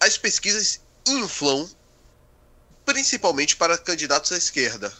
[0.00, 1.70] as pesquisas inflam
[2.84, 4.92] principalmente para candidatos à esquerda.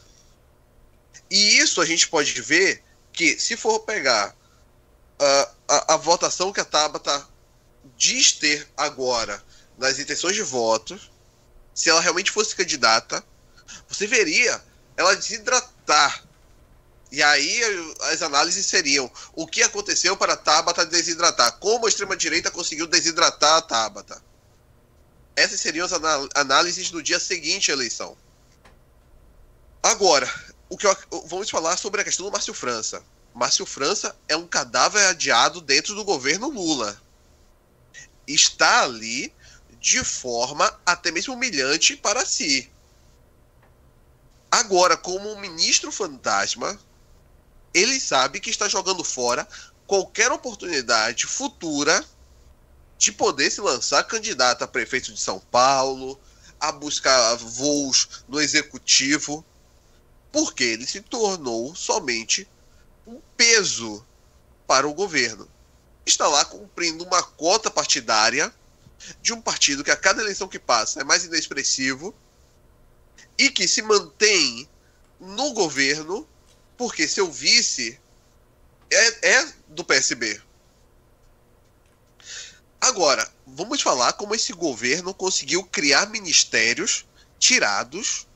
[1.28, 6.60] E isso a gente pode ver que, se for pegar uh, a, a, votação que
[6.60, 7.26] a Tabata
[7.96, 9.42] diz ter agora
[9.76, 10.96] nas intenções de voto,
[11.74, 13.24] se ela realmente fosse candidata,
[13.88, 14.62] você veria
[14.96, 16.27] ela desidratar
[17.10, 17.60] e aí
[18.12, 23.56] as análises seriam o que aconteceu para a Tabata desidratar, como a extrema-direita conseguiu desidratar
[23.56, 24.22] a Tabata.
[25.34, 25.92] Essas seriam as
[26.34, 28.16] análises no dia seguinte à eleição.
[29.82, 30.28] Agora,
[30.68, 33.02] o que eu, vamos falar sobre a questão do Márcio França.
[33.34, 37.00] Márcio França é um cadáver adiado dentro do governo Lula.
[38.26, 39.32] Está ali
[39.80, 42.70] de forma até mesmo humilhante para si.
[44.50, 46.78] Agora, como um ministro fantasma,
[47.72, 49.46] ele sabe que está jogando fora
[49.86, 52.04] qualquer oportunidade futura
[52.98, 56.18] de poder se lançar candidato a prefeito de São Paulo,
[56.60, 59.44] a buscar voos no executivo,
[60.32, 62.48] porque ele se tornou somente
[63.06, 64.04] um peso
[64.66, 65.48] para o governo.
[66.04, 68.52] Está lá cumprindo uma cota partidária
[69.22, 72.14] de um partido que a cada eleição que passa é mais inexpressivo
[73.38, 74.68] e que se mantém
[75.20, 76.28] no governo
[76.78, 77.98] porque seu vice
[78.90, 80.40] é, é do PSB.
[82.80, 87.04] Agora, vamos falar como esse governo conseguiu criar ministérios
[87.38, 88.26] tirados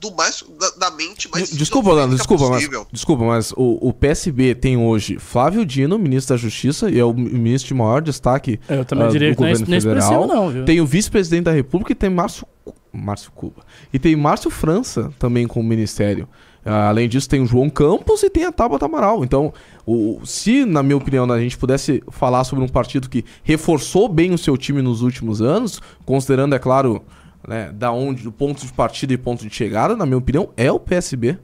[0.00, 4.54] do mais da, da mente mais Desculpa, Orlando, desculpa, mas, desculpa, mas o, o PSB
[4.54, 8.84] tem hoje Flávio Dino, ministro da Justiça, e é o ministro de maior destaque Eu
[8.84, 10.26] também ah, diria do que não é, governo não é federal.
[10.28, 10.64] não, viu?
[10.64, 12.46] Tem o vice-presidente da República e tem Márcio,
[12.92, 13.66] Márcio Cuba.
[13.92, 16.28] E tem Márcio França também com o ministério.
[16.64, 19.24] Ah, além disso, tem o João Campos e tem a Tabata Amaral.
[19.24, 19.52] Então,
[19.86, 24.32] o, se, na minha opinião, a gente pudesse falar sobre um partido que reforçou bem
[24.32, 27.04] o seu time nos últimos anos, considerando, é claro,
[27.46, 30.70] né, da onde, do ponto de partida e ponto de chegada, na minha opinião, é
[30.70, 31.38] o PSB.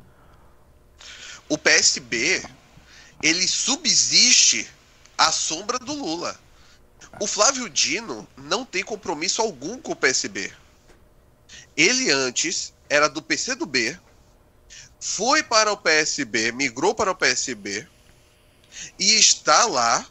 [1.49, 2.43] O PSB
[3.23, 4.69] ele subsiste
[5.17, 6.37] à sombra do Lula.
[7.21, 10.53] O Flávio Dino não tem compromisso algum com o PSB.
[11.77, 13.99] Ele antes era do PCdoB,
[15.05, 17.87] foi para o PSB, migrou para o PSB
[18.99, 20.05] e está lá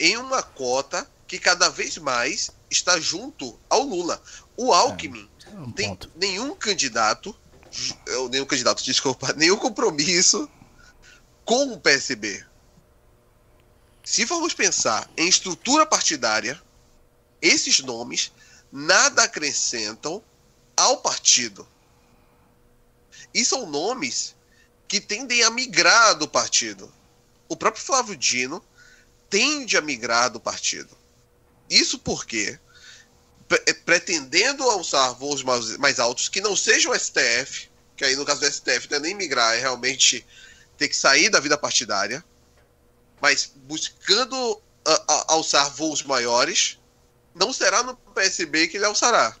[0.00, 4.20] em uma cota que cada vez mais está junto ao Lula.
[4.56, 7.38] O Alckmin Um tem nenhum candidato,
[8.32, 10.50] nenhum candidato, desculpa, nenhum compromisso
[11.44, 12.44] com o PSB.
[14.02, 16.60] Se formos pensar em estrutura partidária,
[17.40, 18.32] esses nomes
[18.72, 20.20] nada acrescentam
[20.76, 21.64] ao partido.
[23.34, 24.34] E são nomes
[24.86, 26.92] que tendem a migrar do partido.
[27.48, 28.62] O próprio Flávio Dino
[29.30, 30.96] tende a migrar do partido.
[31.68, 32.58] Isso porque,
[33.50, 38.40] eh, pretendendo alçar voos mais, mais altos que não sejam STF, que aí no caso
[38.40, 40.26] do STF não é nem migrar, é realmente
[40.76, 42.22] ter que sair da vida partidária,
[43.20, 44.60] mas buscando
[45.28, 46.78] alçar voos maiores,
[47.34, 49.36] não será no PSB que ele alçará.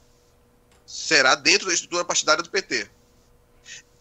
[0.86, 2.88] Será dentro da estrutura partidária do PT.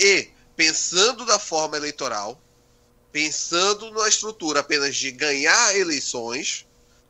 [0.03, 2.41] E, pensando da forma eleitoral,
[3.11, 6.65] pensando na estrutura apenas de ganhar eleições,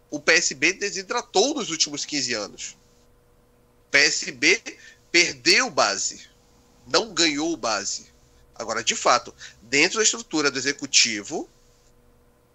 [0.09, 2.77] o PSB desidratou nos últimos 15 anos.
[3.87, 4.61] O PSB
[5.09, 6.27] perdeu base,
[6.85, 8.11] não ganhou base.
[8.53, 11.49] Agora, de fato, dentro da estrutura do executivo,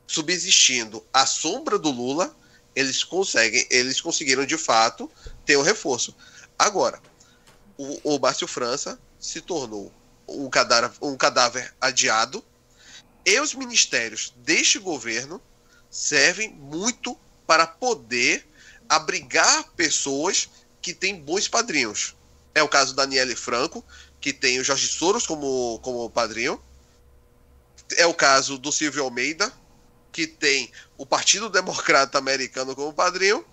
[0.06, 2.36] subsistindo à sombra do Lula,
[2.74, 5.10] eles conseguem, eles conseguiram de fato
[5.46, 6.14] ter o reforço.
[6.58, 7.00] Agora,
[7.78, 9.90] o, o Márcio França se tornou
[10.28, 12.44] um cadáver, um cadáver adiado
[13.24, 15.42] e os ministérios deste governo
[15.90, 18.46] servem muito para poder
[18.88, 20.48] abrigar pessoas
[20.80, 22.14] que têm bons padrinhos.
[22.54, 23.84] É o caso da Daniele Franco,
[24.20, 26.62] que tem o Jorge Soros como, como padrinho.
[27.96, 29.52] É o caso do Silvio Almeida,
[30.12, 33.44] que tem o Partido Democrata Americano como padrinho.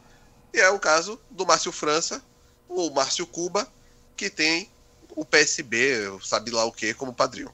[0.54, 2.24] E é o caso do Márcio França,
[2.70, 3.68] ou Márcio Cuba,
[4.16, 4.72] que tem
[5.15, 7.49] o PSB, sabe lá o que, como padrinho.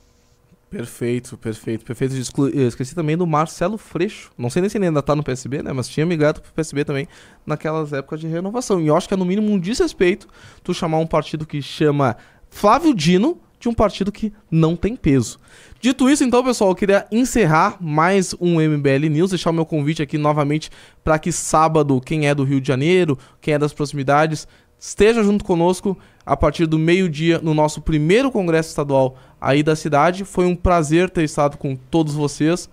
[0.70, 2.14] Perfeito, perfeito, perfeito.
[2.54, 4.32] Eu esqueci também do Marcelo Freixo.
[4.38, 5.74] Não sei nem se ele ainda tá no PSB, né?
[5.74, 7.08] Mas tinha migrado pro PSB também
[7.44, 8.80] naquelas épocas de renovação.
[8.80, 10.28] E eu acho que é no mínimo um desrespeito
[10.64, 12.16] tu chamar um partido que chama
[12.52, 15.40] Flávio Dino de um partido que não tem peso.
[15.82, 20.02] Dito isso, então, pessoal, eu queria encerrar mais um MBL News, deixar o meu convite
[20.02, 20.70] aqui novamente
[21.04, 24.48] para que sábado, quem é do Rio de Janeiro, quem é das proximidades,
[24.80, 30.24] esteja junto conosco a partir do meio-dia no nosso primeiro congresso estadual aí da cidade.
[30.24, 32.70] Foi um prazer ter estado com todos vocês.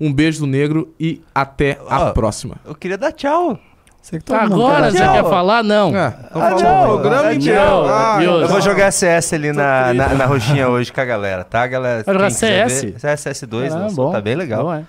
[0.00, 2.56] Um beijo do negro e até a Ó, próxima.
[2.64, 3.58] Eu queria dar tchau.
[4.02, 5.62] Sei que mundo Agora você quer falar?
[5.64, 5.96] Não.
[5.96, 7.58] É, então Ah, tchau, programa ah, inteiro.
[7.58, 8.42] tchau, Ah, adeus.
[8.42, 12.02] Eu vou jogar CS ali na, na, na roxinha hoje com a galera, tá, galera?
[12.04, 12.72] Vai jogar CS?
[12.98, 14.64] CS, CS2, Ah, lançou, tá bem legal.
[14.64, 14.84] Bom, é.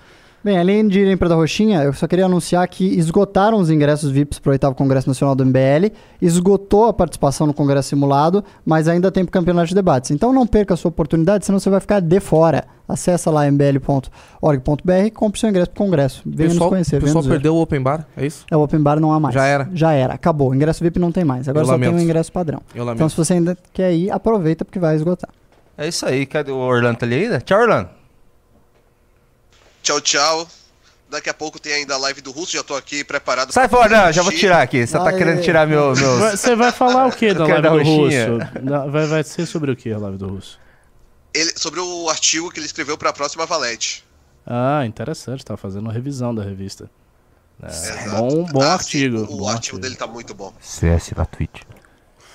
[0.46, 4.12] Bem, além de irem para da Roxinha, eu só queria anunciar que esgotaram os ingressos
[4.12, 5.90] VIPs para o oitavo Congresso Nacional do MBL,
[6.22, 10.12] esgotou a participação no Congresso Simulado, mas ainda tem para o campeonato de debates.
[10.12, 12.62] Então não perca a sua oportunidade, senão você vai ficar de fora.
[12.88, 16.22] Acesse lá mbl.org.br e compre seu ingresso para o Congresso.
[16.24, 17.30] Venha pessoal, nos conhecer, o pessoal ver.
[17.30, 18.46] perdeu o open bar, é isso?
[18.48, 19.34] É, o Open Bar não há mais.
[19.34, 19.68] Já era.
[19.74, 20.54] Já era, acabou.
[20.54, 21.48] Ingresso VIP não tem mais.
[21.48, 22.00] Agora Eu só tem lamento.
[22.00, 22.62] o ingresso padrão.
[22.72, 22.98] Eu lamento.
[22.98, 25.30] Então se você ainda quer ir, aproveita porque vai esgotar.
[25.76, 26.98] É isso aí, cadê o Orlando?
[26.98, 27.40] Tá ali ainda?
[27.40, 27.88] Tchau, Orlando.
[29.86, 30.48] Tchau, tchau.
[31.08, 33.52] Daqui a pouco tem ainda a live do Russo, já tô aqui preparado.
[33.52, 34.84] Sai fora, não, já vou tirar aqui.
[34.84, 38.28] Você tá querendo tirar meu, Você vai falar o que da live do roxinha.
[38.32, 38.48] Russo?
[38.64, 40.58] Não, Vai, vai ser sobre o que a live do Russo?
[41.32, 44.04] Ele, sobre o artigo que ele escreveu para a próxima Valete.
[44.44, 45.44] Ah, interessante.
[45.44, 46.90] Tá fazendo uma revisão da revista.
[47.62, 49.18] É, bom bom Ah, artigo.
[49.18, 49.78] sim, o bom artigo artigo.
[49.78, 50.52] dele tá muito bom.
[50.60, 51.62] CS na Twitch.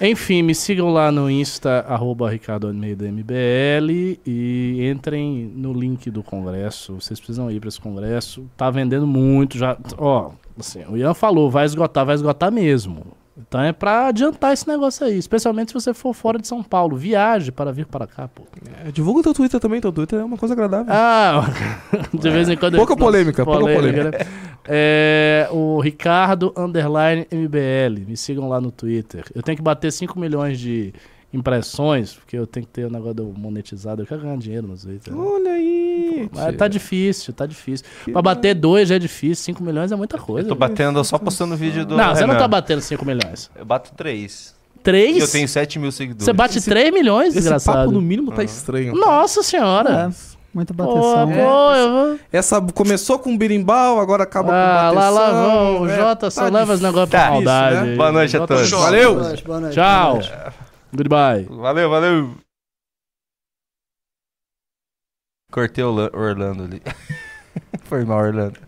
[0.03, 6.23] Enfim, me sigam lá no Insta, arroba Ricardo Almeida MBL e entrem no link do
[6.23, 6.95] congresso.
[6.95, 8.49] Vocês precisam ir para esse congresso.
[8.57, 9.77] Tá vendendo muito já.
[9.99, 13.05] Ó, assim, o Ian falou, vai esgotar, vai esgotar mesmo.
[13.47, 16.95] Então é pra adiantar esse negócio aí, especialmente se você for fora de São Paulo.
[16.95, 18.43] Viaje para vir para cá, pô.
[18.85, 20.93] É, divulga o teu Twitter também, teu Twitter é uma coisa agradável.
[20.93, 21.49] Ah,
[22.13, 22.77] de vez em quando.
[22.77, 24.11] Pouca polêmica, pouca né?
[24.67, 28.07] É, o Ricardo Underline MBL.
[28.07, 29.25] Me sigam lá no Twitter.
[29.33, 30.93] Eu tenho que bater 5 milhões de
[31.33, 34.83] impressões, porque eu tenho que ter o negócio do monetizado, eu quero ganhar dinheiro nos
[34.85, 35.15] vídeos.
[35.15, 35.21] né?
[35.23, 36.29] Olha aí.
[36.33, 37.85] Mas tá difícil, tá difícil.
[38.11, 40.45] Pra bater dois já é difícil, 5 milhões é muita coisa.
[40.47, 41.95] Eu tô batendo só postando vídeo do.
[41.95, 42.39] Não, você não Renan.
[42.39, 43.49] tá batendo 5 milhões.
[43.55, 44.53] Eu bato três.
[44.75, 45.17] E 3?
[45.19, 46.25] eu tenho 7 mil seguidores.
[46.25, 47.77] Você bate 3 milhões, Esse desgraçado.
[47.77, 48.93] papo no mínimo tá estranho.
[48.95, 50.11] Nossa senhora.
[50.11, 51.27] É, muita Pô, bateção.
[51.31, 52.19] pô, eu vou...
[52.31, 55.43] Essa começou com birimbau, agora acaba Ah, com lá, lá, bateção.
[55.75, 55.81] vão.
[55.83, 57.87] O É, Jota só tá leva os negócios pra maldade.
[57.89, 57.95] Né?
[57.95, 58.69] Boa noite a todos.
[58.71, 59.13] Valeu.
[59.15, 60.11] Boa noite, boa noite, Tchau.
[60.13, 60.70] boa noite.
[60.93, 61.45] Goodbye.
[61.49, 62.35] Valeu, valeu.
[65.51, 66.81] Cortei o Orla- Orlando ali.
[67.83, 68.59] Foi mal, Orlando.